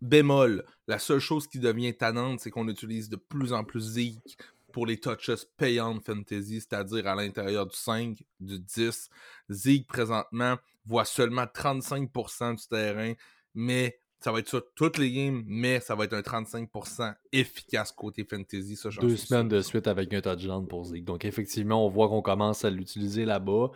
[0.00, 4.36] Bémol, la seule chose qui devient tannante, c'est qu'on utilise de plus en plus Zeke
[4.76, 9.08] pour les touches payantes fantasy, c'est-à-dire à, l'intérieur du 5, du 10.
[9.48, 13.14] Zeke, présentement, voit seulement 35% du terrain,
[13.54, 17.90] mais ça va être ça toutes les games, mais ça va être un 35% efficace
[17.90, 18.76] côté fantasy.
[18.76, 21.06] Ça, Deux semaines de suite avec un touchdown pour Zeke.
[21.06, 23.70] Donc, effectivement, on voit qu'on commence à l'utiliser là-bas.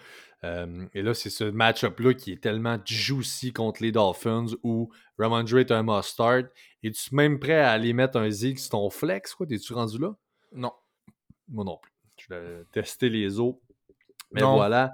[0.44, 5.60] Euh, et là, c'est ce match-up-là qui est tellement juicy contre les Dolphins où Ramondre
[5.60, 6.48] est un must-start.
[6.82, 9.34] Es-tu même prêt à aller mettre un Zeke sur ton flex?
[9.34, 9.46] Quoi?
[9.46, 10.14] T'es-tu rendu là?
[10.52, 10.72] Non.
[11.50, 11.92] Moi non plus.
[12.18, 13.54] Je vais tester les os.
[14.32, 14.54] Mais Non.
[14.56, 14.92] voilà.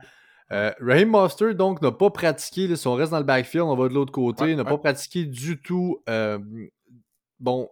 [0.52, 2.68] Euh, Raheem Monster, donc, n'a pas pratiqué.
[2.68, 4.44] là, si on reste dans le backfield, on va de l'autre côté.
[4.44, 4.68] Ouais, n'a ouais.
[4.68, 6.02] pas pratiqué du tout.
[6.08, 6.38] Euh,
[7.40, 7.68] bon,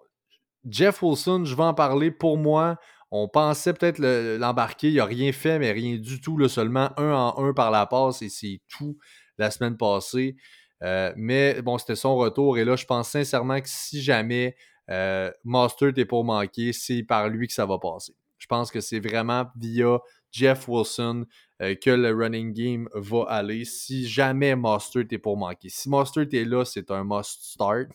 [0.69, 2.11] Jeff Wilson, je vais en parler.
[2.11, 2.79] Pour moi,
[3.11, 4.89] on pensait peut-être le- l'embarquer.
[4.91, 6.37] Il n'a rien fait, mais rien du tout.
[6.37, 8.99] là, seulement un en un par la passe et c'est tout
[9.39, 10.37] la semaine passée.
[10.83, 12.59] Euh, mais bon, c'était son retour.
[12.59, 14.57] Et là, je pense sincèrement que si jamais
[14.91, 18.15] euh, Mostert est pour manquer, c'est par lui que ça va passer.
[18.39, 19.99] Je pense que c'est vraiment via
[20.31, 21.27] Jeff Wilson
[21.63, 23.65] euh, que le running game va aller.
[23.65, 25.69] Si jamais Mostert est pour manquer.
[25.69, 27.89] Si Mostert est là, c'est un must start.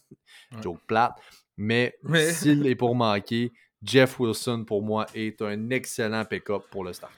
[0.52, 0.61] Ouais.
[0.61, 1.14] Joke plate.
[1.57, 3.52] Mais, Mais- s'il est pour manquer,
[3.84, 7.14] Jeff Wilson, pour moi, est un excellent pick-up pour le start.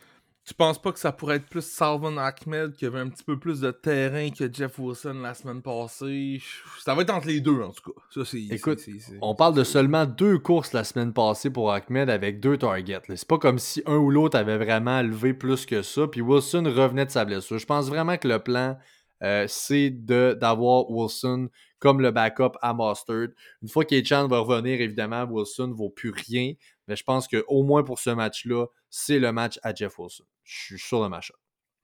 [0.47, 3.37] Tu penses pas que ça pourrait être plus Salvan Ahmed qui avait un petit peu
[3.39, 6.41] plus de terrain que Jeff Wilson la semaine passée?
[6.83, 8.01] Ça va être entre les deux, en tout cas.
[8.09, 11.51] Ça, c'est, Écoute, c'est- c'est- c'est- On parle de seulement deux courses la semaine passée
[11.51, 13.01] pour Ahmed avec deux targets.
[13.07, 13.15] là.
[13.15, 16.07] C'est pas comme si un ou l'autre avait vraiment levé plus que ça.
[16.07, 17.59] Puis Wilson revenait de sa blessure.
[17.59, 18.77] Je pense vraiment que le plan,
[19.23, 21.49] euh, c'est de- d'avoir Wilson
[21.81, 23.27] comme le backup à Mustard.
[23.61, 26.53] Une fois qu'Echan va revenir, évidemment, Wilson ne vaut plus rien.
[26.87, 30.23] Mais je pense qu'au moins pour ce match-là, c'est le match à Jeff Wilson.
[30.45, 31.33] Je suis sur le match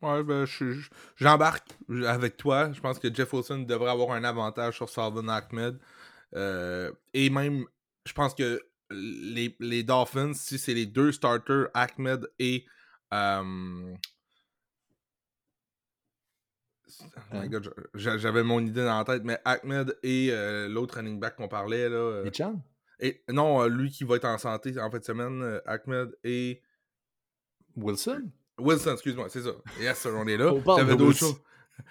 [0.02, 1.68] Ouais, ben, je- je- j'embarque
[2.06, 2.72] avec toi.
[2.72, 5.80] Je pense que Jeff Wilson devrait avoir un avantage sur Salvin Ahmed.
[6.36, 7.66] Euh, et même,
[8.06, 8.62] je pense que
[8.92, 12.66] les, les Dolphins, si c'est les deux starters, Ahmed et.
[13.14, 13.94] euh,
[17.02, 17.50] oh my?
[17.50, 21.36] God, j'a- J'avais mon idée dans la tête, mais Ahmed et euh, l'autre running back
[21.36, 21.96] qu'on parlait, là.
[21.96, 22.62] euh, Et Chan?
[23.00, 26.18] et, non, euh, lui qui va être en santé en fin de semaine, euh, Ahmed
[26.24, 26.62] et.
[27.76, 28.32] Wilson?
[28.60, 29.52] Wilson, excuse-moi, c'est ça.
[29.80, 30.52] Yes, sir, on est là.
[30.52, 31.38] On parle de d'autres Wilson.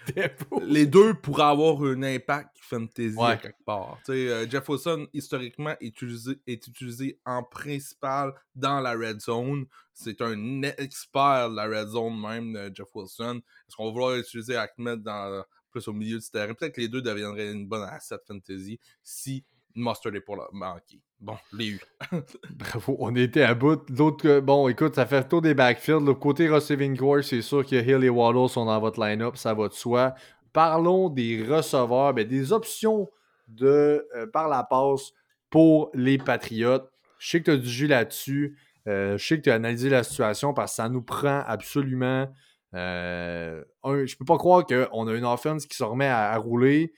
[0.62, 3.32] Les deux pourraient avoir un impact fantasy Ouais.
[3.32, 3.98] à quelque part.
[4.04, 9.20] Tu sais, euh, Jeff Wilson, historiquement, est utilisé, est utilisé en principal dans la red
[9.20, 9.66] zone.
[9.92, 13.40] C'est un expert de la red zone même, euh, Jeff Wilson.
[13.68, 16.54] Est-ce qu'on va vouloir utiliser Ahmed dans, plus au milieu du terrain?
[16.54, 19.44] Peut-être que les deux deviendraient une bonne asset fantasy si
[19.76, 21.00] Mustard est pour la manquer.
[21.20, 21.80] Bon, je l'ai eu.
[22.50, 23.82] Bravo, on était à bout.
[23.90, 26.04] L'autre, bon, écoute, ça fait tour des backfields.
[26.04, 29.54] Le côté receiving core, c'est sûr que Hill et Waddle sont dans votre line-up, ça
[29.54, 30.14] va de soi.
[30.52, 33.08] Parlons des receveurs, ben, des options
[33.48, 35.12] de, euh, par la passe
[35.50, 36.90] pour les Patriotes.
[37.18, 38.58] Je sais que tu as du jus là-dessus.
[38.88, 42.28] Euh, je sais que tu as analysé la situation parce que ça nous prend absolument.
[42.74, 46.92] euh, un- je peux pas croire qu'on a une offense qui se remet à rouler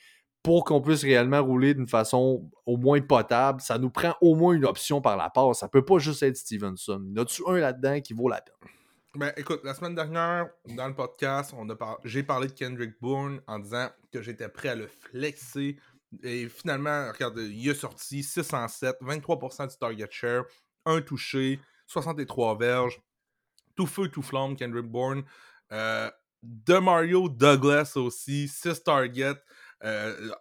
[0.48, 4.54] pour qu'on puisse réellement rouler d'une façon au moins potable, ça nous prend au moins
[4.54, 5.58] une option par la passe.
[5.58, 7.04] Ça peut pas juste être Stevenson.
[7.04, 8.70] Il y en a-tu un là-dedans qui vaut la peine?
[9.14, 13.58] Ben, écoute, la semaine dernière, dans le podcast, a j'ai parlé de Kendrick Bourne en
[13.58, 15.76] disant que j'étais prêt à le flexer.
[16.22, 20.44] Et finalement, regarde, il est sorti 6 en 7, 23% du target share,
[20.86, 23.02] un touché, 63 verges,
[23.76, 25.24] tout feu, tout flamme, Kendrick Bourne.
[25.72, 26.10] Euh,
[26.42, 29.42] de Mario Douglas aussi, 6 targets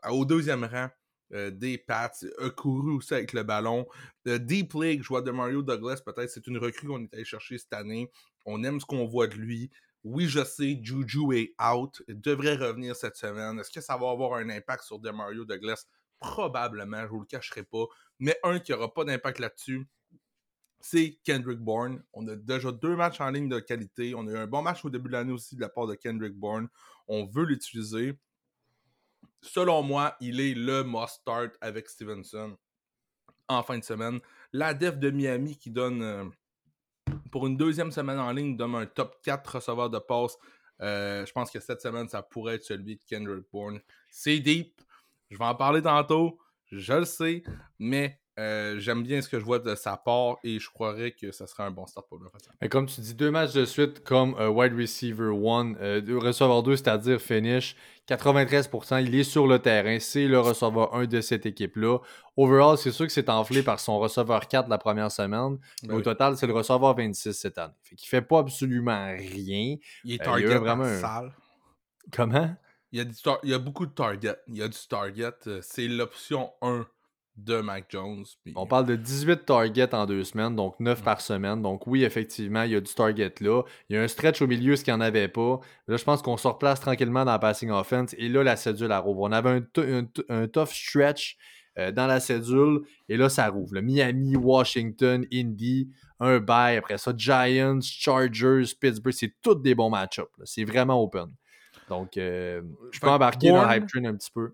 [0.10, 0.90] au deuxième rang.
[1.34, 3.86] euh, des Pats, a couru aussi avec le ballon.
[4.28, 7.26] Euh, Deep League, je vois de Mario Douglas, peut-être c'est une recrue qu'on est allé
[7.26, 8.10] chercher cette année.
[8.46, 9.70] On aime ce qu'on voit de lui.
[10.04, 12.02] Oui, je sais, Juju est out.
[12.08, 13.60] Il devrait revenir cette semaine.
[13.60, 15.86] Est-ce que ça va avoir un impact sur Demario Douglas?
[16.20, 17.86] Probablement, je vous le cacherai pas.
[18.20, 19.86] Mais un qui n'aura pas d'impact là-dessus,
[20.80, 22.04] c'est Kendrick Bourne.
[22.14, 24.14] On a déjà deux matchs en ligne de qualité.
[24.16, 25.96] On a eu un bon match au début de l'année aussi de la part de
[25.96, 26.70] Kendrick Bourne.
[27.08, 28.18] On veut l'utiliser.
[29.42, 32.58] Selon moi, il est le must-start avec Stevenson
[33.48, 34.20] en fin de semaine.
[34.54, 36.26] La def de Miami qui donne euh,
[37.32, 40.38] pour une deuxième semaine en ligne, donne un top 4 receveur de passe.
[40.82, 43.80] Euh, je pense que cette semaine, ça pourrait être celui de Kendrick Bourne.
[44.10, 44.82] C'est deep.
[45.30, 46.40] Je vais en parler tantôt.
[46.72, 47.44] Je le sais.
[47.80, 51.32] Mais euh, j'aime bien ce que je vois de sa part et je croirais que
[51.32, 52.50] ça serait un bon start pour le reste.
[52.62, 56.76] Mais comme tu dis, deux matchs de suite comme euh, wide receiver 1, receveur 2,
[56.76, 57.76] c'est-à-dire finish.
[58.08, 59.98] 93%, il est sur le terrain.
[60.00, 61.98] C'est le receveur 1 de cette équipe-là.
[62.38, 65.58] Overall, c'est sûr que c'est enflé par son receveur 4 la première semaine.
[65.84, 66.04] Mais Ben au oui.
[66.04, 67.74] total, c'est le receveur 26 cette année.
[67.84, 69.18] Fait qu'il fait pas absolument rien.
[69.20, 69.34] Il
[69.76, 71.34] est Euh, il y a target vraiment un- sale.
[72.12, 72.56] Comment?
[72.94, 74.38] Il y, a du tar- il y a beaucoup de target.
[74.48, 75.32] Il y a du target.
[75.48, 76.88] euh, C'est l'option 1
[77.38, 78.26] de Mac Jones.
[78.44, 81.62] puis- On parle de 18 targets en deux semaines, donc 9 par semaine.
[81.62, 83.62] Donc oui, effectivement, il y a du target là.
[83.90, 85.60] Il y a un stretch au milieu, ce qu'il n'y en avait pas.
[85.88, 88.16] Là, je pense qu'on se replace tranquillement dans la passing offense.
[88.18, 89.22] Et là, la cédule, elle rouvre.
[89.22, 89.62] On avait
[90.30, 91.38] un, tough stretch
[91.78, 92.82] euh, dans la cédule.
[93.08, 93.76] Et là, ça rouvre.
[93.76, 95.90] Le Miami, Washington, Indy,
[96.20, 96.78] un bye.
[96.78, 99.14] Après ça, Giants, Chargers, Pittsburgh.
[99.14, 100.28] C'est tous des bons match-ups.
[100.44, 101.28] C'est vraiment open.
[101.88, 102.62] Donc, euh,
[102.92, 104.54] je peux embarquer dans le hype train un petit peu.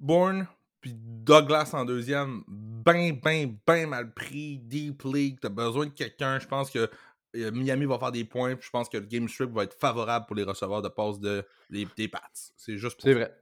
[0.00, 0.46] Bourne,
[0.82, 4.58] puis Douglas en deuxième, ben, ben, ben mal pris.
[4.58, 6.38] Deep League, t'as besoin de quelqu'un.
[6.40, 6.90] Je pense que
[7.36, 8.56] euh, Miami va faire des points.
[8.56, 11.20] puis Je pense que le game strip va être favorable pour les receveurs de passe
[11.20, 12.20] de, des, des Pats.
[12.56, 13.32] C'est juste pour C'est vrai.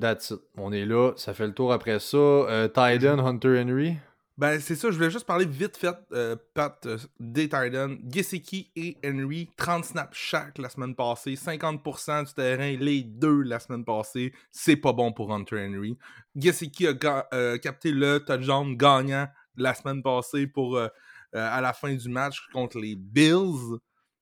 [0.00, 0.40] That's it.
[0.56, 1.12] On est là.
[1.16, 2.16] Ça fait le tour après ça.
[2.16, 3.96] Euh, Tyden, Hunter Henry?
[4.36, 4.90] Ben, c'est ça.
[4.90, 7.96] Je voulais juste parler vite fait, euh, Pat, euh, des Titans.
[8.10, 11.36] Gesicki et Henry, 30 snaps chaque la semaine passée.
[11.36, 14.32] 50% du terrain, les deux la semaine passée.
[14.50, 15.96] C'est pas bon pour Hunter Henry.
[16.34, 20.88] Gesicki a euh, capté le touchdown gagnant la semaine passée pour euh,
[21.32, 23.78] à la fin du match contre les Bills.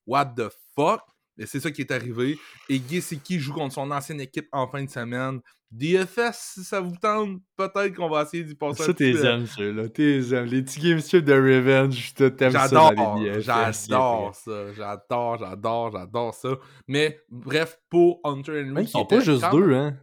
[0.06, 1.00] What the fuck?
[1.38, 2.38] Et c'est ça qui est arrivé.
[2.68, 5.40] Et Gesicki joue contre son ancienne équipe en fin de semaine.
[5.72, 9.18] DFS, si ça vous tente, peut-être qu'on va essayer d'y passer un Ça, petit t'es
[9.18, 9.26] peu.
[9.26, 9.88] aimes, ceux-là.
[9.88, 10.44] T'es aimes.
[10.44, 15.38] Les petits game strips de Revenge, tu t'aimes ça dans J'adore, les j'adore ça, j'adore,
[15.38, 16.48] j'adore, j'adore ça.
[16.86, 19.96] Mais bref, pour Hunter Henry, Ils qui sont pas juste deux, hein.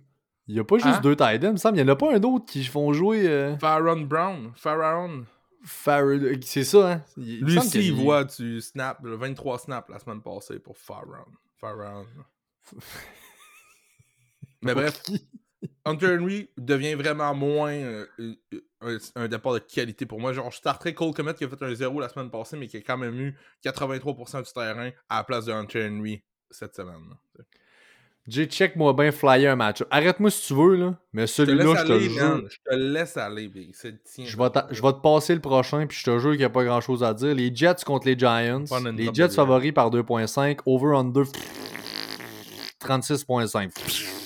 [0.48, 1.00] Il y a pas juste Hein?
[1.02, 1.78] deux me semble.
[1.78, 3.28] Il y en a pas un autre qui font jouer.
[3.28, 5.24] Euh, Faron Brown, Faron.
[5.64, 7.02] Farrell- C'est ça, hein.
[7.18, 11.26] Il- Lui aussi, il voit du snap, le 23 snaps la semaine passée pour Faron.
[11.60, 12.06] Faron.
[14.62, 15.02] Mais bref,
[15.86, 20.32] Hunter Henry devient vraiment moins euh, euh, un, un départ de qualité pour moi.
[20.32, 22.78] Genre, je starterais Cole Comet qui a fait un 0 la semaine passée, mais qui
[22.78, 27.02] a quand même eu 83% du terrain à la place de Hunter Henry cette semaine.
[27.10, 27.44] là.
[28.28, 29.84] Jay, check-moi bien flyer un match.
[29.90, 31.00] Arrête-moi si tu veux, là.
[31.14, 32.24] Mais celui-là, je te aller, jure.
[32.24, 32.48] man.
[32.48, 33.74] Je te laisse aller, Big.
[33.84, 33.92] Le.
[34.26, 36.50] Je vais, je vais te passer le prochain, puis je te jure qu'il n'y a
[36.52, 37.34] pas grand chose à dire.
[37.34, 38.66] Les Jets contre les Giants.
[38.96, 40.60] Les Jets favoris par 2.5.
[40.68, 41.24] Over-under
[42.82, 44.19] 36.5.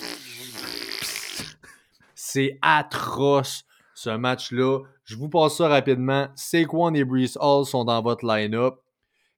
[2.33, 4.79] C'est atroce, ce match-là.
[5.05, 6.29] Je vous passe ça rapidement.
[6.35, 8.75] Saquon et Brees Hall sont dans votre line-up.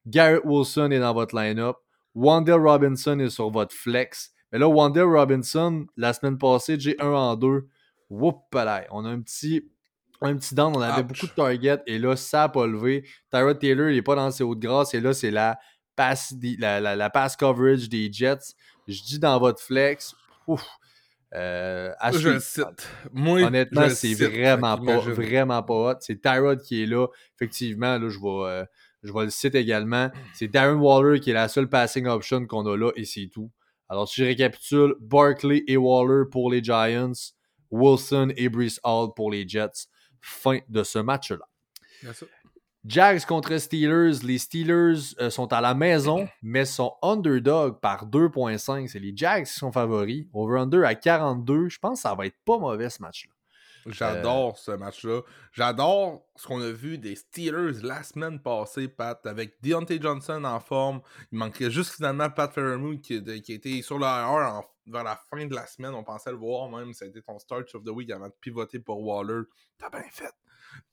[0.08, 1.76] Garrett Wilson est dans votre line-up.
[2.14, 4.32] Wandale Robinson est sur votre flex.
[4.52, 7.68] Mais là, Wandale Robinson, la semaine passée, j'ai 1 en 2.
[8.10, 8.38] Whoop.
[8.92, 9.68] On a un petit,
[10.22, 10.74] un petit down.
[10.78, 11.08] On avait Ouch.
[11.08, 11.82] beaucoup de targets.
[11.88, 13.06] Et là, ça n'a pas levé.
[13.30, 14.94] Tyrod Taylor, il n'est pas dans ses hauts de grâce.
[14.94, 15.60] Et là, c'est la
[15.98, 18.54] pass, la- la pass coverage des Jets.
[18.88, 20.16] Je dis dans votre flex.
[20.48, 20.66] Ouf.
[21.36, 22.90] Euh, Je le cite.
[23.12, 25.96] Moi, Honnêtement, c'est vraiment pas, vraiment pas hot.
[26.00, 27.08] C'est Tyrod qui est là.
[27.36, 28.66] Effectivement, là, je vais, euh,
[29.04, 30.10] je vais le citer également.
[30.34, 33.52] C'est Darren Waller qui est la seule passing option qu'on a là et c'est tout.
[33.90, 37.12] Alors, si je récapitule, Barkley et Waller pour les Giants,
[37.70, 39.88] Wilson et Brees Hall pour les Jets.
[40.22, 41.48] Fin de ce match-là.
[42.86, 44.24] Jags contre Steelers.
[44.24, 48.88] Les Steelers euh, sont à la maison, mais sont underdog par 2.5.
[48.88, 50.28] C'est les Jags qui sont favoris.
[50.34, 51.70] Over-under à 42.
[51.70, 53.32] Je pense que ça va être pas mauvais ce match-là.
[53.88, 55.22] J'adore ce match-là.
[55.52, 60.60] J'adore ce qu'on a vu des Steelers la semaine passée, Pat, avec Deontay Johnson en
[60.60, 61.02] forme.
[61.32, 65.46] Il manquait juste finalement Pat Fairmouth qui, qui était sur le en- vers la fin
[65.46, 65.94] de la semaine.
[65.94, 66.94] On pensait le voir même.
[66.94, 69.44] Ça a été ton start of the week avant de pivoter pour Waller.
[69.78, 70.32] T'as bien fait.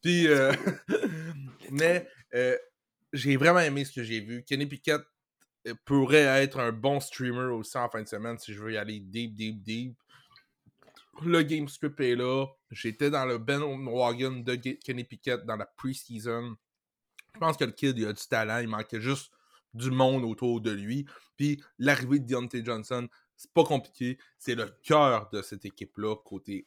[0.00, 0.52] Puis, euh,
[1.70, 2.56] mais euh,
[3.12, 4.42] j'ai vraiment aimé ce que j'ai vu.
[4.44, 5.02] Kenny Pickett
[5.68, 8.76] euh, pourrait être un bon streamer aussi en fin de semaine si je veux y
[8.76, 9.96] aller deep, deep, deep.
[11.22, 12.46] Le game script est là.
[12.70, 16.56] J'étais dans le Ben Wagon de Kenny Pickett dans la preseason.
[17.34, 18.58] Je pense que le kid, il a du talent.
[18.58, 19.30] Il manquait juste
[19.74, 21.06] du monde autour de lui.
[21.36, 24.18] Puis l'arrivée de Deontay Johnson, c'est pas compliqué.
[24.38, 26.16] C'est le cœur de cette équipe-là.
[26.24, 26.66] Côté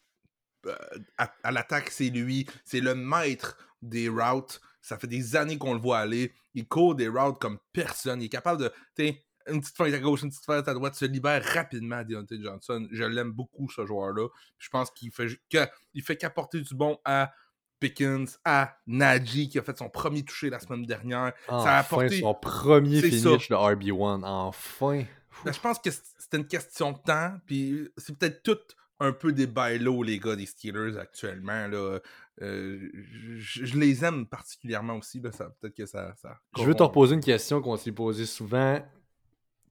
[1.18, 2.48] à, à l'attaque, c'est lui.
[2.64, 4.60] C'est le maître des routes.
[4.82, 6.34] Ça fait des années qu'on le voit aller.
[6.54, 8.22] Il court des routes comme personne.
[8.22, 8.72] Il est capable de.
[8.96, 12.42] t'sais, une petite feinte à gauche, une petite feinte à droite, se libère rapidement Deontay
[12.42, 12.88] Johnson.
[12.92, 14.28] Je l'aime beaucoup, ce joueur-là.
[14.58, 17.32] Je pense qu'il fait, que- il fait qu'apporter du bon à
[17.80, 21.34] Pickens, à Najee, qui a fait son premier touché la semaine dernière.
[21.48, 23.02] Enfin, a apporté- son premier
[23.34, 24.24] finish de RB1.
[24.24, 25.04] Enfin.
[25.44, 28.58] Ben, je pense que c'était une question de temps, puis c'est peut-être tout
[29.00, 31.68] un peu des bailos, les gars des Steelers actuellement.
[31.68, 32.00] Là.
[32.42, 32.90] Euh,
[33.38, 35.22] je, je les aime particulièrement aussi.
[35.22, 36.14] Peut-être que ça.
[36.16, 38.82] ça Je veux te reposer une question qu'on s'est posée souvent.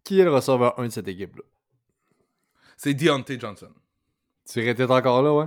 [0.02, 1.42] Qui est le receveur 1 de cette équipe-là?
[2.76, 3.72] C'est Deontay Johnson.
[4.50, 5.46] Tu étais encore là, ouais?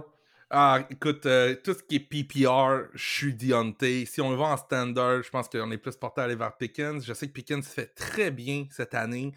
[0.49, 4.05] Ah, écoute, euh, tout ce qui est PPR, je suis Deontay.
[4.05, 7.05] Si on va en standard, je pense qu'on est plus porté à aller vers Pickens.
[7.05, 9.33] Je sais que Pickens fait très bien cette année.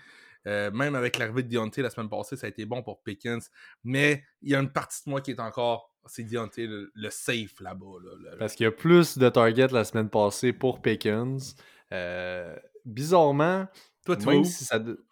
[0.47, 3.51] Euh, même avec l'arrivée de Deontay la semaine passée, ça a été bon pour Pickens.
[3.85, 7.11] Mais il y a une partie de moi qui est encore, c'est Deontay le, le
[7.11, 7.87] safe là-bas.
[8.23, 11.55] là, Parce qu'il y a plus de targets la semaine passée pour Pickens.
[11.93, 13.67] Euh, bizarrement,
[14.07, 14.79] Toi, tu même si ça.
[14.79, 15.05] de-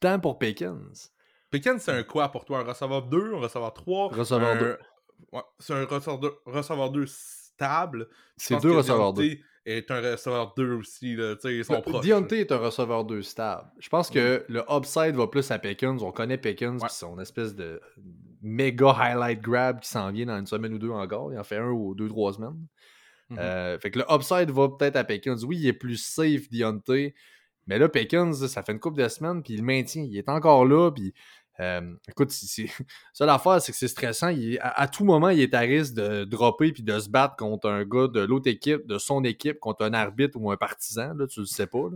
[0.00, 1.10] tends pour Pickens.
[1.50, 2.58] Pickens, c'est un quoi pour toi?
[2.60, 4.08] Un receveur 2, un receveur 3?
[4.08, 4.56] Receveur un...
[4.56, 4.78] deux.
[5.32, 8.08] Ouais, c'est un receveur 2, receveur 2 stable.
[8.36, 9.38] C'est deux receveurs 2.
[9.66, 11.16] Est un receveur 2 aussi.
[11.16, 12.04] Là, tu sais, ils sont proches.
[12.04, 13.70] Deontay est un receveur 2 stable.
[13.78, 16.02] Je pense que le upside va plus à Pickens.
[16.02, 17.80] On connaît Pickens, puis son espèce de
[18.42, 21.32] méga highlight grab qui s'en vient dans une semaine ou deux encore.
[21.32, 22.58] Il en fait un ou deux, trois semaines.
[23.30, 23.38] Mhm.
[23.40, 25.44] Euh, fait que le upside va peut-être à Pickens.
[25.44, 27.14] Oui, il est plus safe, Deontay.
[27.66, 30.02] Mais là, Pickens, ça fait une couple de semaines, puis il le maintient.
[30.02, 31.14] Il est encore là, puis
[32.08, 32.66] écoute, c'est-
[33.12, 34.34] ça l'affaire, c'est que c'est stressant.
[34.60, 37.84] À, tout moment, il est à risque de dropper puis de se battre contre un
[37.84, 41.14] gars de l'autre équipe, de son équipe, contre un arbitre ou un partisan.
[41.14, 41.88] Là, tu le sais pas.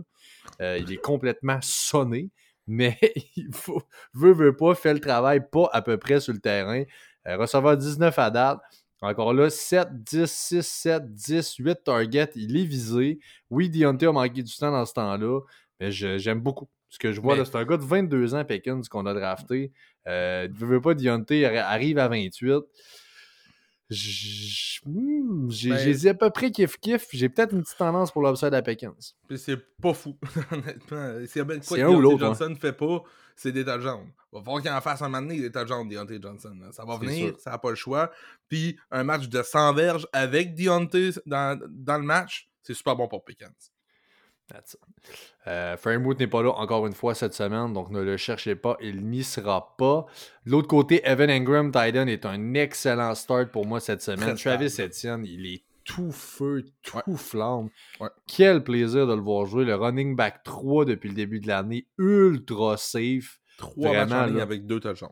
[0.61, 2.29] Euh, il est complètement sonné,
[2.67, 2.97] mais
[3.35, 3.81] il faut,
[4.13, 6.83] veut, veut pas, fait le travail pas à peu près sur le terrain.
[7.27, 8.59] Euh, receveur 19 à date.
[9.01, 12.31] Encore là, 7, 10, 6, 7, 10, 8 targets.
[12.35, 13.19] Il est visé.
[13.49, 15.39] Oui, Deontay a manqué du temps dans ce temps-là,
[15.79, 16.67] mais j'aime beaucoup.
[16.89, 19.71] Ce que je vois, Mais- c'est un gars de 22 ans, Pickens, qu'on a drafté.
[20.07, 20.93] Euh, ne veut pas,
[21.43, 22.63] arri- arrive à 28.
[23.89, 27.07] J- hmm, J'ai Ben- à peu près kiff-kiff.
[27.11, 29.15] J'ai peut-être une petite tendance pour l'upside à.
[29.27, 30.15] Puis c'est pas fou,
[30.51, 31.19] honnêtement.
[31.43, 33.01] Bien de quoi C'est un ou l'autre, Johnson ne fait pas,
[33.35, 34.11] c'est des touchdowns.
[34.31, 36.55] Va falloir qu'il en fasse un moment donné, des touchdowns, Deontay Johnson.
[36.71, 37.39] Ça va C'est venir, sûr.
[37.39, 38.11] ça n'a pas le choix.
[38.47, 43.07] Puis un match de 100 verges avec Deontay dans, dans le match, c'est super bon
[43.07, 43.71] pour Pickens.
[44.49, 44.77] That's.
[45.47, 48.77] Euh, Fairmouth n'est pas là encore une fois cette semaine, donc ne le cherchez pas,
[48.81, 50.05] il n'y sera pas.
[50.45, 54.35] De l'autre côté, Evan Ingram, Titan, est un excellent start pour moi cette semaine.
[54.35, 54.89] Très Travis stable.
[54.89, 57.69] Etienne, il est tout feu, tout flamme.
[57.99, 58.09] Ouais.
[58.27, 59.65] Quel plaisir de le voir jouer.
[59.65, 63.39] Le running back 3 depuis le début de l'année, ultra safe.
[63.57, 65.09] Trois Vraiment, matchs en ligne avec deux touchdowns.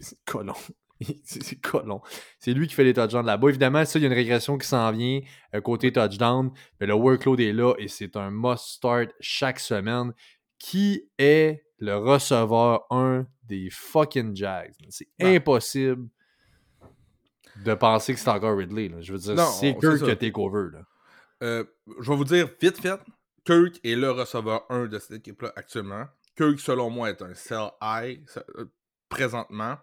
[0.00, 0.54] C'est colon.
[1.24, 2.00] C'est colon.
[2.38, 3.48] C'est lui qui fait les touchdowns là-bas.
[3.48, 5.20] Évidemment, ça, il y a une régression qui s'en vient
[5.54, 6.50] euh, côté touchdown,
[6.80, 10.12] mais le workload est là et c'est un must start chaque semaine.
[10.58, 14.72] Qui est le receveur 1 des fucking Jags?
[14.88, 15.36] C'est Ben.
[15.36, 16.08] impossible
[17.64, 18.88] de penser que c'est encore Ridley.
[18.88, 19.00] là.
[19.00, 20.70] Je veux dire, c'est Kirk qui a takeover.
[20.72, 20.84] Là.
[21.42, 21.64] Euh,
[22.00, 22.98] je vais vous dire vite fait,
[23.44, 26.04] Kirk est le receveur 1 de cette équipe-là actuellement.
[26.36, 28.24] Kirk, selon moi, est un sell high
[28.58, 28.64] euh,
[29.08, 29.76] présentement.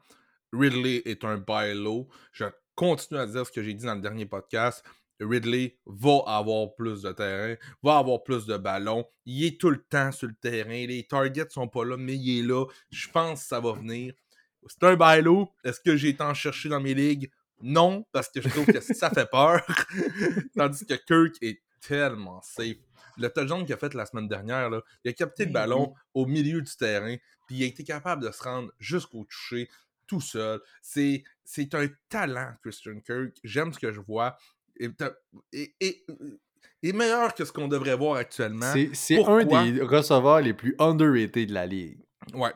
[0.53, 2.07] Ridley est un buy low.
[2.32, 2.45] Je
[2.76, 4.84] continue à dire ce que j'ai dit dans le dernier podcast.
[5.19, 9.06] Ridley va avoir plus de terrain, va avoir plus de ballons.
[9.26, 10.86] Il est tout le temps sur le terrain.
[10.88, 12.65] Les targets sont pas là, mais il est là.
[12.90, 14.14] Je pense que ça va venir.
[14.68, 15.52] C'est un buy low.
[15.64, 17.32] Est-ce que j'ai été en chercher dans mes ligues?
[17.61, 19.61] Non, parce que je trouve que ça fait peur.
[20.56, 22.78] Tandis que Kirk est tellement safe.
[23.18, 26.26] Le touchdown qu'il a fait la semaine dernière, là, il a capté le ballon au
[26.26, 27.15] milieu du terrain,
[27.45, 29.69] puis il a été capable de se rendre jusqu'au toucher
[30.07, 30.60] tout seul.
[30.82, 33.36] C'est, c'est un talent, Christian Kirk.
[33.44, 34.36] J'aime ce que je vois.
[34.80, 34.90] Et,
[35.53, 36.06] et, et-
[36.84, 38.72] et meilleur que ce qu'on devrait voir actuellement.
[38.73, 41.99] C'est c'est un des receveurs les plus underrated de la ligue.
[42.34, 42.52] Ouais.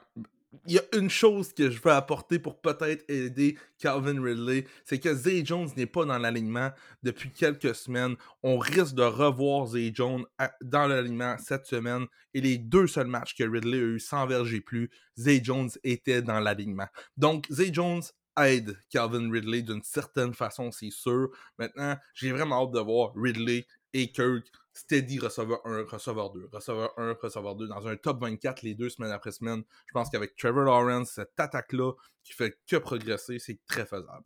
[0.66, 5.00] Il y a une chose que je veux apporter pour peut-être aider Calvin Ridley, c'est
[5.00, 6.72] que Zay Jones n'est pas dans l'alignement
[7.04, 8.16] depuis quelques semaines.
[8.44, 10.26] On risque de revoir Zay Jones
[10.62, 12.06] dans l'alignement cette semaine.
[12.34, 16.22] Et les deux seuls matchs que Ridley a eu sans verger plus, Zay Jones était
[16.22, 16.88] dans l'alignement.
[17.18, 18.04] Donc, Zay Jones
[18.38, 21.30] aide Calvin Ridley d'une certaine façon, c'est sûr.
[21.58, 24.46] Maintenant, j'ai vraiment hâte de voir Ridley et Kirk
[24.76, 28.90] steady receveur 1, receveur 2, receveur 1, receveur 2 dans un top 24 les deux
[28.90, 29.64] semaines après semaine.
[29.88, 31.94] Je pense qu'avec Trevor Lawrence, cette attaque-là
[32.24, 34.26] qui fait que progresser, c'est très faisable.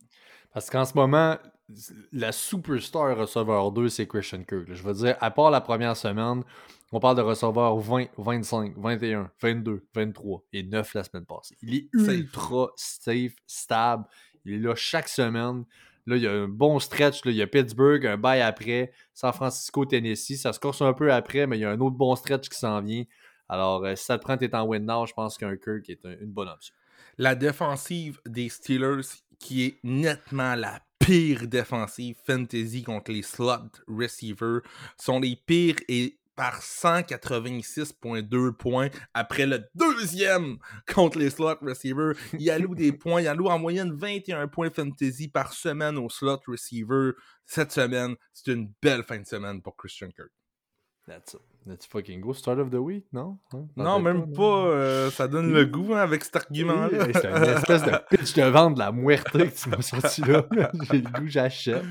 [0.52, 1.38] Parce qu'en ce moment,
[2.12, 4.74] la superstar receveur 2, c'est Christian Kirk.
[4.74, 6.44] Je veux dire, à part la première semaine,
[6.92, 11.56] on parle de receveur 20, 25, 21, 22, 23 et 9 la semaine passée.
[11.62, 14.06] Il est ultra safe, stable.
[14.46, 15.66] Il est là chaque semaine.
[16.10, 17.24] Là, il y a un bon stretch.
[17.24, 17.32] Là.
[17.32, 18.92] Il y a Pittsburgh, un bail après.
[19.14, 20.38] San Francisco, Tennessee.
[20.38, 22.58] Ça se corse un peu après, mais il y a un autre bon stretch qui
[22.58, 23.04] s'en vient.
[23.48, 26.04] Alors, euh, si ça te prend, t'es en win now, je pense qu'un Kirk est
[26.06, 26.74] un- une bonne option.
[27.18, 29.02] La défensive des Steelers,
[29.40, 34.62] qui est nettement la pire défensive fantasy contre les slot receivers,
[34.98, 40.58] sont les pires et par 186,2 points après le deuxième
[40.88, 42.14] contre les slot receivers.
[42.32, 46.40] Il alloue des points, il alloue en moyenne 21 points fantasy par semaine aux slot
[46.48, 47.12] receivers.
[47.46, 50.32] Cette semaine, c'est une belle fin de semaine pour Christian Kirk.
[51.06, 51.42] That's it.
[51.66, 52.34] Let's fucking go.
[52.34, 53.38] Start of the week, non?
[53.54, 53.68] Hein?
[53.76, 54.68] Non, même pas.
[54.68, 57.08] euh, ça donne le goût hein, avec cet argument-là.
[57.14, 60.46] C'est une espèce de pitch de vente de la muerte que tu m'as sorti là.
[60.90, 61.84] J'ai le goût, j'achète.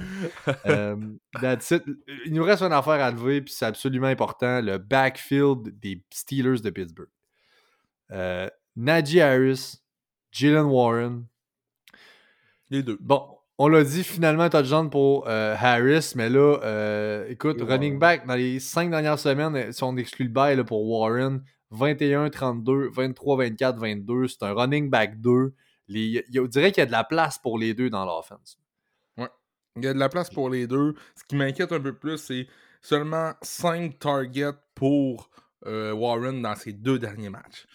[0.67, 0.97] Euh,
[1.43, 1.85] it.
[2.27, 6.61] Il nous reste une affaire à lever, puis c'est absolument important le backfield des Steelers
[6.61, 7.11] de Pittsburgh.
[8.11, 9.83] Euh, Najee Harris,
[10.33, 11.27] Jalen Warren.
[12.71, 12.99] Les deux.
[13.01, 18.25] Bon, on l'a dit finalement, touchdown pour euh, Harris, mais là, euh, écoute, running back
[18.27, 24.29] dans les cinq dernières semaines, euh, si on exclut le bail pour Warren, 21-32, 23-24-22,
[24.29, 25.53] c'est un running back 2.
[25.89, 28.59] Les, il on dirait qu'il y a de la place pour les deux dans l'offense.
[29.77, 30.95] Il y a de la place pour les deux.
[31.15, 32.49] Ce qui m'inquiète un peu plus, c'est
[32.83, 35.31] seulement 5 targets pour
[35.67, 37.67] euh, Warren dans ses deux derniers matchs.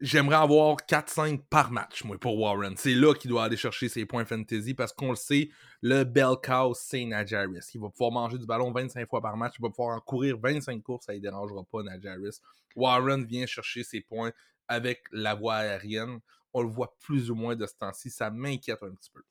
[0.00, 2.74] J'aimerais avoir 4-5 par match, moi, pour Warren.
[2.76, 5.50] C'est là qu'il doit aller chercher ses points fantasy parce qu'on le sait,
[5.82, 7.70] le bell cow, c'est Najee Harris.
[7.74, 9.54] Il va pouvoir manger du ballon 25 fois par match.
[9.58, 11.06] Il va pouvoir en courir 25 courses.
[11.06, 12.40] Ça ne dérangera pas, Najee Harris.
[12.76, 14.32] Warren vient chercher ses points
[14.68, 16.20] avec la voie aérienne.
[16.52, 18.10] On le voit plus ou moins de ce temps-ci.
[18.10, 19.22] Ça m'inquiète un petit peu.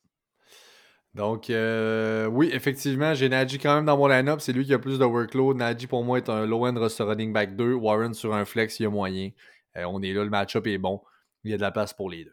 [1.16, 4.42] Donc, euh, oui, effectivement, j'ai Najee quand même dans mon line-up.
[4.42, 5.58] C'est lui qui a plus de workload.
[5.58, 7.74] Najee, pour moi, est un low-end running back 2.
[7.74, 9.30] Warren sur un flex, il y a moyen.
[9.78, 11.02] Euh, on est là, le match-up est bon.
[11.44, 12.32] Il y a de la place pour les deux.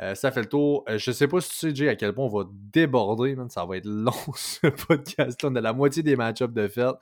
[0.00, 0.84] Euh, ça fait le tour.
[0.86, 3.34] Je sais pas si tu sais, Jay, à quel point on va déborder.
[3.34, 3.48] man.
[3.48, 5.48] Ça va être long, ce podcast-là.
[5.50, 6.94] On a la moitié des match-ups de fait.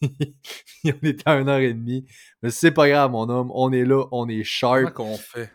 [0.00, 0.34] Puis
[0.86, 2.06] on est à une heure et demie.
[2.42, 3.50] Mais c'est pas grave, mon homme.
[3.54, 4.92] On est là, on est sharp.
[4.94, 5.52] Comment qu'on fait?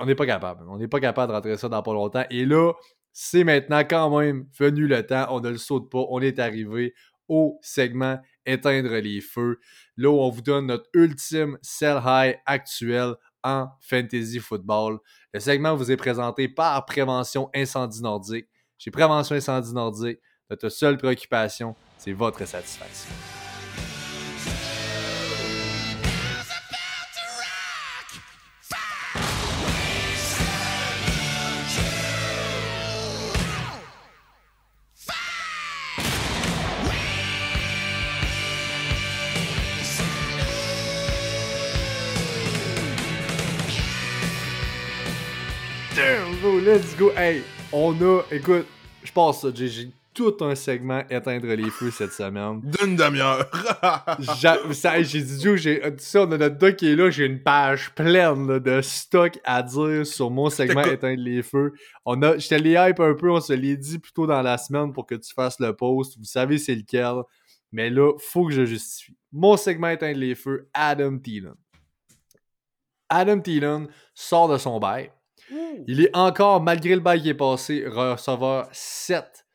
[0.00, 0.64] On n'est pas capable.
[0.68, 2.24] On n'est pas capable de rentrer ça dans pas longtemps.
[2.30, 2.72] Et là,
[3.18, 5.26] c'est maintenant quand même venu le temps.
[5.30, 6.04] On ne le saute pas.
[6.10, 6.92] On est arrivé
[7.28, 9.58] au segment éteindre les feux.
[9.96, 14.98] Là où on vous donne notre ultime sell high actuel en fantasy football.
[15.32, 18.48] Le segment vous est présenté par Prévention Incendie Nordique.
[18.76, 20.20] Chez Prévention Incendie Nordique,
[20.50, 23.45] notre seule préoccupation, c'est votre satisfaction.
[46.66, 47.10] Let's go.
[47.16, 48.66] Hey, on a, écoute,
[49.02, 52.60] je pense ça, j'ai- j'ai tout un segment éteindre les feux cette semaine.
[52.62, 53.50] D'une demi-heure.
[54.40, 57.26] J'a- ça, J'ai dit, j'ai, tu sais, on a notre doc qui est là, j'ai
[57.26, 61.72] une page pleine là, de stock à dire sur mon segment éteindre les feux.
[62.06, 64.40] On a, je te les hype un peu, on se l'est dit plus tôt dans
[64.42, 66.16] la semaine pour que tu fasses le post.
[66.18, 67.22] Vous savez c'est lequel.
[67.72, 69.14] Mais là, faut que je justifie.
[69.32, 71.54] Mon segment éteindre les feux, Adam Thielen.
[73.10, 75.10] Adam Thielen sort de son bail.
[75.86, 79.46] Il est encore, malgré le bail qui est passé, receveur 7.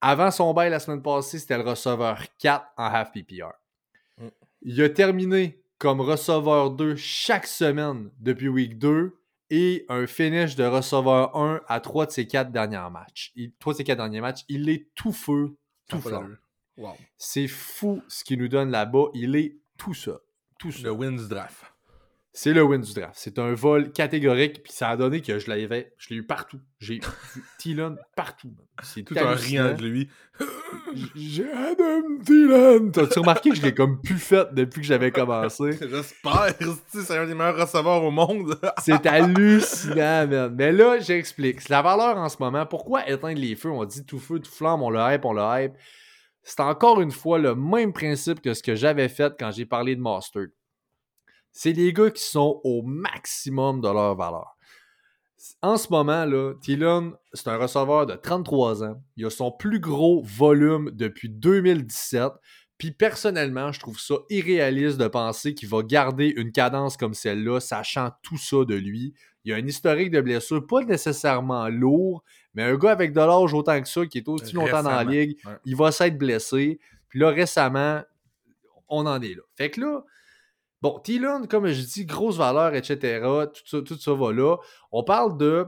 [0.00, 3.52] Avant son bail la semaine passée, c'était le receveur 4 en half PPR.
[4.18, 4.28] Mm.
[4.62, 9.18] Il a terminé comme receveur 2 chaque semaine depuis week 2
[9.50, 13.32] et un finish de receveur 1 à 3 de ses 4 derniers matchs.
[13.36, 14.44] Il, 3 de ses 4 derniers matchs.
[14.48, 15.56] Il est tout feu,
[15.88, 16.38] tout flamme.
[16.76, 16.96] Wow.
[17.18, 19.06] C'est fou ce qu'il nous donne là-bas.
[19.14, 20.20] Il est tout ça.
[20.58, 20.82] Tout ça.
[20.84, 21.71] Le win du draft.
[22.34, 23.12] C'est le win du draft.
[23.14, 26.58] C'est un vol catégorique, puis ça a donné que je l'avais, je l'ai eu partout.
[26.80, 27.00] J'ai vu
[27.58, 28.54] Thielen partout.
[28.82, 29.64] C'est Tout en hallucinant.
[29.64, 30.08] riant de lui.
[31.14, 32.90] J'ai Adam Thielen.
[32.90, 35.72] T'as-tu remarqué que je l'ai comme plus fait depuis que j'avais commencé?
[35.80, 36.54] J'espère.
[36.88, 38.58] C'est un des meilleurs receveurs au monde.
[38.82, 40.54] C'est hallucinant, man.
[40.56, 41.60] Mais là, j'explique.
[41.60, 42.64] C'est la valeur en ce moment.
[42.64, 43.70] Pourquoi éteindre les feux?
[43.70, 45.74] On dit tout feu, tout flamme, on le hype, on le hype.
[46.42, 49.94] C'est encore une fois le même principe que ce que j'avais fait quand j'ai parlé
[49.96, 50.46] de Mustard.
[51.52, 54.56] C'est des gars qui sont au maximum de leur valeur.
[55.60, 59.02] En ce moment, là, Thielen, c'est un receveur de 33 ans.
[59.16, 62.32] Il a son plus gros volume depuis 2017.
[62.78, 67.60] Puis personnellement, je trouve ça irréaliste de penser qu'il va garder une cadence comme celle-là,
[67.60, 69.14] sachant tout ça de lui.
[69.44, 72.24] Il a un historique de blessures, pas nécessairement lourd,
[72.54, 75.04] mais un gars avec de l'âge autant que ça, qui est aussi longtemps dans la
[75.04, 75.52] ligue, ouais.
[75.64, 76.78] il va s'être blessé.
[77.08, 78.02] Puis là, récemment,
[78.88, 79.42] on en est là.
[79.56, 80.04] Fait que là,
[80.82, 83.20] bon, Thielen, comme je dis, grosse valeur, etc.
[83.54, 84.56] Tout ça, tout ça va là.
[84.90, 85.64] On parle de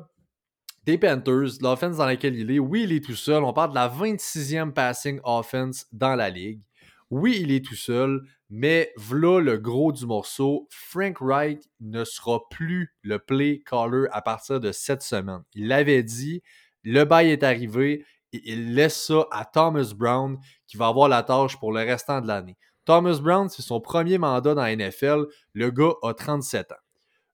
[0.85, 2.59] des Panthers, l'offense dans laquelle il est.
[2.59, 3.43] Oui, il est tout seul.
[3.43, 6.61] On parle de la 26e passing offense dans la ligue.
[7.09, 8.21] Oui, il est tout seul,
[8.51, 10.67] mais voilà le gros du morceau.
[10.71, 15.43] Frank Wright ne sera plus le play caller à partir de cette semaine.
[15.55, 16.43] Il l'avait dit,
[16.83, 21.23] le bail est arrivé et il laisse ça à Thomas Brown qui va avoir la
[21.23, 22.57] tâche pour le restant de l'année.
[22.85, 25.27] Thomas Brown, c'est son premier mandat dans la NFL.
[25.53, 26.77] Le gars a 37 ans.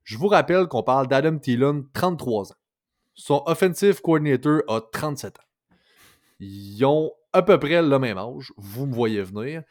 [0.05, 2.57] Je vous rappelle qu'on parle d'Adam Thielen, 33 ans.
[3.15, 5.77] Son offensive coordinator a 37 ans.
[6.41, 8.53] Ils ont à peu près le même âge.
[8.57, 9.63] Vous me voyez venir.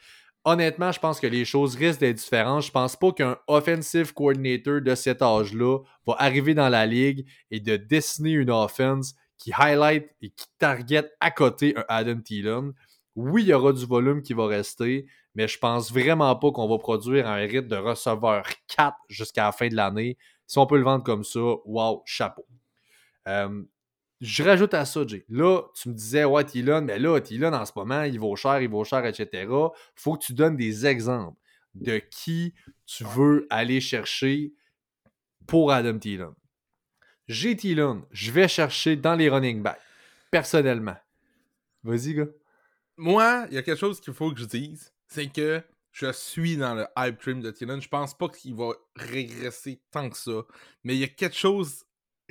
[0.44, 2.62] Honnêtement, je pense que les choses risquent d'être différentes.
[2.62, 7.60] Je pense pas qu'un offensive coordinator de cet âge-là va arriver dans la ligue et
[7.60, 12.72] de dessiner une offense qui highlight et qui target à côté un Adam Thielen.
[13.16, 16.68] Oui, il y aura du volume qui va rester, mais je pense vraiment pas qu'on
[16.68, 20.16] va produire un rythme de receveur 4 jusqu'à la fin de l'année.
[20.46, 22.46] Si on peut le vendre comme ça, wow, chapeau.
[23.28, 23.62] Euh,
[24.20, 25.24] je rajoute à ça, Jay.
[25.28, 28.60] Là, tu me disais, ouais, Thielen, mais là, Thielen, en ce moment, il vaut cher,
[28.60, 29.46] il vaut cher, etc.
[29.94, 31.38] faut que tu donnes des exemples
[31.74, 32.54] de qui
[32.86, 34.52] tu veux aller chercher
[35.46, 36.34] pour Adam Thielen.
[37.28, 39.80] J'ai Thielen, je vais chercher dans les running backs,
[40.30, 40.96] personnellement.
[41.82, 42.26] Vas-y, gars.
[43.00, 44.92] Moi, il y a quelque chose qu'il faut que je dise.
[45.08, 47.80] C'est que je suis dans le hype train de Thielen.
[47.80, 50.42] Je pense pas qu'il va régresser tant que ça.
[50.84, 51.84] Mais il y a quelque chose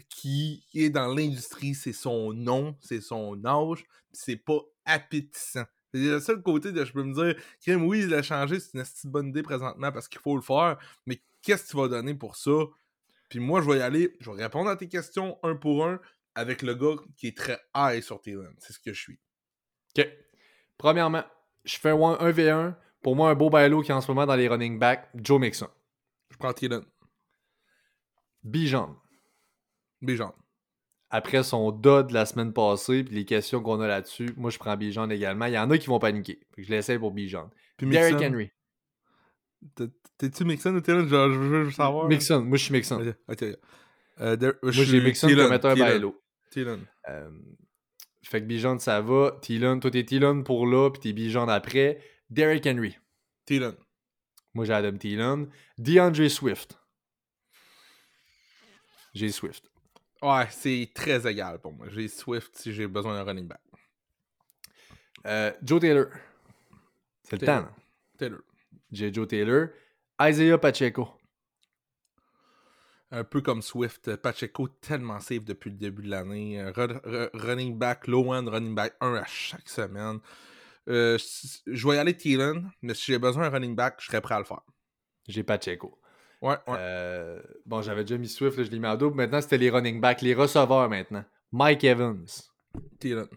[0.09, 1.73] qui est dans l'industrie.
[1.73, 3.83] C'est son nom, c'est son âge.
[4.11, 5.65] C'est pas appétissant.
[5.91, 8.77] C'est le seul côté de je peux me dire, Kim, oui, il a changé, c'est
[8.77, 10.77] une bonne idée présentement parce qu'il faut le faire.
[11.07, 12.51] Mais qu'est-ce que tu vas donner pour ça?
[13.27, 15.99] Puis moi, je vais y aller, je vais répondre à tes questions un pour un
[16.35, 18.53] avec le gars qui est très high sur Thielen.
[18.59, 19.19] C'est ce que je suis.
[19.97, 20.07] OK.
[20.79, 21.23] Premièrement,
[21.65, 22.73] je fais un 1v1.
[23.03, 25.39] Pour moi, un beau bailo qui est en ce moment dans les running backs, Joe
[25.39, 25.67] Mixon.
[26.31, 26.81] Je prends Thielen.
[28.43, 28.95] Bijan.
[30.01, 30.33] Bijan.
[31.09, 34.57] Après son dot de la semaine passée, puis les questions qu'on a là-dessus, moi, je
[34.57, 35.45] prends Bijan également.
[35.45, 36.39] Il y en a qui vont paniquer.
[36.57, 37.49] Je l'essaye pour Bijan.
[37.79, 38.21] Derrick.
[38.21, 38.51] Henry.
[39.75, 41.07] T'es- T'es-tu Mixon ou Thielen?
[41.07, 42.07] Je, veux savoir.
[42.07, 42.41] Mixon.
[42.41, 43.13] Moi, je suis Mixon.
[43.27, 43.43] Ok.
[44.21, 46.21] Euh, Moi, je j'ai Mixon mettre un bailo.
[46.51, 46.85] Thielen.
[48.29, 49.39] Fait que Bijan, ça va.
[49.41, 51.99] Thielen, toi, t'es Thielen pour là, puis t'es Bijan après.
[52.29, 52.95] Derrick Henry.
[53.45, 53.73] Thielen.
[54.53, 55.49] Moi, j'ai Adam Thielen.
[55.79, 56.77] DeAndre Swift.
[59.15, 59.71] J'ai Swift.
[60.21, 61.87] Ouais, c'est très égal pour moi.
[61.89, 63.61] J'ai Swift si j'ai besoin d'un running back.
[65.25, 66.05] Euh, Joe Taylor.
[67.23, 67.67] C'est le temps.
[68.15, 68.41] Taylor.
[68.91, 69.69] J'ai Joe Taylor.
[70.21, 71.18] Isaiah Pacheco.
[73.11, 74.15] Un peu comme Swift.
[74.17, 76.61] Pacheco, tellement safe depuis le début de l'année.
[76.61, 80.19] Euh, ru- ru- running back, low end, running back 1 à chaque semaine.
[80.87, 81.17] Euh,
[81.67, 84.35] je vais y aller Thielen, mais si j'ai besoin d'un running back, je serais prêt
[84.35, 84.61] à le faire.
[85.27, 85.99] J'ai Pacheco.
[86.41, 86.75] Ouais, ouais.
[86.77, 89.15] Euh, bon, j'avais déjà mis Swift, là, je l'ai mis en double.
[89.17, 91.25] Maintenant, c'était les running backs, les receveurs maintenant.
[91.51, 92.25] Mike Evans.
[92.99, 93.27] Thielen.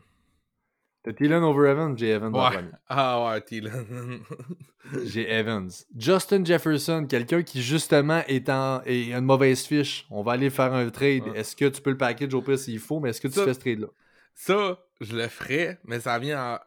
[1.04, 1.96] T'as Thielen over Evans?
[1.98, 2.54] J'ai Evans en Ouais.
[2.56, 2.70] premier.
[2.88, 4.20] Ah ouais, Thielen.
[5.04, 5.68] J'ai Evans.
[5.96, 10.06] Justin Jefferson, quelqu'un qui justement est en est une mauvaise fiche.
[10.10, 11.22] On va aller faire un trade.
[11.28, 11.38] Ouais.
[11.38, 13.44] Est-ce que tu peux le package au pire s'il faut, mais est-ce que tu Ça-
[13.44, 13.88] fais ce trade-là?
[14.34, 16.58] Ça, je le ferais, mais ça vient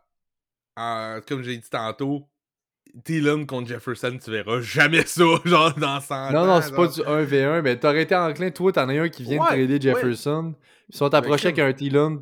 [0.77, 0.81] en.
[0.81, 2.27] en- comme j'ai dit tantôt,
[3.03, 7.01] Thielen contre Jefferson, tu verras jamais ça, genre dans 100 Non, non, c'est pas du
[7.01, 10.53] 1v1, mais t'aurais été enclin, toi, t'en as un qui vient Ouais, de trader Jefferson.
[10.89, 12.19] Ils sont approchés avec un Thielen.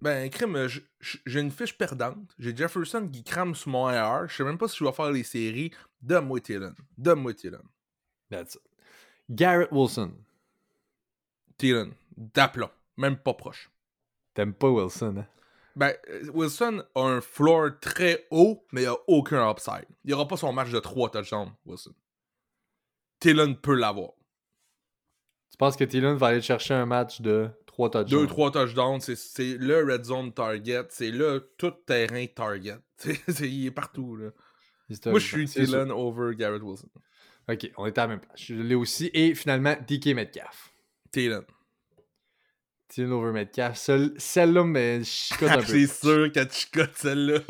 [0.00, 0.82] Ben, crime, j-
[1.24, 2.18] j'ai une fiche perdante.
[2.38, 4.28] J'ai Jefferson qui crame sur mon AR.
[4.28, 5.72] Je sais même pas si je vais faire les séries.
[6.02, 6.74] Donne-moi Thielen.
[6.98, 7.62] Donne-moi Thielen.
[8.30, 8.60] That's it.
[9.30, 10.12] Garrett Wilson.
[11.58, 11.92] Thielen.
[12.16, 12.70] D'aplomb.
[12.96, 13.70] Même pas proche.
[14.34, 15.26] T'aimes pas Wilson, hein?
[15.74, 19.86] Ben, euh, Wilson a un floor très haut, mais il a aucun upside.
[20.04, 21.92] Il aura pas son match de 3 touchdowns, Wilson.
[23.20, 24.10] Thielen peut l'avoir.
[25.50, 28.26] Tu penses que Thielen va aller chercher un match de 3 touchdowns?
[28.26, 32.78] 2-3 touchdowns, c'est- c'est le red zone target, c'est le tout terrain target.
[33.40, 34.16] Il est partout.
[34.16, 34.30] Là.
[35.06, 35.46] Moi, je suis.
[35.46, 36.88] Thielen over Garrett Wilson.
[37.48, 38.40] Ok, on est à la même place.
[38.40, 39.10] Je l'ai aussi.
[39.12, 40.72] Et finalement, DK Metcalf.
[41.12, 41.42] Thielen.
[42.88, 43.76] Thielen over Metcalf.
[43.76, 45.62] Celle-là, mais je chicote un peu.
[45.64, 47.40] c'est sûr que tu celle-là.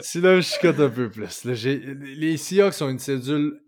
[0.00, 1.44] Si là, je chicote un peu plus.
[1.44, 3.60] Là, les Seahawks ont une cédule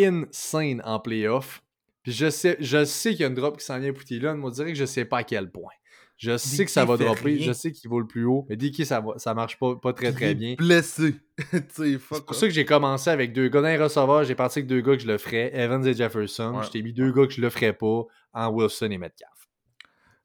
[0.00, 1.62] insane en playoff.
[2.10, 4.44] Je sais, je sais qu'il y a une drop qui s'en vient pour Thielen, mais
[4.46, 5.72] on dirait que je sais pas à quel point.
[6.16, 7.46] Je sais que ça va dropper, rien.
[7.46, 9.92] je sais qu'il vaut le plus haut, mais DK, ça, va, ça marche pas, pas
[9.92, 10.54] très très bien.
[10.54, 11.14] Blessé.
[11.68, 12.36] C'est pour off.
[12.36, 13.60] ça que j'ai commencé avec deux gars.
[13.60, 16.56] Dans les receveurs, j'ai parti avec deux gars que je le ferais, Evans et Jefferson.
[16.56, 16.64] Ouais.
[16.64, 18.02] Je t'ai mis deux gars que je le ferais pas,
[18.32, 19.48] en Wilson et Metcalf.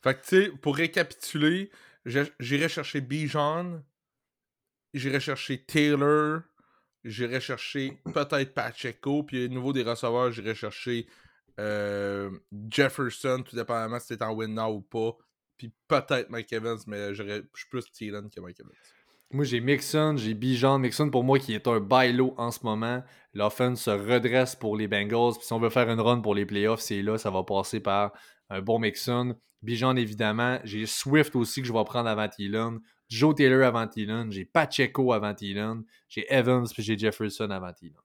[0.03, 1.69] Fait que, tu sais, pour récapituler,
[2.05, 3.83] j'irai chercher Bijan,
[4.95, 6.41] j'irai chercher Taylor,
[7.03, 11.07] j'irai chercher peut-être Pacheco, puis au niveau des receveurs, j'irai chercher
[11.59, 12.29] euh,
[12.69, 15.15] Jefferson, tout dépendamment si c'est en win now ou pas,
[15.57, 17.23] puis peut-être Mike Evans, mais je
[17.55, 18.71] suis plus Thielen que Mike Evans.
[19.33, 20.77] Moi, j'ai Mixon, j'ai Bijan.
[20.77, 23.03] Mixon, pour moi, qui est un bailo en ce moment.
[23.33, 25.33] L'offense se redresse pour les Bengals.
[25.37, 27.17] Puis si on veut faire une run pour les playoffs, c'est là.
[27.17, 28.13] Ça va passer par
[28.51, 29.35] un bon Mixon.
[29.63, 30.59] Bijan, évidemment.
[30.63, 32.79] J'ai Swift aussi que je vais prendre avant Thielen.
[33.09, 34.31] Joe Taylor avant Thielen.
[34.31, 35.83] J'ai Pacheco avant Thielen.
[36.09, 37.97] J'ai Evans, puis j'ai Jefferson avant Thielen.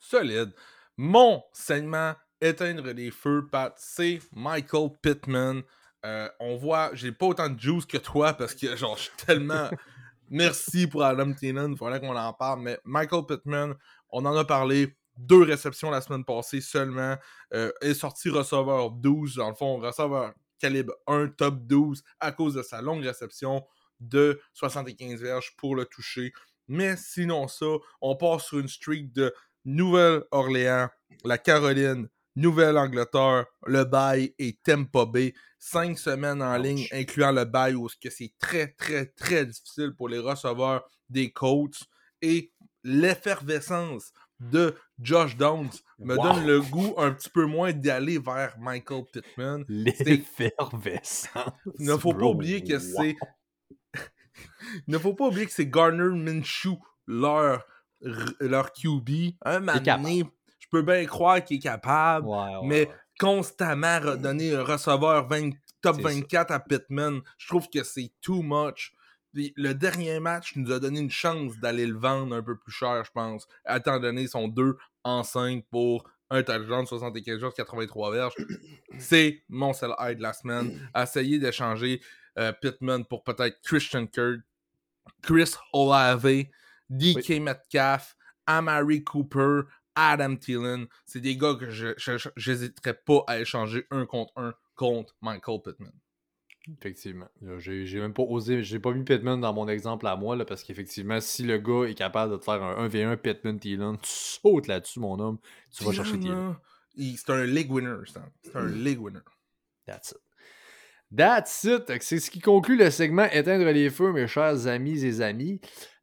[0.00, 0.52] Solide.
[0.96, 5.62] Mon segment éteindre les feux, Pat, c'est Michael Pittman.
[6.04, 9.16] Euh, on voit, j'ai pas autant de juice que toi parce que genre je suis
[9.26, 9.68] tellement
[10.30, 13.74] merci pour Adam Thielen, il fallait qu'on en parle, mais Michael Pittman,
[14.08, 17.16] on en a parlé, deux réceptions la semaine passée seulement,
[17.52, 22.54] euh, est sorti receveur 12, dans le fond, receveur calibre 1, top 12, à cause
[22.54, 23.66] de sa longue réception
[23.98, 26.32] de 75 verges pour le toucher.
[26.68, 27.66] Mais sinon ça,
[28.00, 29.34] on passe sur une streak de
[29.64, 30.88] Nouvelle-Orléans,
[31.24, 35.34] la Caroline, Nouvelle-Angleterre, le bail et Tampa Bay.
[35.58, 40.18] Cinq semaines en ligne, incluant le bail, où c'est très, très, très difficile pour les
[40.18, 41.82] receveurs des Colts.
[42.22, 42.52] Et
[42.82, 46.22] l'effervescence de Josh Downs me Wow.
[46.22, 49.64] donne le goût un petit peu moins d'aller vers Michael Pittman.
[49.68, 51.52] L'effervescence.
[51.78, 53.16] Il ne faut pas oublier que c'est.
[54.86, 57.62] Il ne faut pas oublier que c'est Garner Minshew, leur,
[58.00, 59.34] leur QB.
[59.44, 60.24] Un je
[60.70, 62.94] peux bien croire qu'il est capable, Ouais, ouais, mais ouais.
[63.18, 65.50] constamment redonner un receveur 20
[65.82, 66.08] top C'est ça.
[66.08, 68.92] 24 à Pittman, je trouve que c'est too much.
[69.32, 73.04] Le dernier match nous a donné une chance d'aller le vendre un peu plus cher,
[73.04, 78.34] je pense, étant donné son 2 en 5 pour un touchdown, 75 jours, 83 verges.
[78.98, 80.78] C'est mon seul high de la semaine.
[80.96, 82.00] Essayer d'échanger
[82.38, 84.40] euh, Pittman pour peut-être Christian Kirk,
[85.22, 86.44] Chris Olave,
[86.88, 88.16] DK Metcalf,
[88.46, 89.60] Amari Cooper,
[89.94, 90.86] Adam Thielen.
[91.06, 91.94] C'est des gars que je
[92.50, 95.92] n'hésiterais pas à échanger un contre un contre Michael Pittman.
[96.78, 97.28] Effectivement.
[97.58, 100.62] J'ai même pas osé, j'ai pas mis Pittman dans mon exemple à moi, là, parce
[100.62, 104.66] qu'effectivement, si le gars est capable de te faire un 1v1 Pittman Thielen, tu sautes
[104.66, 105.38] là-dessus, mon homme,
[105.72, 106.56] tu vas chercher Thielen,
[106.96, 107.96] C'est un league winner.
[108.42, 109.20] C'est un league winner.
[109.86, 110.18] That's it.
[111.16, 112.02] That's it.
[112.02, 115.60] C'est ce qui conclut le segment Éteindre les feux, mes chers amis et amis.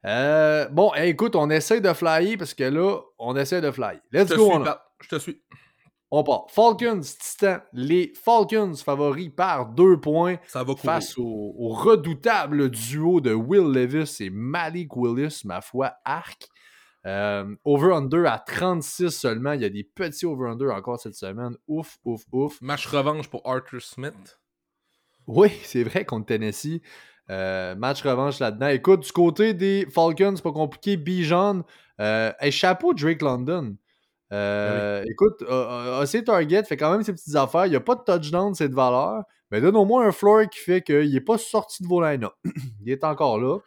[0.08, 4.00] Euh, bon, écoute, on essaie de flyer parce que là, on essaie de flyer.
[4.12, 4.64] Let's go, on.
[5.02, 5.42] Je te suis.
[6.10, 6.46] on part.
[6.50, 7.58] Falcons, Titan.
[7.74, 10.80] Les Falcons favoris par deux points Ça va courir.
[10.82, 16.48] face au, au redoutable duo de Will Levis et Malik Willis, ma foi, arc.
[17.06, 19.54] Euh, over-under à 36 seulement.
[19.54, 21.56] Il y a des petits over-under encore cette semaine.
[21.68, 22.62] Ouf, ouf, ouf.
[22.62, 24.40] Match revanche pour Arthur Smith.
[25.26, 26.82] Oui, c'est vrai contre Tennessee.
[27.30, 28.68] Euh, match revanche là-dedans.
[28.68, 30.98] Écoute, du côté des Falcons, c'est pas compliqué.
[30.98, 31.64] Bijan,
[32.00, 33.76] euh, hey, chapeau Drake London.
[34.34, 37.66] Euh, Écoute, AC Target fait quand même ses petites affaires.
[37.66, 40.50] Il n'y a pas de touchdown de cette valeur, mais donne au moins un floor
[40.50, 42.28] qui fait qu'il n'est pas sorti de vos line
[42.86, 43.60] il est encore là.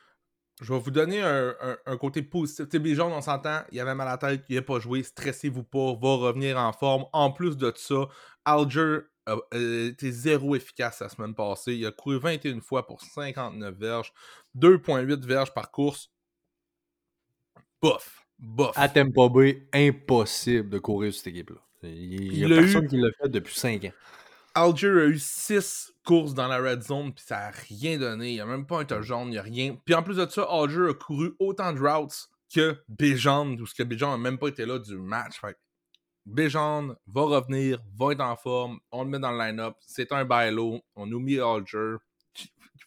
[0.63, 2.69] Je vais vous donner un, côté positif.
[2.69, 5.95] Tu on s'entend, il avait mal à la tête, il n'a pas joué, stressez-vous pas,
[5.95, 7.07] va revenir en forme.
[7.15, 8.09] En plus de ça,
[8.45, 11.75] Alger a été zéro efficace la semaine passée.
[11.75, 14.13] Il a couru 21 fois pour 59 verges,
[14.57, 16.11] 2,8 verges par course.
[17.81, 18.77] Bof, bof.
[18.77, 19.41] À Tempo B,
[19.73, 21.61] impossible de courir sur cette équipe-là.
[21.83, 23.93] Il n'y a, personne qui l'a fait depuis 5 ans.
[24.55, 28.31] Alger a eu 6 courses dans la red zone, puis ça n'a rien donné.
[28.31, 29.77] Il n'y a même pas un touchdown, il n'y a rien.
[29.85, 33.75] Puis en plus de ça, Alger a couru autant de routes que Béjan, ou ce
[33.75, 35.41] que Béjan n'a même pas été là du match.
[35.41, 35.57] Fait
[36.31, 39.75] Béjan va revenir, va être en forme, on le met dans le line-up.
[39.81, 41.97] C'est un bailo, on oublie Alger.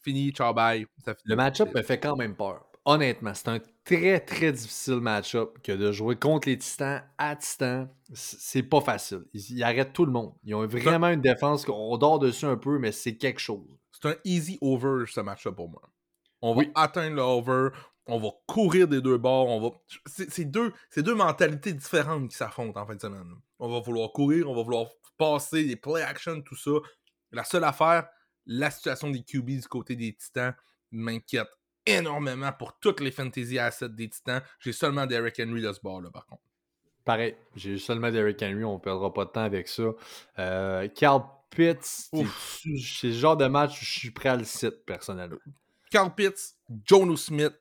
[0.02, 0.86] Fini, ciao, bye.
[1.26, 2.66] le match-up me fait quand même peur.
[2.86, 7.90] Honnêtement, c'est un très très difficile match-up que de jouer contre les Titans à Titans.
[8.14, 9.24] C'est pas facile.
[9.34, 10.34] Ils, arrêtent tout le monde.
[10.44, 13.68] Ils ont vraiment une défense qu'on dort dessus un peu, mais c'est quelque chose.
[13.92, 15.82] C'est un easy over ce match-up pour moi.
[16.42, 17.70] On va atteindre le over,
[18.08, 19.70] on va courir des deux bords, on va.
[20.06, 23.36] C'est deux, deux mentalités différentes qui s'affrontent en fin de semaine.
[23.60, 26.72] On va vouloir courir, on va vouloir passer, des play action, tout ça.
[27.32, 28.08] La seule affaire,
[28.46, 30.54] la situation des QB du côté des Titans
[30.92, 31.50] m'inquiète
[31.86, 34.42] énormément pour toutes les fantasy assets des Titans.
[34.60, 36.44] J'ai seulement Derrick Henry de ce bord-là, par contre.
[37.06, 39.84] Pareil, j'ai seulement Derrick Henry, on ne perdra pas de temps avec ça.
[40.40, 44.86] Euh, Carl Pitts, c'est le genre de match où je suis prêt à le site,
[44.86, 45.38] personnellement.
[45.92, 46.56] Carl Pitts,
[46.86, 47.54] Jono Smith,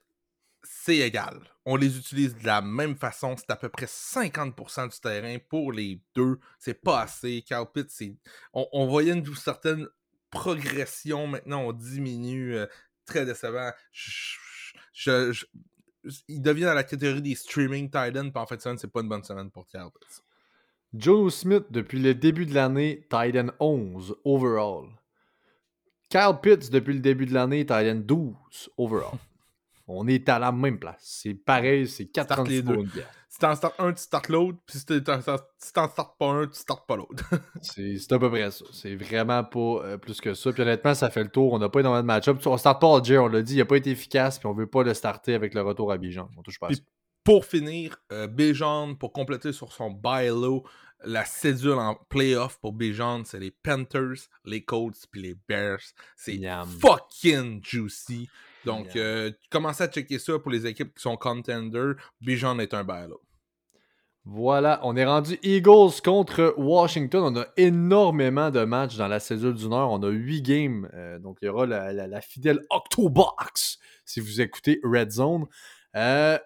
[0.62, 1.40] c'est égal.
[1.64, 3.36] On les utilise de la même façon.
[3.36, 6.38] C'est à peu près 50% du terrain pour les deux.
[6.58, 7.42] C'est pas assez.
[7.42, 8.16] Carl Pitts,
[8.52, 9.86] on, on, voyait une certaine
[10.30, 11.26] progression.
[11.26, 12.56] Maintenant, on diminue.
[12.56, 12.66] Euh,
[13.04, 13.70] très décevant.
[16.28, 19.24] il devient dans la catégorie des streaming Titan, puis en fait, c'est pas une bonne
[19.24, 19.90] semaine pour Carl
[20.94, 24.88] Joe Smith, depuis le début de l'année, Titan 11 overall.
[26.10, 28.34] Kyle Pitts, depuis le début de l'année, Titan 12
[28.76, 29.18] overall.
[29.94, 31.00] On est à la même place.
[31.02, 32.84] C'est pareil, c'est 4 les deux.
[33.28, 34.58] Si t'en startes un, tu startes l'autre.
[34.66, 37.24] Puis si t'en startes pas un, tu startes pas l'autre.
[37.62, 38.64] c'est à peu près ça.
[38.72, 40.52] C'est vraiment pas euh, plus que ça.
[40.52, 41.54] Puis honnêtement, ça fait le tour.
[41.54, 42.38] On n'a pas énormément de match-up.
[42.44, 43.54] On starte pas Alger, on l'a dit.
[43.54, 44.38] Il a pas été efficace.
[44.38, 46.28] Puis on veut pas le starter avec le retour à Bijan.
[46.36, 46.80] On touche pas à ça.
[47.24, 50.64] Pour finir, euh, Bijan, pour compléter sur son buy low,
[51.04, 55.80] la cédule en playoff pour Bijan, c'est les Panthers, les Colts puis les Bears.
[56.16, 56.40] C'est
[56.80, 58.28] fucking juicy.
[58.64, 61.94] Donc, euh, commencez à checker ça pour les équipes qui sont contenders.
[62.20, 63.10] Bijan est un bail
[64.24, 67.36] Voilà, on est rendu Eagles contre Washington.
[67.36, 69.90] On a énormément de matchs dans la cédule du Nord.
[69.92, 70.90] On a 8 games.
[70.94, 75.46] Euh, donc, il y aura la, fidèle Octobox si vous écoutez Red Zone.
[75.96, 76.38] Euh,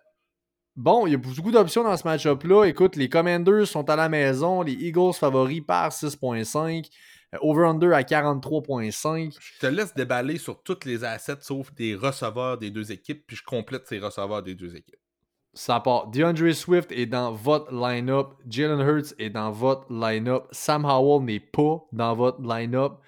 [0.77, 2.65] bon, il y a beaucoup d'options dans ce match-up-là.
[2.65, 4.63] Écoute, les Commanders sont à la maison.
[4.63, 6.89] Les Eagles favoris par 6.5.
[7.35, 9.37] Euh, over-under à 43,5.
[9.41, 13.37] Je te laisse déballer sur toutes les assets sauf des receveurs des deux équipes, puis
[13.37, 15.01] je complète ces receveurs des deux équipes.
[15.55, 16.09] Ça part.
[16.09, 18.35] DeAndre Swift est dans votre line-up.
[18.47, 20.45] Jalen Hurts est dans votre line-up.
[20.51, 22.99] Sam Howell n'est pas dans votre line-up.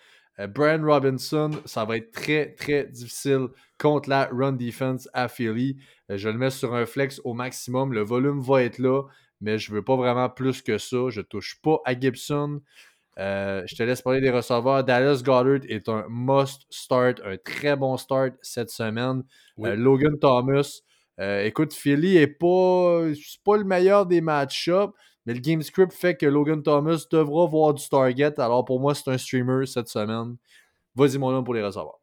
[0.40, 3.48] Euh, Brian Robinson, ça va être très, très difficile
[3.78, 5.76] contre la run defense à Philly.
[6.10, 7.92] Euh, je le mets sur un flex au maximum.
[7.92, 9.02] Le volume va être là,
[9.40, 11.08] mais je ne veux pas vraiment plus que ça.
[11.08, 12.60] Je ne touche pas à Gibson.
[13.18, 14.84] Euh, je te laisse parler des receveurs.
[14.84, 19.24] Dallas Goddard est un must start, un très bon start cette semaine.
[19.60, 20.80] Euh, Logan Thomas.
[21.20, 23.02] Euh, écoute, Philly n'est pas,
[23.44, 24.92] pas le meilleur des match-ups,
[25.28, 28.40] mais le game script fait que Logan Thomas devra voir du target.
[28.40, 30.38] Alors pour moi, c'est un streamer cette semaine.
[30.94, 32.00] Vas-y, mon homme, pour les receveurs.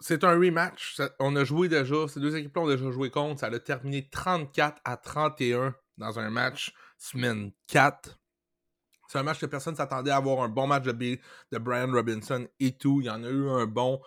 [0.00, 1.00] C'est un rematch.
[1.20, 2.08] On a joué déjà.
[2.08, 3.38] Ces deux équipes-là ont déjà joué contre.
[3.38, 8.18] Ça a terminé 34 à 31 dans un match semaine 4.
[9.06, 12.48] C'est un match que personne s'attendait à avoir un bon match de, de Brian Robinson
[12.58, 13.00] et tout.
[13.00, 14.00] Il y en a eu un bon.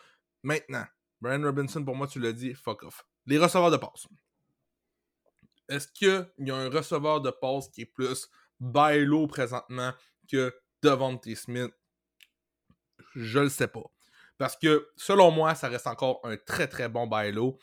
[0.44, 0.84] Maintenant,
[1.22, 3.06] Brian Robinson, pour moi, tu l'as dit, fuck off.
[3.26, 4.06] Les receveurs de passe.
[5.70, 8.30] Est-ce qu'il y a un receveur de passe qui est plus
[8.60, 9.92] bailo présentement
[10.30, 11.72] que Devontae Smith?
[13.16, 13.84] Je le sais pas.
[14.38, 17.58] Parce que, selon moi, ça reste encore un très très bon bailo.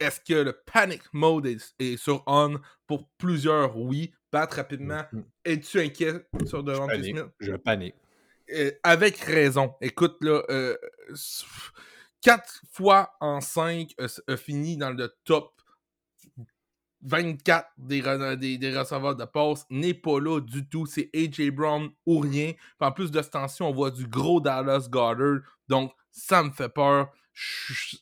[0.00, 3.76] Est-ce que le panic mode est, sur on pour plusieurs?
[3.76, 5.02] Oui battre rapidement.
[5.12, 5.24] Mm-hmm.
[5.44, 7.24] Es-tu inquiet sur devant Smith?
[7.38, 7.94] Je panique.
[8.52, 9.74] Euh, avec raison.
[9.80, 10.42] Écoute, là,
[12.20, 15.62] 4 euh, fois en 5 a fini dans le top
[17.04, 19.66] 24 des, receveurs de passe.
[19.70, 20.86] N'est pas là du tout.
[20.86, 22.52] C'est AJ Brown ou rien.
[22.80, 25.40] en plus de ce temps-ci, on voit du gros Dallas Goddard.
[25.68, 27.12] Donc, ça me fait peur.
[27.32, 27.96] Je,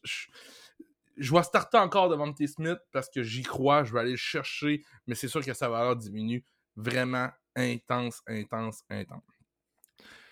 [1.16, 2.46] je vais starter encore devant T.
[2.46, 5.68] Smith parce que j'y crois, je vais aller le chercher, mais c'est sûr que sa
[5.68, 6.44] valeur diminue
[6.76, 9.22] vraiment intense, intense, intense.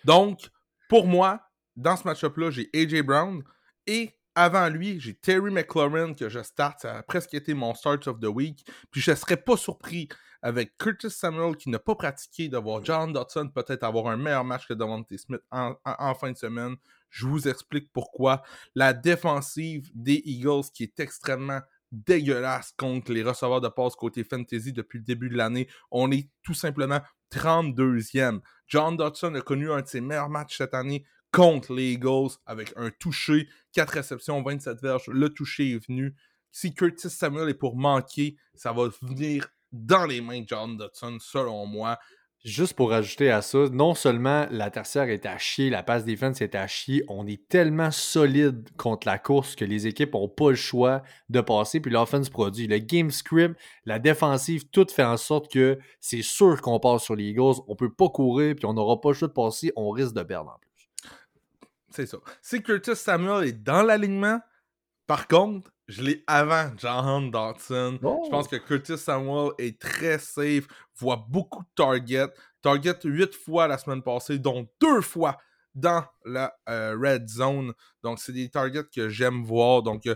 [0.05, 0.51] Donc,
[0.89, 1.41] pour moi,
[1.77, 3.43] dans ce match-up-là, j'ai AJ Brown
[3.87, 6.81] et avant lui, j'ai Terry McLaurin que je start.
[6.81, 8.67] Ça a presque été mon start of the week.
[8.91, 10.09] Puis je ne serais pas surpris
[10.43, 14.67] avec Curtis Samuel qui n'a pas pratiqué d'avoir John Dodson peut-être avoir un meilleur match
[14.67, 16.77] que Devontae Smith en, en, fin de semaine.
[17.11, 18.43] Je vous explique pourquoi.
[18.75, 21.61] La défensive des Eagles qui est extrêmement
[21.93, 25.69] dégueulasse contre les receveurs de passe côté fantasy depuis le début de l'année.
[25.91, 27.01] On est tout simplement
[27.33, 28.41] 32e.
[28.67, 32.73] John Dodson a connu un de ses meilleurs matchs cette année contre les Eagles avec
[32.77, 35.09] un touché, 4 réceptions, 27 verges.
[35.09, 36.15] Le touché est venu.
[36.53, 41.19] Si Curtis Samuel est pour manquer, ça va venir dans les mains de John Dodson,
[41.21, 41.99] selon moi.
[42.43, 46.41] Juste pour ajouter à ça, non seulement la tertiaire est à chier, la passe défense
[46.41, 50.49] est à chier, on est tellement solide contre la course que les équipes n'ont pas
[50.49, 52.67] le choix de passer, puis l'offense produit.
[52.67, 57.15] Le game script, la défensive, tout fait en sorte que c'est sûr qu'on passe sur
[57.15, 59.91] les Eagles, on peut pas courir, puis on n'aura pas le choix de passer, on
[59.91, 60.70] risque de perdre en plus.
[61.91, 62.19] C'est ça.
[62.41, 64.41] Si Curtis Samuel est dans l'alignement,
[65.07, 67.99] par contre, je l'ai avant John Dodson.
[68.01, 68.49] Je pense oh!
[68.49, 72.33] que Curtis Samuel est très safe, voit beaucoup de targets.
[72.63, 75.37] Target 8 fois la semaine passée, dont 2 fois
[75.75, 77.73] dans la euh, red zone.
[78.03, 79.83] Donc, c'est des targets que j'aime voir.
[79.83, 80.15] Donc, euh,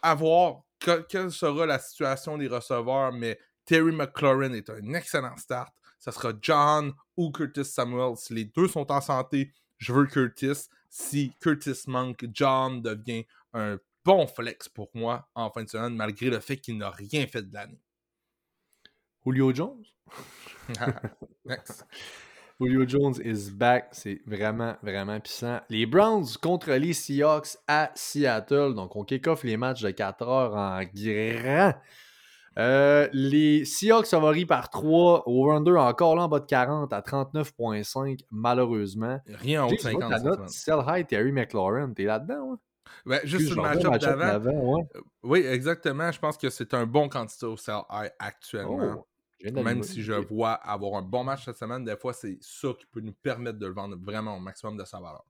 [0.00, 0.62] à voir
[1.08, 5.72] quelle sera la situation des receveurs, mais Terry McLaurin est un excellent start.
[5.98, 8.16] Ça sera John ou Curtis Samuel.
[8.16, 9.52] Si les deux sont en santé,
[9.82, 10.68] je veux Curtis.
[10.88, 16.30] Si Curtis manque, John devient un bon flex pour moi en fin de semaine, malgré
[16.30, 17.80] le fait qu'il n'a rien fait de l'année.
[19.24, 19.84] Julio Jones?
[21.44, 21.84] Next.
[22.60, 23.88] Julio Jones is back.
[23.92, 25.60] C'est vraiment, vraiment puissant.
[25.68, 28.74] Les Browns contre les Seahawks à Seattle.
[28.74, 31.74] Donc, on kick off les matchs de 4 heures en grand.
[32.58, 38.20] Euh, les Seahawks favoris par 3, over-under encore là en bas de 40 à 39,5,
[38.30, 39.20] malheureusement.
[39.26, 40.48] Rien en haut de 50.
[40.50, 42.58] Sell high Terry McLaurin, t'es là-dedans,
[43.06, 43.20] ouais?
[43.24, 44.80] juste le match-up d'avant.
[44.94, 46.10] Euh, oui, exactement.
[46.12, 49.06] Je pense que c'est un bon candidat au sell high actuellement.
[49.44, 52.68] Oh, Même si je vois avoir un bon match cette semaine, des fois, c'est ça
[52.78, 55.24] qui peut nous permettre de le vendre vraiment au maximum de sa valeur.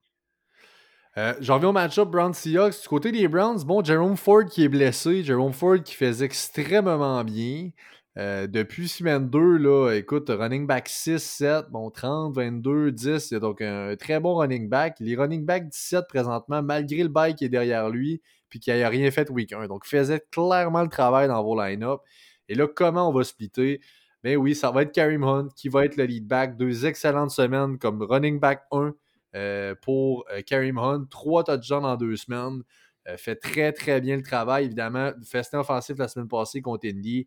[1.18, 2.82] Euh, J'en reviens au match-up Browns-Seahawks.
[2.82, 5.22] Du côté des Browns, bon, Jerome Ford qui est blessé.
[5.22, 7.70] Jerome Ford qui faisait extrêmement bien.
[8.18, 13.40] Euh, depuis semaine 2, là, écoute, running back 6, 7, bon, 30, 22, 10, c'est
[13.40, 14.96] donc un très bon running back.
[15.00, 18.78] Il est running back 17 présentement, malgré le bail qui est derrière lui, puis qu'il
[18.78, 19.66] n'a rien fait week 1.
[19.66, 22.00] Donc, faisait clairement le travail dans vos line-up.
[22.48, 23.80] Et là, comment on va splitter?
[24.22, 26.56] Ben oui, ça va être Karim Hunt qui va être le lead back.
[26.56, 28.94] Deux excellentes semaines comme running back 1
[29.34, 31.06] euh, pour euh, Karim Hunt.
[31.10, 32.62] Trois touchdowns en deux semaines.
[33.08, 34.66] Euh, fait très, très bien le travail.
[34.66, 37.26] Évidemment, festin offensif la semaine passée contre Indy.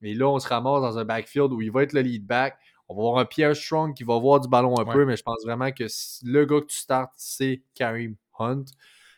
[0.00, 2.56] Mais là, on se ramasse dans un backfield où il va être le lead back.
[2.88, 5.22] On va voir un Pierre Strong qui va voir du ballon un peu, mais je
[5.22, 5.84] pense vraiment que
[6.24, 8.64] le gars que tu startes, c'est Karim Hunt.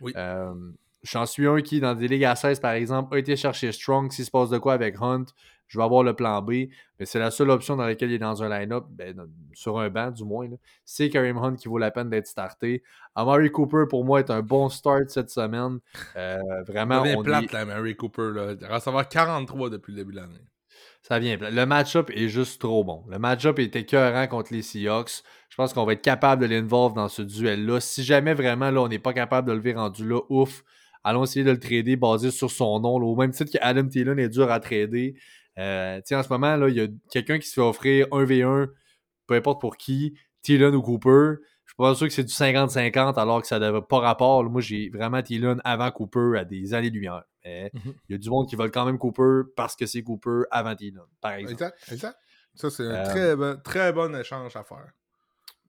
[0.01, 0.13] Oui.
[1.03, 4.13] J'en suis un qui, dans des ligues à 16, par exemple, a été chercher Strong.
[4.13, 5.25] S'il se passe de quoi avec Hunt,
[5.73, 6.51] je vais avoir le plan B,
[6.99, 9.89] mais c'est la seule option dans laquelle il est dans un line-up, ben, sur un
[9.89, 10.47] banc du moins.
[10.85, 12.83] C'est Karim Hunt qui vaut la peine d'être starté.
[13.15, 15.79] Amari Cooper, pour moi, est un bon start cette semaine.
[16.17, 17.53] Euh, vraiment, on plate, est...
[17.55, 18.33] là, Amari Cooper.
[18.35, 18.53] Là.
[18.53, 20.45] Il va recevoir 43 depuis le début de l'année.
[21.01, 21.39] Ça vient.
[21.41, 23.05] Le match-up est juste trop bon.
[23.09, 25.23] Le match-up est écœurant contre les Seahawks.
[25.49, 27.81] Je pense qu'on va être capable de l'involve dans ce duel-là.
[27.81, 30.65] Si jamais vraiment là, on n'est pas capable de le rendu là, ouf.
[31.03, 32.97] Allons essayer de le trader basé sur son nom.
[32.97, 35.15] au même titre qu'Adam Thielen est dur à trader.
[35.59, 38.69] Euh, en ce moment, il y a quelqu'un qui se fait offrir 1v1,
[39.27, 41.41] peu importe pour qui, Thielen ou Cooper.
[41.65, 44.45] Je suis pas sûr que c'est du 50-50 alors que ça n'avait pas rapport.
[44.45, 47.23] Moi, j'ai vraiment Thielen avant Cooper à des années-lumière.
[47.45, 47.95] Mais mhm.
[48.09, 50.75] il y a du monde qui veulent quand même Cooper parce que c'est Cooper avant
[50.75, 51.55] Thielen, par exemple.
[51.55, 52.19] Exact, exact.
[52.55, 54.93] Ça, c'est un euh, très, bon, très bon échange à faire.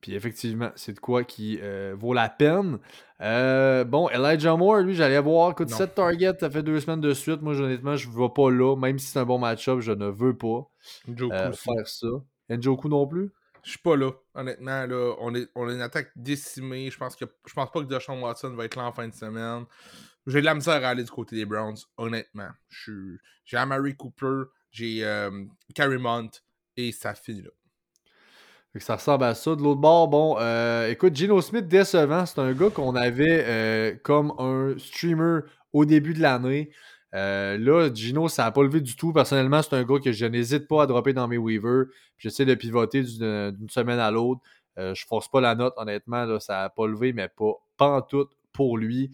[0.03, 2.77] Puis effectivement, c'est de quoi qui euh, vaut la peine.
[3.21, 5.51] Euh, bon, Elijah Moore, lui, j'allais voir.
[5.51, 7.41] Écoute, 7 targets, ça fait deux semaines de suite.
[7.41, 8.75] Moi, honnêtement, je ne vais pas là.
[8.75, 10.69] Même si c'est un bon match-up, je ne veux pas
[11.07, 12.07] euh, faire ça.
[12.49, 13.31] Njoku non plus?
[13.63, 14.11] Je suis pas là.
[14.35, 16.91] Honnêtement, là, on est, on est une attaque décimée.
[16.91, 19.13] Je pense que je pense pas que Deshaun Watson va être là en fin de
[19.13, 19.63] semaine.
[20.27, 22.49] J'ai de la misère à aller du côté des Browns, honnêtement.
[23.45, 26.29] J'ai Amari Cooper, j'ai euh, Carrie Mont
[26.75, 27.51] et ça finit là.
[28.79, 29.55] Ça ressemble à ça.
[29.55, 33.95] De l'autre bord, bon, euh, écoute, Gino Smith, décevant, c'est un gars qu'on avait euh,
[34.01, 35.41] comme un streamer
[35.73, 36.71] au début de l'année.
[37.13, 39.13] Euh, là, Gino, ça n'a pas levé du tout.
[39.13, 41.85] Personnellement, c'est un gars que je n'hésite pas à dropper dans mes waivers.
[42.17, 44.41] J'essaie de pivoter d'une semaine à l'autre.
[44.75, 46.25] je force pas la note, honnêtement.
[46.25, 49.11] Là, ça n'a pas levé, mais pas, pas en tout, pour lui.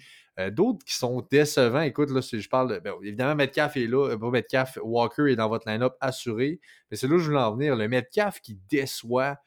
[0.51, 2.79] D'autres qui sont décevants, écoute, là, si je parle de.
[2.79, 6.61] ben, évidemment, Metcalf est là, pas Metcalf, Walker est dans votre line-up assuré.
[6.89, 7.75] Mais c'est là que je voulais en venir.
[7.75, 9.37] Le Metcalf qui déçoit.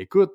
[0.00, 0.32] Écoute,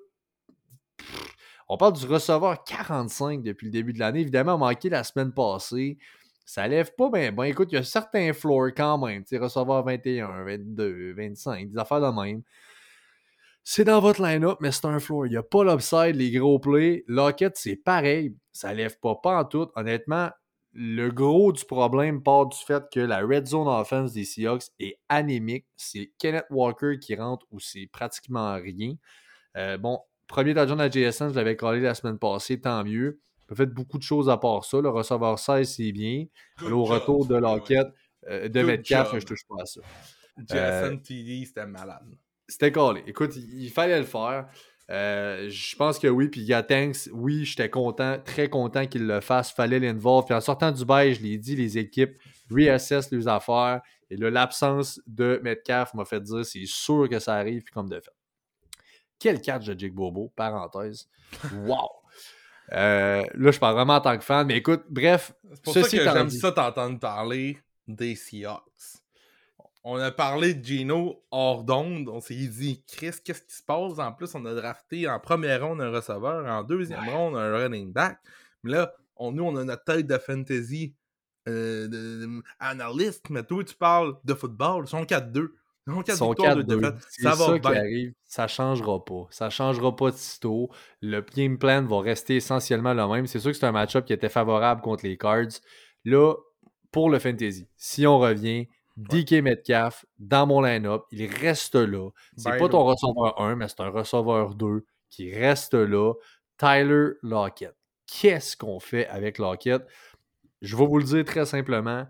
[1.68, 4.20] on parle du receveur 45 depuis le début de l'année.
[4.20, 5.98] Évidemment, manqué la semaine passée.
[6.46, 7.32] Ça lève pas bien.
[7.32, 9.24] Bon, écoute, il y a certains floors quand même.
[9.32, 12.44] Receveur 21, 22, 25, des affaires de même.
[13.64, 15.26] C'est dans votre line-up, mais c'est un floor.
[15.26, 17.04] Il n'y a pas l'upside, les gros plays.
[17.08, 18.36] Lockett, c'est pareil.
[18.52, 19.72] Ça lève pas, pas en tout.
[19.76, 20.30] Honnêtement,
[20.74, 25.00] le gros du problème part du fait que la red zone offense des Seahawks est
[25.10, 25.66] anémique.
[25.76, 28.94] C'est Kenneth Walker qui rentre où c'est pratiquement rien.
[29.56, 33.20] Euh, bon, premier touchdown à JSN, je l'avais collé la semaine passée, tant mieux.
[33.50, 34.82] Il a fait beaucoup de choses à part ça.
[34.82, 36.26] Le receveur 16, c'est bien.
[36.60, 37.42] Good au job, retour de ouais.
[37.42, 37.88] Lockett,
[38.28, 39.20] euh, de Good Metcalf, job.
[39.20, 39.82] je touche pas à ça.
[40.38, 42.04] JSN TD, c'était malade.
[42.48, 43.04] C'était collé.
[43.08, 44.48] Écoute, il, il fallait le faire.
[44.92, 46.28] Euh, je pense que oui.
[46.28, 49.52] Puis il y a Tanks, oui, j'étais content, très content qu'il le fasse.
[49.52, 50.26] Fallait l'involve.
[50.26, 52.18] Puis en sortant du bail, je l'ai dit, les équipes
[52.52, 53.82] reassessent leurs affaires.
[54.10, 57.90] Et là, l'absence de Metcalf m'a fait dire c'est sûr que ça arrive, puis comme
[57.90, 58.12] de fait.
[59.20, 61.08] Quel catch de Jake Bobo, parenthèse.
[61.54, 61.90] Wow!
[62.74, 65.98] Euh, là, je parle vraiment en tant que fan, mais écoute, bref, C'est pour Ceci
[65.98, 68.64] ça que j'aime ça t'entendre parler des Seahawks.
[69.84, 72.10] On a parlé de Gino hors d'onde.
[72.10, 74.00] On s'est dit, Chris, qu'est-ce qui se passe?
[74.00, 77.94] En plus, on a drafté en première ronde un receveur, en deuxième ronde un running
[77.94, 78.18] back.
[78.64, 80.96] Mais là, on, nous, on a notre tête de fantasy
[81.48, 84.86] euh, de, de- analyste, mais toi, tu parles de football.
[84.86, 85.50] Ils sont 4-2.
[85.88, 86.66] Ils sont 4 Son victoires, 2 4-2.
[86.80, 86.96] défaites.
[87.10, 87.80] C'est Ça ça, va qui bien.
[87.80, 88.14] arrive.
[88.26, 89.28] Ça changera pas.
[89.30, 90.70] Ça changera pas de sitôt.
[91.02, 93.28] Le game plan va rester essentiellement le même.
[93.28, 95.60] C'est sûr que c'est un match-up qui était favorable contre les Cards.
[96.04, 96.34] Là,
[96.92, 98.68] pour le fantasy, si on revient,
[98.98, 102.10] DK Metcalf dans mon line-up, il reste là.
[102.38, 106.14] C'est Ben pas ton receveur 1, mais c'est un receveur 2 qui reste là.
[106.58, 107.76] Tyler Lockett.
[108.08, 109.82] Qu'est-ce qu'on fait avec Lockett?
[110.62, 112.08] Je vais vous le dire très simplement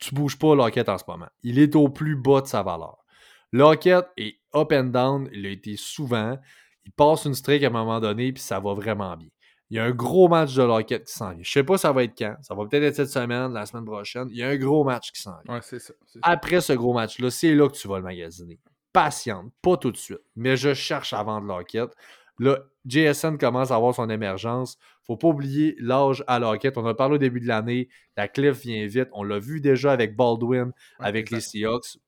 [0.00, 1.28] tu bouges pas Lockett en ce moment.
[1.42, 3.04] Il est au plus bas de sa valeur.
[3.52, 6.38] Lockett est up and down, il a été souvent.
[6.84, 9.28] Il passe une streak à un moment donné, puis ça va vraiment bien.
[9.70, 11.42] Il y a un gros match de Lockett qui s'en vient.
[11.42, 12.34] Je sais pas ça va être quand.
[12.42, 14.26] Ça va peut-être être cette semaine, la semaine prochaine.
[14.30, 15.54] Il y a un gros match qui s'en vient.
[15.54, 15.94] Ouais, c'est ça.
[16.06, 16.20] c'est ça.
[16.22, 18.58] Après ce gros match-là, c'est là que tu vas le magasiner.
[18.92, 20.22] Patiente, pas tout de suite.
[20.34, 21.90] Mais je cherche à vendre Lockett.
[22.40, 24.76] Là, JSN commence à avoir son émergence.
[25.10, 26.78] Faut pas oublier l'âge à Lockett.
[26.78, 27.88] On a parlé au début de l'année.
[28.16, 29.08] La cliff vient vite.
[29.10, 31.40] On l'a vu déjà avec Baldwin, Ouais, avec les.
[31.40, 31.98] Seahawks.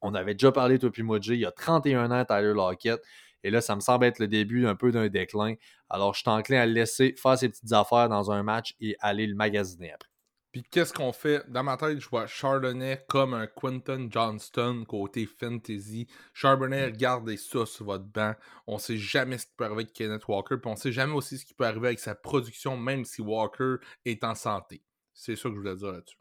[0.00, 1.34] On avait déjà parlé, toi puis Moji.
[1.34, 3.00] Il y a 31 ans, Tyler Lockett.
[3.44, 5.54] Et là, ça me semble être le début un peu d'un déclin.
[5.88, 8.96] Alors, je suis enclin à le laisser faire ses petites affaires dans un match et
[8.98, 10.09] aller le magasiner après.
[10.52, 11.48] Puis qu'est-ce qu'on fait?
[11.48, 16.08] Dans ma tête, je vois Chardonnay comme un Quinton Johnston côté fantasy.
[16.34, 18.34] Chardonnay, regardez ça sur votre banc.
[18.66, 20.56] On sait jamais ce qui peut arriver avec Kenneth Walker.
[20.56, 23.76] Puis on sait jamais aussi ce qui peut arriver avec sa production, même si Walker
[24.04, 24.82] est en santé.
[25.12, 26.16] C'est ça que je voulais dire là-dessus.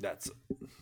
[0.00, 0.34] That's it.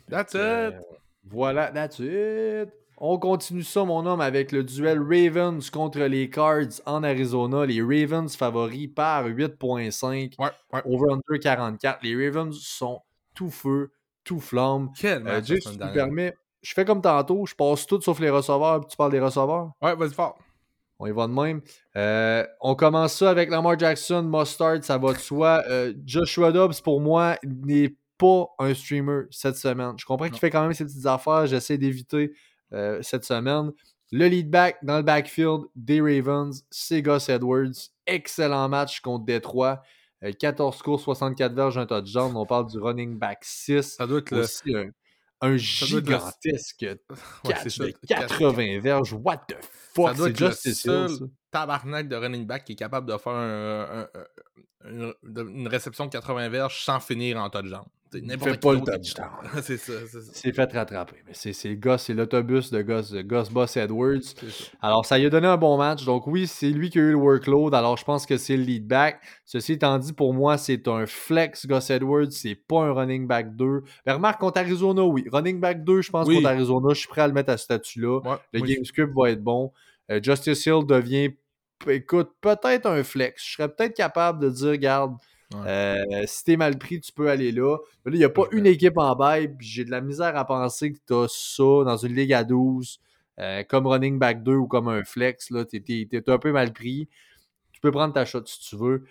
[0.08, 0.40] That's it!
[0.40, 0.80] Euh,
[1.24, 2.72] voilà, that's it.
[2.98, 7.66] On continue ça, mon homme, avec le duel Ravens contre les Cards en Arizona.
[7.66, 10.82] Les Ravens favoris par 8.5, Ouais, ouais.
[10.84, 11.98] over-under 44.
[12.02, 13.00] Les Ravens sont
[13.34, 13.90] tout feu,
[14.22, 14.90] tout flamme.
[14.98, 18.30] Quel Euh, si tu me permets, je fais comme tantôt, je passe tout sauf les
[18.30, 19.72] receveurs, puis tu parles des receveurs?
[19.82, 20.38] Ouais, vas-y fort.
[21.00, 21.60] On y va de même.
[21.96, 25.62] Euh, on commence ça avec Lamar Jackson, Mustard, ça va de soi.
[25.68, 29.94] Euh, Joshua Dobbs, pour moi, n'est pas un streamer cette semaine.
[29.98, 31.46] Je comprends qu'il fait quand même ses petites affaires.
[31.46, 32.32] J'essaie d'éviter
[32.74, 33.72] euh, cette semaine.
[34.12, 37.72] Le lead back dans le backfield des Ravens, c'est Gus Edwards.
[38.06, 39.82] Excellent match contre Détroit.
[40.22, 42.36] Euh, 14 courses, 64 verges, un touchdown.
[42.36, 43.82] On parle du running back 6.
[43.96, 44.40] Ça doit être le.
[44.42, 44.86] Aussi un,
[45.40, 46.96] un le- gigantesque Ouais,
[47.44, 47.84] catch c'est ça.
[47.86, 49.12] de 80 verges.
[49.14, 49.56] What the
[49.94, 50.08] fuck?
[50.08, 51.10] Ça doit C'est être le seul.
[51.54, 54.08] Tabarnak de running back qui est capable de faire un- un-
[54.86, 57.84] un- une, réception de 80 verges sans finir en touchdown.
[58.16, 59.28] Il fait pas le touchdown.
[59.62, 59.92] c'est ça,
[60.32, 61.16] c'est fait rattraper.
[61.26, 64.20] Mais c'est c'est le gars, c'est l'autobus de Gus Boss Edwards.
[64.80, 66.04] Alors, ça lui a donné un bon match.
[66.04, 67.74] Donc, oui, c'est lui qui a eu le workload.
[67.74, 69.20] Alors, je pense que c'est le lead back.
[69.44, 72.30] Ceci étant dit, pour moi, c'est un flex Gus Edwards.
[72.30, 73.82] C'est pas un running back 2.
[74.06, 75.24] Mais remarque, contre Arizona, oui.
[75.32, 76.36] Running back 2, je pense, Oui.
[76.36, 78.20] contre Arizona, je suis prêt à le mettre à ce statut-là.
[78.20, 79.72] Ouais, Le script va être bon.
[80.12, 81.30] Euh, Justice Hill devient,
[81.92, 83.42] écoute, peut-être un flex.
[83.46, 85.16] Je serais peut-être capable de dire, regarde,
[85.54, 85.60] Ouais.
[85.68, 87.76] euh, si t'es mal pris, tu peux aller là.
[88.04, 90.44] Mais là, il n'y a pas une équipe en bail, j'ai de la misère à
[90.46, 92.98] penser que t'as ça dans une ligue à 12,
[93.38, 95.50] euh, comme running back 2 ou comme un flex.
[95.50, 97.08] Là, t'es, t'es- t'es un peu mal pris.
[97.72, 99.04] Tu peux prendre ta shot si tu veux.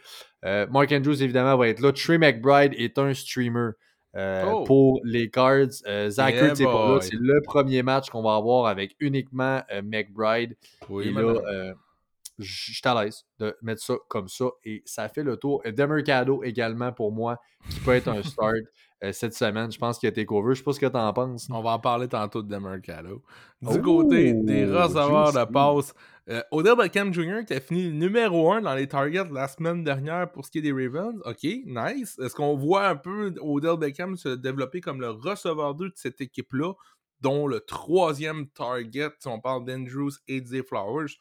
[0.44, 1.92] Euh, Mark Andrews, évidemment, va être là.
[1.94, 3.72] Trey McBride est un streamer.
[4.16, 4.64] euh, Oh.
[4.66, 5.70] pour les Cards.
[5.88, 7.02] Euh, Zach Yeah, pas là.
[7.02, 10.56] C'est le premier match qu'on va avoir avec uniquement euh, McBride.
[10.88, 11.34] Oui, Et là,
[12.44, 15.62] je suis à l'aise de mettre ça comme ça et ça fait le tour.
[15.66, 17.40] Demercado également pour moi,
[17.70, 18.56] qui peut être un start
[19.04, 19.72] euh, cette semaine.
[19.72, 20.54] Je pense qu'il a été cover.
[20.54, 21.48] Je sais pas ce que tu en penses.
[21.50, 23.22] On va en parler tantôt de Demercado.
[23.62, 25.94] Du côté des receveurs de passe,
[26.30, 27.44] euh, Odell Beckham Jr.
[27.46, 30.62] qui a fini numéro 1 dans les targets la semaine dernière pour ce qui est
[30.62, 31.22] des Ravens.
[31.26, 32.18] Ok, nice.
[32.20, 36.22] Est-ce qu'on voit un peu Odell Beckham se développer comme le receveur 2 de cette
[36.22, 36.74] équipe-là,
[37.20, 41.18] dont le troisième target, si on parle d'Andrews et Zay Flowers?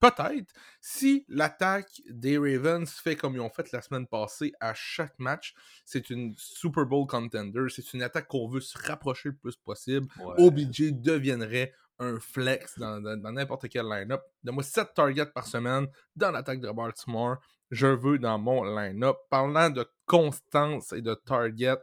[0.00, 0.52] Peut-être.
[0.80, 5.54] Si l'attaque des Ravens fait comme ils ont fait la semaine passée à chaque match,
[5.84, 7.66] c'est une Super Bowl contender.
[7.68, 10.06] C'est une attaque qu'on veut se rapprocher le plus possible.
[10.38, 14.22] OBJ deviendrait un flex dans n'importe quel line-up.
[14.42, 15.86] Donne-moi 7 targets par semaine
[16.16, 17.36] dans l'attaque de Baltimore.
[17.70, 19.18] Je veux dans mon line-up.
[19.28, 21.76] Parlant de constance et de target,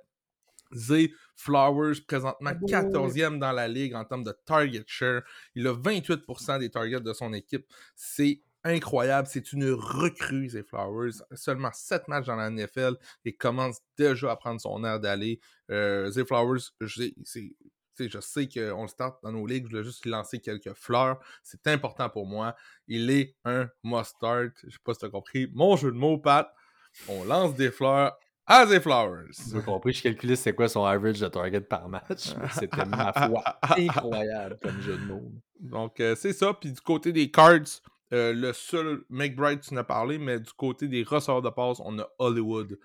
[0.73, 5.21] Zay Flowers, présentement 14e dans la ligue en termes de target share.
[5.55, 7.65] Il a 28% des targets de son équipe.
[7.95, 9.27] C'est incroyable.
[9.31, 11.13] C'est une recrue, Zay Flowers.
[11.33, 12.95] Seulement 7 matchs dans la NFL
[13.25, 15.39] et commence déjà à prendre son air d'aller.
[15.71, 17.03] Euh, Zay Flowers, je,
[17.99, 19.65] je sais qu'on le start dans nos ligues.
[19.65, 21.19] Je voulais juste lancer quelques fleurs.
[21.43, 22.55] C'est important pour moi.
[22.87, 24.53] Il est un must-start.
[24.63, 25.49] Je sais pas si tu as compris.
[25.53, 26.53] Mon jeu de mots, Pat.
[27.07, 28.17] On lance des fleurs
[28.49, 29.33] As a Flowers.
[29.51, 32.33] J'ai compris, je calculais c'est quoi son average de target par match.
[32.51, 33.43] C'était ma foi
[33.77, 35.31] incroyable comme jeu de mots.
[35.59, 36.53] Donc, euh, c'est ça.
[36.53, 37.81] Puis du côté des cards,
[38.13, 41.81] euh, le seul McBride, tu en as parlé, mais du côté des ressorts de passe,
[41.83, 42.79] on a Hollywood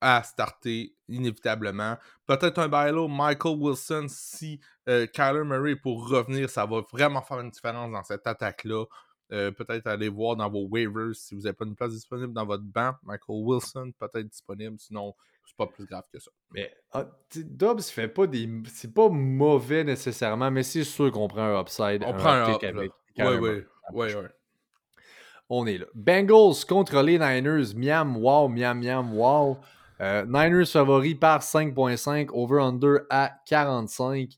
[0.00, 1.96] à starter inévitablement.
[2.26, 7.40] Peut-être un bailo Michael Wilson si euh, Kyler Murray pour revenir, ça va vraiment faire
[7.40, 8.84] une différence dans cette attaque-là.
[9.32, 12.44] Euh, peut-être aller voir dans vos waivers si vous n'avez pas une place disponible dans
[12.44, 12.92] votre banc.
[13.02, 15.14] Michael Wilson peut-être disponible, sinon
[15.46, 16.30] c'est pas plus grave que ça.
[16.52, 18.48] Mais ah, Dobbs fait pas des.
[18.66, 22.02] C'est pas mauvais nécessairement, mais c'est sûr qu'on prend un upside.
[22.06, 22.92] On prend un up, avec.
[23.16, 24.08] Oui, oui, oui,
[25.48, 25.86] On est là.
[25.94, 27.74] Bengals contre les Niners.
[27.74, 29.58] Miam, wow, miam, miam, wow.
[30.00, 34.30] Euh, Niners favori par 5.5, over-under à 45.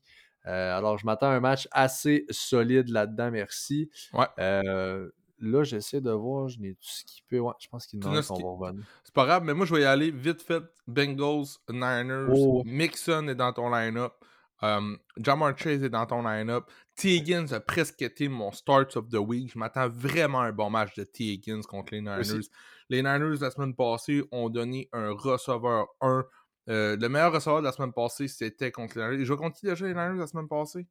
[0.47, 3.89] Euh, alors, je m'attends à un match assez solide là-dedans, merci.
[4.13, 4.27] Ouais.
[4.39, 5.09] Euh,
[5.39, 7.39] là, j'essaie de voir, je n'ai tout skippé.
[7.39, 8.85] Ouais, je pense qu'il qu'on va revenir.
[9.03, 10.63] C'est pas grave, mais moi, je vais y aller vite fait.
[10.87, 12.63] Bengals, Niners, oh.
[12.65, 14.13] Mixon est dans ton line-up.
[14.61, 16.65] Um, Jamar Chase est dans ton line-up.
[16.95, 17.15] T.
[17.15, 19.51] Higgins a presque été mon start of the week.
[19.53, 21.25] Je m'attends vraiment à un bon match de T.
[21.25, 22.47] Higgins contre les Niners.
[22.89, 26.25] Les Niners, la semaine passée, ont donné un receveur 1
[26.69, 29.25] euh, le meilleur receveur de la semaine passée, c'était contre les Niners.
[29.25, 30.85] Je vais déjà les Niners la semaine passée?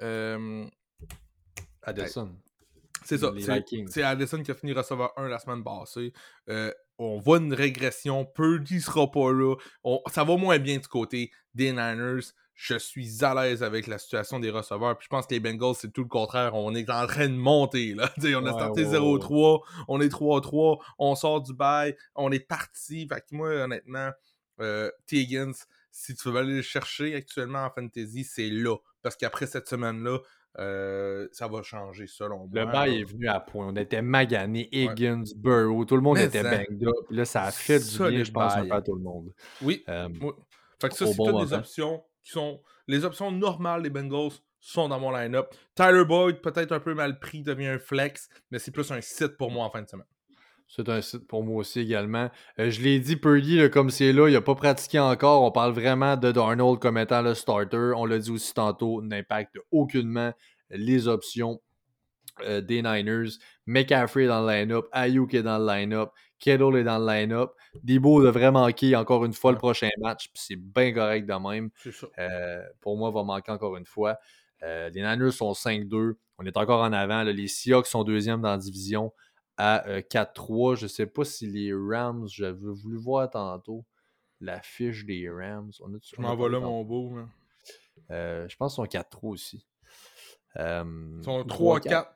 [0.00, 0.66] Euh...
[1.82, 2.30] Addison.
[3.04, 3.32] C'est ça.
[3.88, 6.12] C'est Addison qui a fini receveur 1 la semaine passée.
[6.48, 8.24] Euh, on voit une régression.
[8.24, 9.56] Purdy sera pas là.
[10.12, 12.22] ça va moins bien du côté des Niners.
[12.54, 14.96] Je suis à l'aise avec la situation des receveurs.
[14.96, 16.54] Puis je pense que les Bengals, c'est tout le contraire.
[16.54, 17.94] On est en train de monter.
[17.94, 18.12] Là.
[18.22, 19.60] on a starté 0-3.
[19.88, 20.80] On est 3-3.
[20.98, 21.96] On sort du bail.
[22.14, 23.08] On est parti.
[23.08, 24.10] Fait que moi, honnêtement,
[24.62, 24.90] euh,
[25.90, 28.76] si tu veux aller le chercher actuellement en fantasy, c'est là.
[29.02, 30.18] Parce qu'après cette semaine-là,
[30.58, 32.48] euh, ça va changer selon moi.
[32.52, 33.68] Le bail est venu à point.
[33.68, 37.06] On était magané, Higgins, Burrow, tout le monde était banged up.
[37.10, 39.32] Là, ça a fait du bien, je pense, à tout le monde.
[39.62, 39.82] Oui.
[39.88, 40.08] Euh,
[40.80, 42.60] fait que ça, c'est toutes des options qui sont.
[42.88, 45.54] Les options normales des Bengals sont dans mon line-up.
[45.74, 49.36] Tyler Boyd, peut-être un peu mal pris, devient un flex, mais c'est plus un site
[49.36, 50.06] pour moi en fin de semaine.
[50.74, 52.30] C'est un site pour moi aussi également.
[52.58, 55.42] Euh, je l'ai dit, Purdy, comme c'est là, il n'a pas pratiqué encore.
[55.42, 57.92] On parle vraiment de Darnold comme étant le starter.
[57.94, 60.32] On l'a dit aussi tantôt, n'impacte aucunement
[60.70, 61.60] les options
[62.44, 63.32] euh, des Niners.
[63.66, 66.08] McCaffrey est dans le line-up, Ayuk est dans le line-up,
[66.38, 67.50] Kettle est dans le line-up.
[67.82, 71.68] Debo devrait manquer encore une fois le prochain match, puis c'est bien correct de même.
[72.18, 74.16] Euh, pour moi, va manquer encore une fois.
[74.62, 76.14] les Niners sont 5-2.
[76.38, 77.24] On est encore en avant.
[77.24, 79.12] Les Seahawks sont deuxième dans la division
[79.56, 80.72] à 4-3.
[80.72, 83.84] Euh, je ne sais pas si les Rams, j'avais voulu voir tantôt
[84.40, 85.70] la fiche des Rams.
[85.80, 87.12] On a je m'envoie là, mon beau.
[88.10, 89.66] Euh, je pense qu'ils sont 4-3 aussi.
[90.56, 92.06] Ils sont 3-4.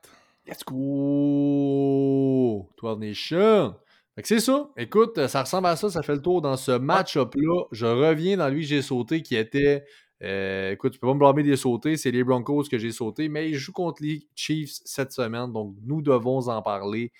[0.45, 2.69] Let's go!
[2.77, 3.75] 12 Nation!
[4.23, 4.69] c'est ça.
[4.77, 5.89] Écoute, ça ressemble à ça.
[5.89, 7.65] Ça fait le tour dans ce match-up-là.
[7.71, 9.85] Je reviens dans lui j'ai sauté qui était
[10.23, 13.29] euh, écoute, tu peux pas me blâmer des sautés, c'est les Broncos que j'ai sauté,
[13.29, 17.11] mais ils jouent contre les Chiefs cette semaine, donc nous devons en parler.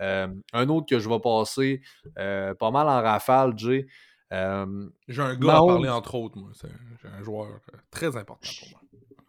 [0.00, 1.80] Euh, un autre que je vais passer
[2.18, 3.86] euh, pas mal en rafale, Jay.
[4.30, 6.50] j'ai un gars à parler entre autres, moi.
[6.60, 7.60] J'ai un joueur
[7.90, 8.80] très important pour moi.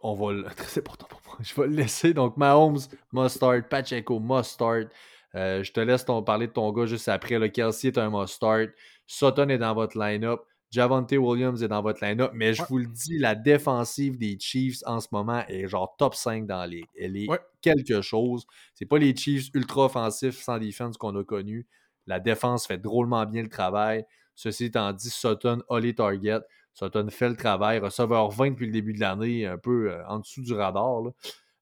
[0.03, 0.43] On va le...
[0.56, 1.38] Très important pour moi.
[1.41, 2.11] Je vais le laisser.
[2.15, 2.80] Donc, Mahomes
[3.11, 3.69] must start.
[3.69, 4.88] Pacheco must start.
[5.35, 7.38] je te laisse ton, parler de ton gars juste après.
[7.38, 8.72] Le Kelsey est un must start.
[9.06, 10.41] Sutton est dans votre line-up.
[10.72, 12.68] Javante Williams est dans votre line-up, mais je Ouais.
[12.69, 16.57] vous le dis, la défensive des Chiefs en ce moment est genre top 5 dans
[16.60, 16.85] la ligue.
[16.98, 17.39] Elle est Ouais.
[17.61, 18.45] quelque chose.
[18.73, 21.68] C'est pas les Chiefs ultra offensifs sans défense qu'on a connus.
[22.07, 24.06] La défense fait drôlement bien le travail.
[24.35, 26.39] Ceci étant dit, Sutton a les targets.
[26.73, 27.80] Sutton fait le travail.
[27.80, 31.02] Receveur 20 depuis le début de l'année, un peu euh, en dessous du radar.
[31.02, 31.11] là.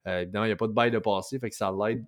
[0.08, 2.06] Euh, évidemment, il n'y a pas de bail de passé, fait que ça l'aide.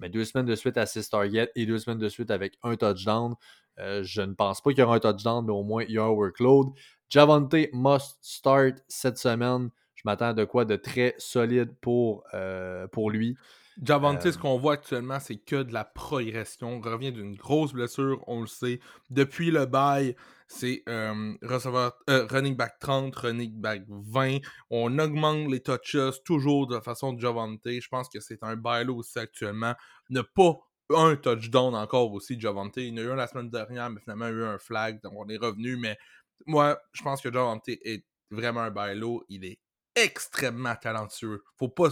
[0.00, 2.74] Mais deux semaines de suite à 6 targets et deux semaines de suite avec un
[2.74, 3.34] touchdown.
[3.78, 5.98] Euh, je ne pense pas qu'il y aura un touchdown, mais au moins il y
[5.98, 6.68] a un workload.
[7.08, 9.70] Javante must start cette semaine.
[9.94, 13.36] Je m'attends à de quoi de très solide pour, euh, pour lui.
[13.82, 16.80] Javante, Euh, ce qu'on voit actuellement, c'est que de la progression.
[16.84, 18.80] Il revient d'une grosse blessure, on le sait.
[19.10, 20.14] Depuis le bail,
[20.46, 24.38] c'est euh, euh, running back 30, running back 20.
[24.70, 27.60] On augmente les touches toujours de la façon de Javante.
[27.64, 29.74] Je pense que c'est un bail aussi actuellement.
[30.10, 30.58] Ne pas
[30.90, 32.76] un touchdown encore aussi, Javante.
[32.76, 34.44] Il y en a eu un la semaine dernière, mais finalement, il y a eu
[34.44, 35.76] un flag, donc on est revenu.
[35.76, 35.98] Mais
[36.46, 39.24] moi, je pense que Javante est vraiment un bailo.
[39.28, 39.58] Il est
[39.94, 41.44] extrêmement talentueux.
[41.58, 41.88] Faut pas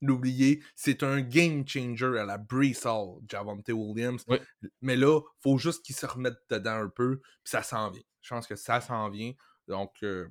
[0.00, 0.62] l'oublier.
[0.76, 4.22] C'est un game changer à la Brees Hall, Javante Williams.
[4.28, 4.38] Oui.
[4.80, 8.02] Mais là, faut juste qu'il se remette dedans un peu, puis ça s'en vient.
[8.20, 9.32] Je pense que ça s'en vient.
[9.68, 10.26] Donc, euh,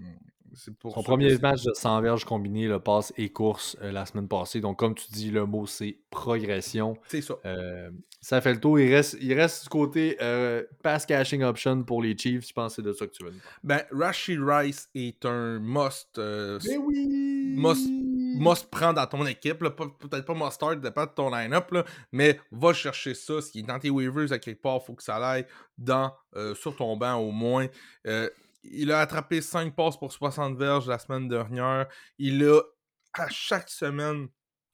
[0.54, 4.06] c'est pour Son premier match de 100 verges combiné, le passe et course euh, la
[4.06, 4.60] semaine passée.
[4.60, 6.98] Donc, comme tu dis, le mot, c'est progression.
[7.08, 7.36] C'est ça.
[7.46, 7.90] Euh,
[8.20, 8.78] ça fait le tour.
[8.80, 12.48] Il reste, il reste du côté euh, pass caching option pour les Chiefs.
[12.50, 13.42] Je pense que c'est de ça que tu veux parler.
[13.64, 16.18] Ben, Rashi Rice est un must.
[16.18, 17.56] euh, oui!
[17.58, 17.90] must-
[18.38, 19.58] must prendre dans ton équipe.
[19.60, 21.74] Peut-être pas must start, dépend de ton line-up,
[22.12, 23.42] mais va chercher ça.
[23.42, 25.46] Ce qui est dans tes waivers à quelque part, faut que ça aille
[25.78, 27.68] dans, euh, sur ton banc au moins.
[28.64, 31.88] Il a attrapé 5 passes pour 60 verges la semaine dernière.
[32.18, 32.62] Il a,
[33.14, 34.28] à chaque semaine,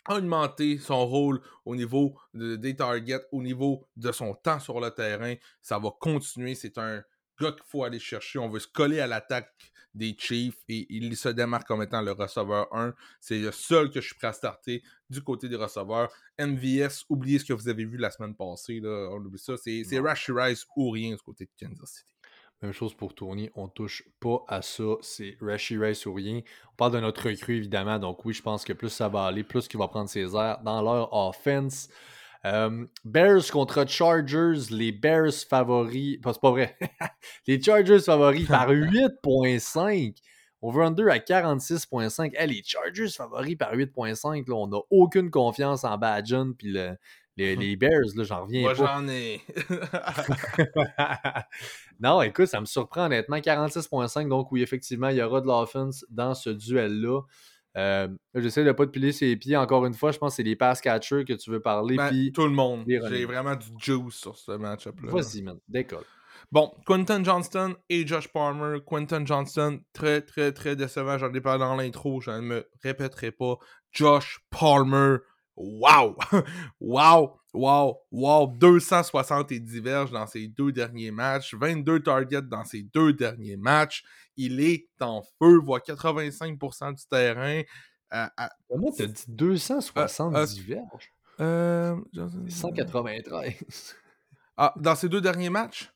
[0.09, 4.89] augmenté son rôle au niveau de- des targets, au niveau de son temps sur le
[4.91, 5.35] terrain.
[5.61, 6.55] Ça va continuer.
[6.55, 7.01] C'est un
[7.39, 8.39] gars qu'il faut aller chercher.
[8.39, 9.53] On veut se coller à l'attaque
[9.93, 12.93] des Chiefs et il se démarque comme étant le receveur 1.
[13.19, 16.11] C'est le seul que je suis prêt à starter du côté des receveurs.
[16.39, 18.79] MVS, oubliez ce que vous avez vu la semaine passée.
[18.79, 19.09] Là.
[19.11, 19.55] On oublie ça.
[19.57, 19.83] C'est.
[19.99, 22.13] Rashi Rice ou rien du côté de Kansas City.
[22.63, 24.83] Même chose pour Tony, on touche pas à ça.
[25.01, 26.41] C'est Rashi Rice ou rien.
[26.73, 27.99] On parle de notre recrue, évidemment.
[27.99, 30.59] Donc oui, je pense que plus ça va aller, plus qu'il va prendre ses airs
[30.63, 31.87] dans leur offense.
[32.45, 36.17] Euh, Bears contre Chargers, les Bears favoris.
[36.21, 36.77] pas- C'est pas vrai.
[37.47, 40.15] les Chargers favoris par 8.5.
[40.61, 42.31] Over-under à 46.5.
[42.35, 44.47] Hey, les Chargers favoris par 8.5.
[44.49, 46.97] là, On n'a aucune confiance en Badgen puis le-
[47.37, 48.01] les, les Bears.
[48.15, 48.99] là, J'en reviens Moi, pas.
[48.99, 49.41] j'en ai.
[51.99, 53.37] non, écoute, ça me surprend honnêtement.
[53.37, 57.21] 46.5, donc oui, effectivement, il y aura de l'offense dans ce duel-là.
[57.77, 59.55] Euh, J'essaie de ne pas te piler ses pieds.
[59.55, 61.95] Encore une fois, je pense que c'est les pass catchers que tu veux parler.
[61.95, 62.83] Ben, puis tout le monde.
[62.87, 65.11] J'ai vraiment du juice sur ce match-up-là.
[65.11, 66.03] vas-y, man, décolle.
[66.51, 68.79] Bon, Quentin Johnston et Josh Palmer.
[68.85, 71.17] Quentin Johnston, très, très, très décevant.
[71.17, 73.57] J'en ai parlé dans l'intro, je ne me répéterai pas.
[73.91, 75.17] Josh Palmer,
[75.81, 76.15] wow!
[76.79, 77.39] wow!
[77.53, 77.97] Wow!
[78.11, 78.47] Wow!
[78.59, 84.03] 270 verges dans ses deux derniers matchs, 22 targets dans ses deux derniers matchs.
[84.35, 87.61] Il est en feu, voit 85% du terrain.
[88.13, 91.11] Euh, à- Comment t'as dit 270 Euh, verges?
[91.39, 91.95] euh,
[92.49, 93.95] C'est 193.
[94.55, 95.91] Ah, dans ses deux derniers matchs?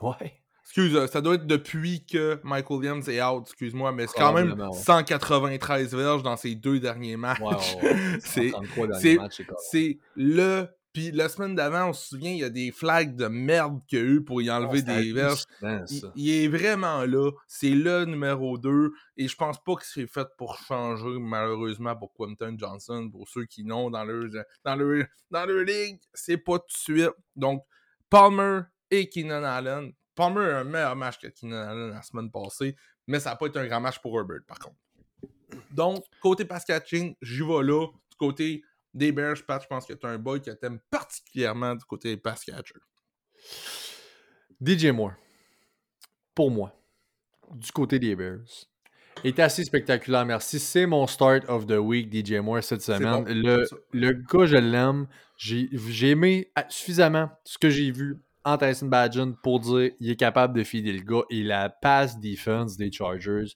[0.00, 0.40] ouais.
[0.64, 4.32] Excuse, euh, ça doit être depuis que Michael Williams est out, excuse-moi, mais c'est quand
[4.32, 4.82] même Probablement, ouais.
[4.82, 7.40] 193 verges dans ses deux derniers matchs.
[7.40, 8.18] Ouais.
[8.20, 9.62] C'est- 133 dans c'est- les matchs, c'est correct.
[9.70, 10.66] C'est le.
[10.94, 13.98] Puis la semaine d'avant, on se souvient, il y a des flags de merde qu'il
[13.98, 15.42] y a eu pour y enlever Ah, des verges.
[16.14, 17.32] il est vraiment là.
[17.48, 18.92] C'est le numéro 2.
[19.16, 23.10] Et je pense pas que c'est fait pour changer, malheureusement, pour Quentin Johnson.
[23.10, 24.30] Pour ceux qui n'ont dans leur,
[24.64, 27.10] dans leur, dans leur ligue, c'est pas tout de suite.
[27.34, 27.64] Donc,
[28.08, 29.90] Palmer et Keenan Allen.
[30.14, 32.76] Palmer a un meilleur match que Keenan Allen la semaine passée,
[33.06, 34.76] mais ça n'a pas été un grand match pour Herbert, par contre.
[35.70, 37.86] Donc, côté pass catching, j'y vais là.
[37.86, 38.62] Du côté
[38.92, 42.10] des Bears, Pat, je pense que tu as un boy que t'aimes particulièrement du côté
[42.10, 42.80] des pass catchers.
[44.64, 45.14] DJ Moore,
[46.34, 46.72] pour moi,
[47.52, 48.68] du côté des Bears,
[49.24, 50.58] est assez spectaculaire, merci.
[50.58, 53.24] C'est mon start of the week, DJ Moore, cette semaine.
[53.24, 55.06] bon, le, le gars, je l'aime.
[55.36, 60.10] J'ai j'ai aimé ah, suffisamment ce que j'ai vu en Tyson Badgen pour dire qu'il
[60.10, 61.22] est capable de filer le gars.
[61.30, 63.46] Et la pass defense des Chargers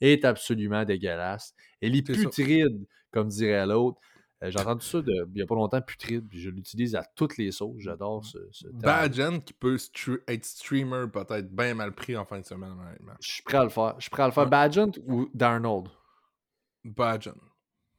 [0.00, 1.54] est absolument dégueulasse.
[1.80, 2.12] Elle est ça.
[2.14, 3.98] putride, comme dirait l'autre.
[4.42, 7.02] Euh, J'ai entendu ça de, il n'y a pas longtemps, putride, puis je l'utilise à
[7.16, 7.78] toutes les sauces.
[7.78, 8.80] J'adore ce, ce terme.
[8.82, 13.14] Badgen qui peut stre- être streamer peut-être bien mal pris en fin de semaine, honnêtement.
[13.20, 13.94] Je suis prêt à le faire.
[13.96, 14.44] Je suis prêt à le faire.
[14.44, 14.50] Ouais.
[14.50, 15.88] Badgent ou Darnold?
[16.84, 17.34] Badgen.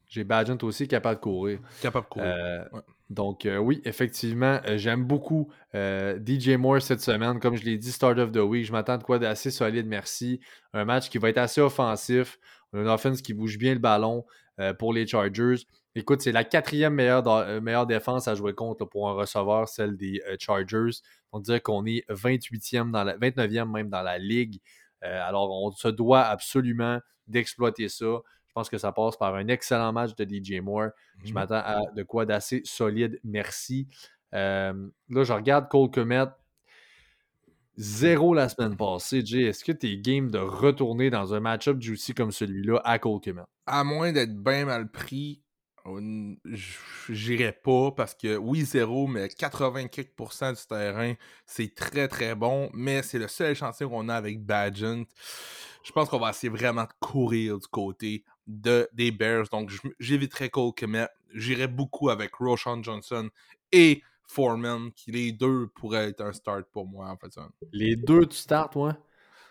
[0.05, 1.59] J'ai Badgent aussi capable de courir.
[1.81, 2.27] Capable de courir.
[2.27, 2.81] Euh, Ouais.
[3.09, 7.39] Donc, euh, oui, effectivement, euh, j'aime beaucoup euh, DJ Moore cette semaine.
[7.39, 10.41] Comme je l'ai dit, Start of the Week, je m'attends de quoi d'assez solide, merci.
[10.73, 12.37] Un match qui va être assez offensif.
[12.73, 14.25] Une offense qui bouge bien le ballon
[14.77, 15.55] pour les Chargers.
[15.95, 17.23] Écoute, c'est la quatrième meilleure,
[17.61, 20.99] meilleure défense à jouer contre pour un receveur, celle des Chargers.
[21.31, 24.59] On dirait qu'on est 28e dans la, 29e même dans la ligue.
[25.01, 28.19] alors, on se doit absolument d'exploiter ça
[28.57, 30.89] pense que ça passe par un excellent match de DJ Moore.
[31.23, 33.19] Je mmh m'attends à de quoi d'assez solide.
[33.23, 33.87] Merci.
[34.31, 34.73] là,
[35.09, 36.25] je regarde Cole Komet.
[37.75, 39.43] Zéro la semaine passée, Jay.
[39.43, 43.21] Est-ce que tu es game de retourner dans un match-up juicy comme celui-là à Cole
[43.21, 43.43] Komet?
[43.67, 45.43] À moins d'être bien mal pris,
[47.09, 51.13] j'irai pas parce que oui, zéro, mais 84% du terrain,
[51.45, 52.71] c'est très très bon.
[52.73, 55.05] Mais c'est le seul échantillon qu'on a avec Badgent.
[55.83, 59.47] Je pense qu'on va essayer vraiment de courir du côté de, des Bears.
[59.51, 61.09] Donc, j'éviterai Cole Kemet.
[61.33, 63.29] J'irai beaucoup avec Roshan Johnson
[63.71, 67.39] et Foreman, qui les deux pourraient être un start pour moi, en fait.
[67.71, 68.93] Les deux, tu starts, ouais?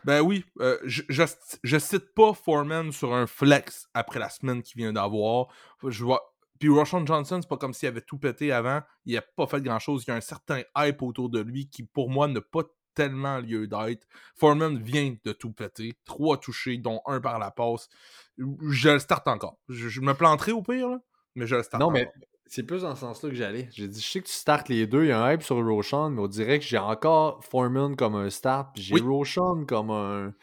[0.05, 4.81] Ben oui, euh, je, je, cite pas Foreman sur un flex après la semaine qu'il
[4.81, 5.48] vient d'avoir.
[5.85, 6.32] Je vois.
[6.60, 8.82] Puis Roshan Johnson, c'est pas comme s'il avait tout pété avant.
[9.05, 10.05] Il a pas fait grand chose.
[10.06, 12.62] Il y a un certain hype autour de lui qui, pour moi, n'a pas
[12.94, 14.06] tellement lieu d'être.
[14.36, 15.94] Foreman vient de tout péter.
[16.05, 17.89] Trois touchés, dont un par la passe.
[18.38, 19.58] Je le starte encore.
[19.68, 21.00] Je, me planterai au pire, là,
[21.34, 22.10] mais je le starte Non, mais
[22.46, 23.68] c'est plus dans ce sens-là que j'allais.
[23.72, 25.04] J'ai dit, je sais que tu startes les deux.
[25.04, 28.14] Il y a un hype sur Roshan, mais on dirait que j'ai encore Foreman comme
[28.14, 30.34] un start, puis j'ai Roshan comme un.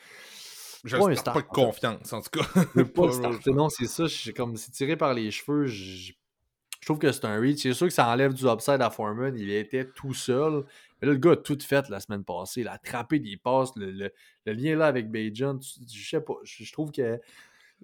[0.83, 2.43] Je pas, un start, pas de confiance, en tout cas.
[2.95, 4.03] pas, Non, c'est ça.
[4.35, 5.65] Comme c'est tiré par les cheveux.
[5.65, 6.11] Je,
[6.85, 7.61] trouve que c'est un reach.
[7.61, 9.33] C'est sûr que ça enlève du upside à Foreman.
[9.37, 10.65] Il était tout seul.
[11.01, 12.61] Mais là, le gars a tout fait la semaine passée.
[12.61, 13.71] Il a attrapé des passes.
[13.77, 14.11] Le,
[14.45, 16.33] lien là avec Bajan, je sais pas.
[16.43, 17.17] Je, trouve que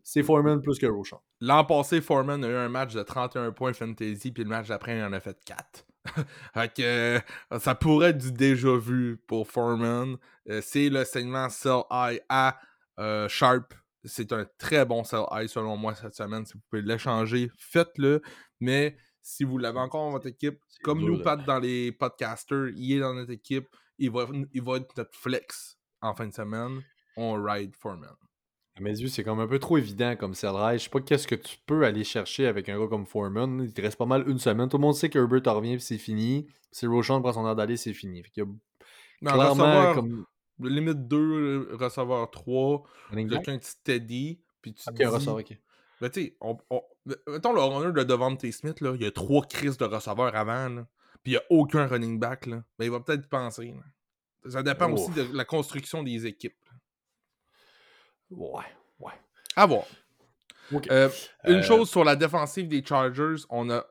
[0.04, 1.22] c'est Foreman plus que Roshan.
[1.42, 4.98] L'an passé, Foreman a eu un match de 31 points fantasy, puis le match d'après,
[4.98, 5.86] il en a fait 4.
[6.54, 7.20] fait euh,
[7.60, 10.18] ça pourrait être du déjà vu pour Foreman.
[10.50, 12.60] Euh, c'est le segment Sell High à
[13.00, 13.74] euh, Sharp.
[14.06, 16.46] C'est un très bon Sell High selon moi cette semaine.
[16.46, 18.22] Si vous pouvez l'échanger, faites-le.
[18.60, 22.94] Mais si vous l'avez encore dans votre équipe, comme nous, Pat, dans les podcasters, il
[22.94, 23.68] est dans notre équipe,
[23.98, 26.82] il va, il va être notre flex en fin de semaine.
[27.18, 28.16] On ride Foreman.
[28.80, 31.28] À mes yeux, c'est comme un peu trop évident comme sell Je sais pas qu'est-ce
[31.28, 33.62] que tu peux aller chercher avec un gars comme Foreman.
[33.64, 34.70] Il te reste pas mal une semaine.
[34.70, 36.48] Tout le monde sait que Herbert revient et c'est fini.
[36.72, 38.24] Si Roshan prend son air d'aller, c'est fini.
[38.24, 38.46] Fait y a
[39.22, 40.26] non, clairement comme...
[40.60, 44.40] limite 2, receveur 3, quelqu'un steady.
[44.62, 45.58] Puis tu ok, un receveur, ok.
[46.00, 46.58] Ben, tu sais, on,
[47.28, 50.70] mettons le honneur de Devante Smith, là, il y a trois crises de receveurs avant,
[50.70, 50.88] là,
[51.24, 52.46] puis il n'y a aucun running back.
[52.46, 52.64] Là.
[52.78, 53.74] Ben, il va peut-être penser.
[54.48, 56.56] Ça dépend aussi de la construction des équipes.
[58.32, 58.66] Ouais,
[59.00, 59.14] ouais.
[59.56, 59.86] À voir.
[60.92, 61.10] Euh,
[61.46, 63.86] une euh, chose sur la défensive des Chargers, on a.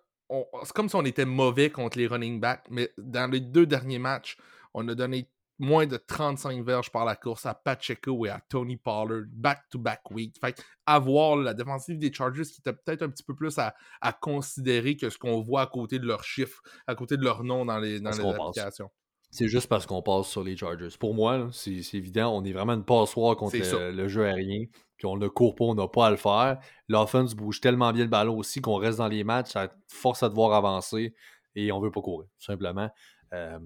[0.62, 3.98] c'est comme si on était mauvais contre les running backs, mais dans les deux derniers
[3.98, 4.36] matchs,
[4.74, 5.28] on a donné
[5.58, 10.36] moins de 35 verges par la course à Pacheco et à Tony Pollard, back-to-back week.
[10.40, 13.74] Fait avoir la défensive des Chargers qui était peut-être un petit peu plus à,
[14.20, 17.64] considérer que ce qu'on voit à côté de leurs chiffres, à côté de leur nom
[17.64, 18.90] dans les, dans les applications.
[19.30, 20.96] C'est juste parce qu'on passe sur les Chargers.
[20.98, 24.64] Pour moi, c'est évident, on est vraiment une passoire contre le, jeu aérien.
[24.96, 26.58] Puis on ne court pas, on n'a pas à le faire.
[26.88, 30.28] L'offense bouge tellement bien le ballon aussi qu'on reste dans les matchs, ça force à
[30.28, 31.14] devoir avancer
[31.54, 32.88] et on ne veut pas courir, tout simplement.
[33.32, 33.58] Euh,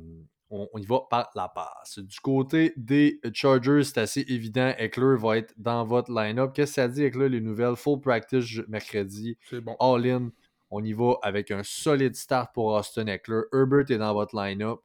[0.53, 1.99] on, y va par la passe.
[1.99, 4.75] Du côté des Chargers, c'est assez évident.
[4.77, 6.53] Eckler va être dans votre line-up.
[6.55, 7.77] Qu'est-ce que ça dit, Eckler, les nouvelles?
[7.77, 9.39] Full practice mercredi.
[9.49, 9.77] C'est bon.
[9.81, 10.31] All-in.
[10.71, 13.43] On y va avec un solide start pour Austin Eckler.
[13.53, 14.81] Herbert est dans votre line-up.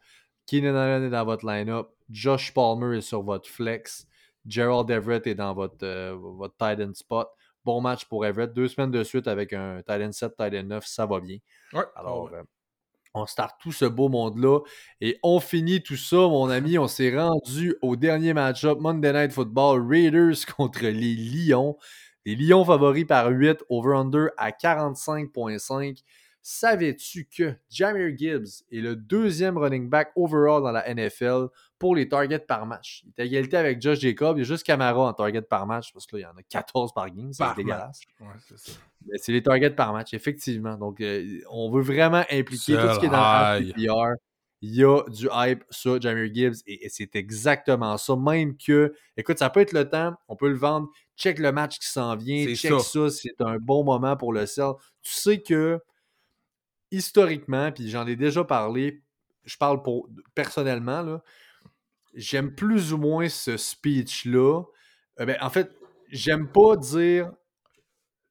[0.47, 1.89] Keenan Allen est dans votre line-up?
[2.09, 4.07] Josh Palmer est sur votre flex.
[4.47, 7.27] Gerald Everett est dans votre, euh, votre tight end spot.
[7.65, 8.53] Bon match pour Everett.
[8.53, 11.37] Deux semaines de suite avec un tight end 7, tight end 9, ça va bien.
[11.73, 11.83] Ouais.
[11.97, 12.43] Alors, euh,
[13.13, 14.59] on start tout ce beau monde-là
[15.01, 16.77] et on finit tout ça, mon ami.
[16.77, 21.77] On s'est rendu au dernier match-up Monday Night Football Raiders contre les Lions.
[22.25, 26.03] Les Lions favoris par 8, over-under à 45,5.
[26.49, 31.47] Savais-tu que Jamir Gibbs est le deuxième running back overall dans la NFL
[31.77, 33.03] pour les targets par match?
[33.03, 34.37] Il est à égalité avec Josh Jacob.
[34.37, 36.39] Il y a juste Camara en target par match parce que là, il y en
[36.39, 37.33] a 14 par game.
[37.33, 37.99] C'est dégueulasse.
[39.15, 40.77] c'est les targets par match, effectivement.
[40.77, 44.15] Donc, euh, on veut vraiment impliquer tout ce qui est dans le PPR.
[44.61, 48.15] Il y a du hype sur Jamir Gibbs et, c'est exactement ça.
[48.15, 50.87] Même que, écoute, ça peut être le temps, on peut le vendre.
[51.17, 52.55] Check le match qui s'en vient.
[52.55, 54.71] Check ça, c'est un bon moment pour le sell.
[55.01, 55.81] Tu sais que
[56.91, 59.01] historiquement, puis j'en ai déjà parlé,
[59.45, 61.21] je parle pour personnellement,
[62.13, 64.63] j'aime plus ou moins ce speech-là.
[65.19, 65.71] Euh, ben, en fait,
[66.09, 67.31] j'aime pas dire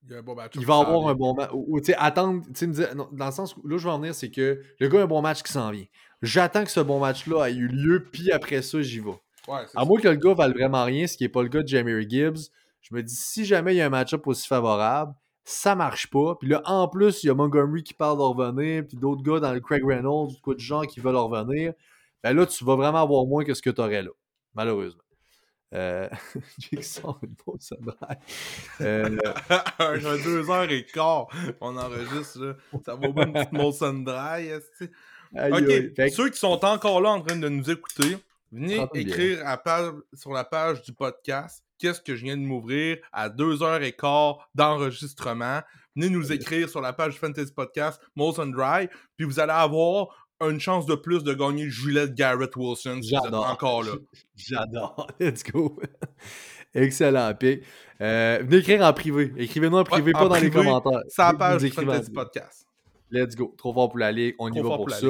[0.05, 1.51] Il, y a un bon match il va avoir un bon match.
[1.53, 3.99] Ou, tu sais, attendre, me dire, non, dans le sens où là, je veux en
[3.99, 5.87] venir, c'est que le gars a un bon match qui s'en vient.
[6.23, 9.11] J'attends que ce bon match-là ait eu lieu, puis après ça, j'y vais.
[9.49, 11.62] Ouais, À moins que le gars vale vraiment rien, ce qui n'est pas le cas
[11.62, 12.51] de Jamie Gibbs,
[12.81, 15.15] je me dis, si jamais il y a un match-up aussi favorable,
[15.47, 16.35] ça marche pas.
[16.35, 19.39] Puis là, en plus, il y a Montgomery qui parle de revenir, puis d'autres gars
[19.39, 21.73] dans le Craig Reynolds, quoi de gens qui veulent revenir.
[22.23, 24.10] Ben là, tu vas vraiment avoir moins que ce que tu aurais là,
[24.55, 25.02] malheureusement.
[25.73, 26.09] Euh...
[26.59, 28.18] Jackson, une sabraille.
[28.81, 29.16] Euh,
[29.78, 31.28] un, deux heures et quart,
[31.60, 32.55] on enregistre, là.
[32.85, 34.51] Ça va pas une petite Molson Dry,
[35.32, 35.94] Ok.
[35.94, 38.16] Fait ceux qui sont encore là en train de nous écouter,
[38.51, 38.89] venez bien.
[38.94, 43.28] écrire à page- sur la page du podcast qu'est-ce que je viens de m'ouvrir à
[43.28, 45.61] deux heures et quart d'enregistrement?
[45.94, 50.09] Venez nous écrire sur la page Fantasy Podcast, Molson Dry, puis vous allez avoir
[50.43, 53.51] une chance de plus de gagner de Garrett Wilson si vous êtes J'adore.
[53.51, 53.93] encore là.
[54.36, 55.07] J'adore.
[55.20, 55.81] Let's go.
[56.74, 57.62] Excellent pic.
[58.01, 59.32] Euh, venez écrire en privé.
[59.36, 61.01] Écrivez-nous en privé, pas dans les commentaires.
[61.07, 62.11] Vous page Fantasy.
[62.12, 62.66] Podcast.
[63.11, 63.55] Let's go.
[63.57, 64.35] Trop fort pour la ligue.
[64.39, 65.07] On y va pour ça.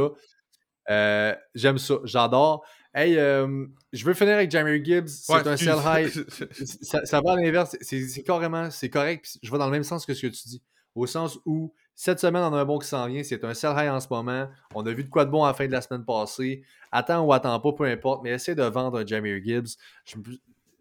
[0.89, 1.97] Euh, J'aime ça.
[2.05, 2.65] J'adore.
[2.97, 5.09] Hey, euh, je veux finir avec Jamie Gibbs.
[5.09, 6.09] C'est Ouais, un sell high.
[6.83, 7.77] ça, ça va à l'inverse.
[7.83, 9.39] C'est carrément, c'est correct.
[9.43, 10.63] Je vais dans le même sens que ce que tu dis.
[10.95, 13.23] Au sens où, cette semaine, on a un bon qui s'en vient.
[13.23, 14.49] C'est un sell high en ce moment.
[14.75, 16.63] On a vu de quoi de bon à la fin de la semaine passée.
[16.91, 18.23] Attends ou attends pas, peu importe.
[18.25, 19.77] Mais essaie de vendre un Jamie Gibbs.
[20.07, 20.17] Je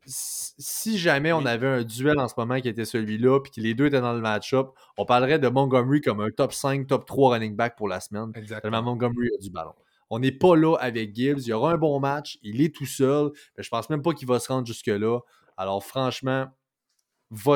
[0.07, 3.73] si jamais on avait un duel en ce moment qui était celui-là, puis que les
[3.73, 7.31] deux étaient dans le match-up, on parlerait de Montgomery comme un top 5, top 3
[7.33, 8.31] running back pour la semaine.
[8.31, 8.83] Tellement Exactement.
[8.83, 9.73] Montgomery a du ballon.
[10.09, 11.39] On n'est pas là avec Gibbs.
[11.39, 12.37] Il y aura un bon match.
[12.43, 13.31] Il est tout seul.
[13.57, 15.19] Mais je pense même pas qu'il va se rendre jusque-là.
[15.57, 16.47] Alors, franchement,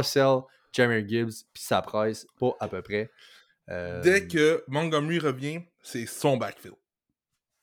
[0.03, 0.39] sell
[0.73, 3.11] Jamie Gibbs, puis ça presse pas à peu près.
[3.69, 6.76] Euh, Dès que Montgomery revient, c'est son backfield.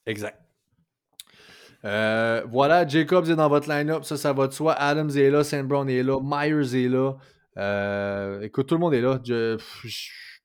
[0.06, 0.40] Exact.
[1.84, 4.04] Euh, voilà, Jacobs est dans votre line-up.
[4.04, 4.72] Ça, ça va de soi.
[4.74, 5.44] Adams est là.
[5.44, 5.62] St.
[5.64, 6.18] Brown est là.
[6.22, 7.14] Myers est là.
[7.58, 9.20] Euh, écoute, tout le monde est là.
[9.24, 9.56] Je-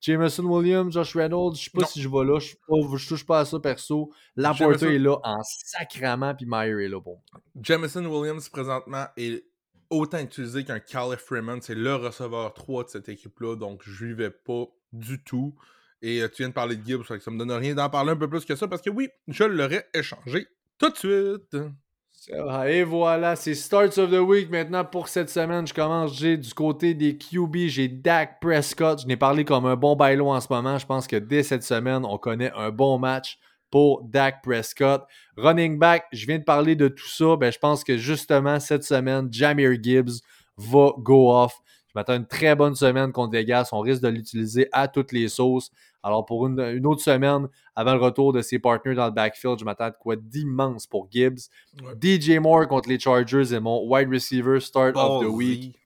[0.02, 1.88] Jameson Williams, Josh Reynolds, je sais pas Non.
[1.88, 2.40] si je vais là.
[2.40, 2.56] Je,
[2.98, 4.11] je touche pas à ça perso.
[4.36, 6.99] Laporta Jameson- est là en sacrament, puis Meyer est là.
[6.99, 7.19] Bon.
[7.61, 9.44] Jamison Williams, présentement, est
[9.90, 11.61] autant utilisé qu'un Calais Freeman.
[11.61, 15.53] C'est le receveur 3 de cette équipe-là, donc je lui vais pas du tout.
[16.02, 18.15] Et euh, tu viens de parler de Gibbs, ça me donne rien d'en parler un
[18.15, 20.48] peu plus que ça, parce que oui, je l'aurais échangé
[20.80, 21.56] tout de suite.
[22.30, 25.65] Et voilà, c'est Starts of the Week maintenant pour cette semaine.
[25.65, 29.02] Je commence, j'ai du côté des QB, j'ai Dak Prescott.
[29.02, 30.77] Je n'ai parlé comme un bon bailo en ce moment.
[30.77, 33.39] Je pense que dès cette semaine, on connaît un bon match
[33.72, 35.03] pour Dak Prescott.
[35.35, 37.38] Running back, je viens de parler de tout ça.
[37.38, 40.22] Ben, je pense que justement, cette semaine, Jamir Gibbs
[40.57, 41.56] va go off.
[41.88, 43.69] Je m'attends une très bonne semaine contre Vegas.
[43.72, 45.72] On risque de l'utiliser à toutes les sauces.
[46.03, 49.60] Alors, pour une, une autre semaine, avant le retour de ses partenaires dans le backfield,
[49.60, 51.49] je m'attends à quoi d'immense pour Gibbs.
[51.82, 52.19] Ouais.
[52.19, 55.78] DJ Moore contre les Chargers est mon wide receiver start of the week.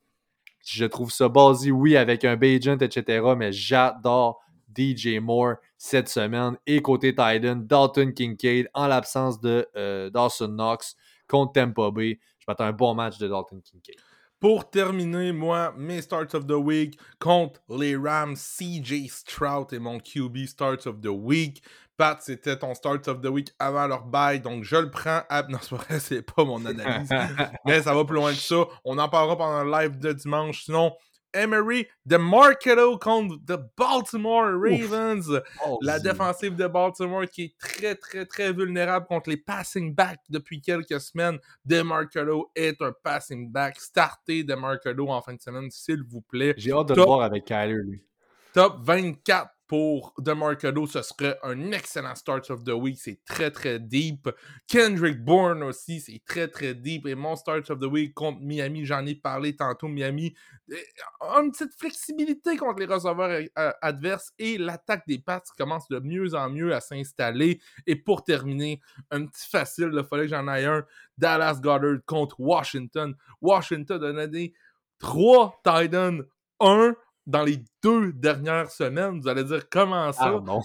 [0.66, 3.24] Je trouve ça ballsy, oui, avec un Bajent, etc.
[3.38, 4.42] Mais j'adore
[4.76, 6.58] DJ Moore cette semaine.
[6.66, 10.96] Et côté Titan, Dalton Kincaid en l'absence de euh, Dawson Knox
[11.28, 12.20] contre Tampa Bay.
[12.40, 13.96] Je m'attends à un bon match de Dalton Kincaid.
[14.40, 20.00] Pour terminer, moi, mes starts of the week contre les Rams, CJ Stroud est mon
[20.00, 21.64] QB starts of the week.
[21.98, 25.22] Pat, c'était ton start of the week avant leur bye, donc je le prends.
[25.30, 25.44] À...
[25.44, 27.10] Non, c'est pas vrai, c'est pas mon analyse.
[27.66, 28.66] mais ça va plus loin que ça.
[28.84, 30.66] On en parlera pendant le live de dimanche.
[30.66, 30.92] Sinon,
[31.36, 35.42] Emery, de Marketo contre The Baltimore Ravens.
[35.82, 40.62] La défensive de Baltimore qui est très, très, très vulnérable contre les passing backs depuis
[40.62, 41.38] quelques semaines.
[41.66, 43.80] DeMarcolo est un passing back.
[43.80, 46.54] Startez DeMarcolo en fin de semaine, s'il vous plaît.
[46.58, 48.02] J'ai hâte de le voir avec Kyler, lui.
[48.54, 53.00] Top 24 pour DeMarcolo, ce serait un excellent start of the week.
[53.00, 54.30] C'est très, très deep.
[54.68, 57.08] Kendrick Bourne aussi, c'est très, très deep.
[57.08, 59.88] Et mon start of the week contre Miami, j'en ai parlé tantôt.
[59.88, 60.36] Miami,
[60.72, 60.76] euh,
[61.42, 66.36] une petite flexibilité contre les receveurs euh, adverses et l'attaque des Pats commence de mieux
[66.36, 67.60] en mieux à s'installer.
[67.88, 70.86] Et pour terminer, un petit facile, il fallait que j'en aille un.
[71.18, 73.16] Dallas Goddard contre Washington.
[73.42, 74.54] Washington a donné
[75.00, 76.24] 3 Titans,
[76.60, 79.20] 1 dans les deux dernières semaines.
[79.22, 80.34] Vous allez dire comment ça?
[80.36, 80.62] Ah non.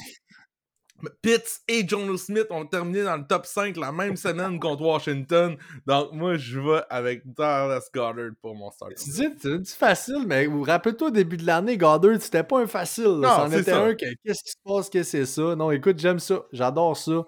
[1.23, 5.57] Pitts et Jono Smith ont terminé dans le top 5 la même semaine contre Washington.
[5.87, 8.95] Donc, moi, je vais avec Dallas Goddard pour mon start.
[8.97, 12.61] Tu dis, tu dis facile, mais vous rappelez-toi au début de l'année, Goddard, c'était pas
[12.61, 13.21] un facile.
[13.23, 13.83] C'en était ça.
[13.83, 15.55] un que qu'est-ce qui se passe, que c'est ça?
[15.57, 16.43] Non, écoute, j'aime ça.
[16.53, 17.25] J'adore ça.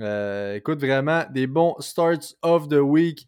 [0.00, 3.26] Euh, écoute, vraiment, des bons starts of the week.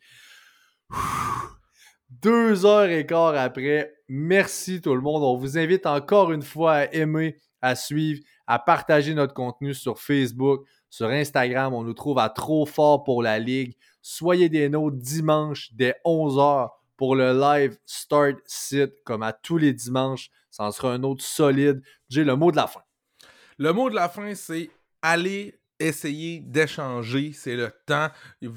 [2.08, 3.92] Deux heures et quart après.
[4.14, 5.22] Merci tout le monde.
[5.22, 9.98] On vous invite encore une fois à aimer, à suivre, à partager notre contenu sur
[9.98, 11.72] Facebook, sur Instagram.
[11.72, 13.74] On nous trouve à Trop Fort pour la Ligue.
[14.02, 16.68] Soyez des nôtres dimanche dès 11h
[16.98, 20.28] pour le live Start Sit, comme à tous les dimanches.
[20.50, 21.80] Ça en sera un autre solide.
[22.10, 22.82] J'ai le mot de la fin.
[23.56, 24.68] Le mot de la fin, c'est
[25.00, 28.08] aller essayer d'échanger, c'est le temps.
[28.40, 28.50] Il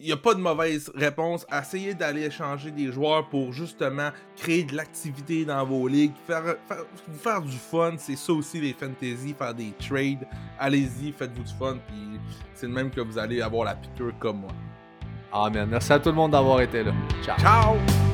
[0.00, 1.46] n'y a pas de mauvaise réponse.
[1.52, 6.56] Essayez d'aller échanger des joueurs pour justement créer de l'activité dans vos ligues, faire,
[7.20, 7.94] faire, du fun.
[7.98, 10.26] C'est ça aussi les fantasy, faire des trades.
[10.58, 12.20] Allez-y, faites-vous du fun, puis
[12.54, 14.50] c'est le même que vous allez avoir la piqûre comme moi.
[15.32, 15.68] Amen.
[15.70, 16.92] Merci à tout le monde d'avoir été là.
[17.22, 17.38] Ciao.
[17.38, 18.07] Ciao!